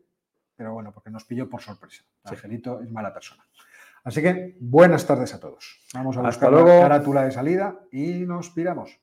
[0.61, 2.05] pero bueno, porque nos pilló por sorpresa.
[2.23, 3.43] Angelito es mala persona.
[4.05, 5.81] Así que buenas tardes a todos.
[5.95, 9.01] Vamos a buscar la carátula de salida y nos piramos.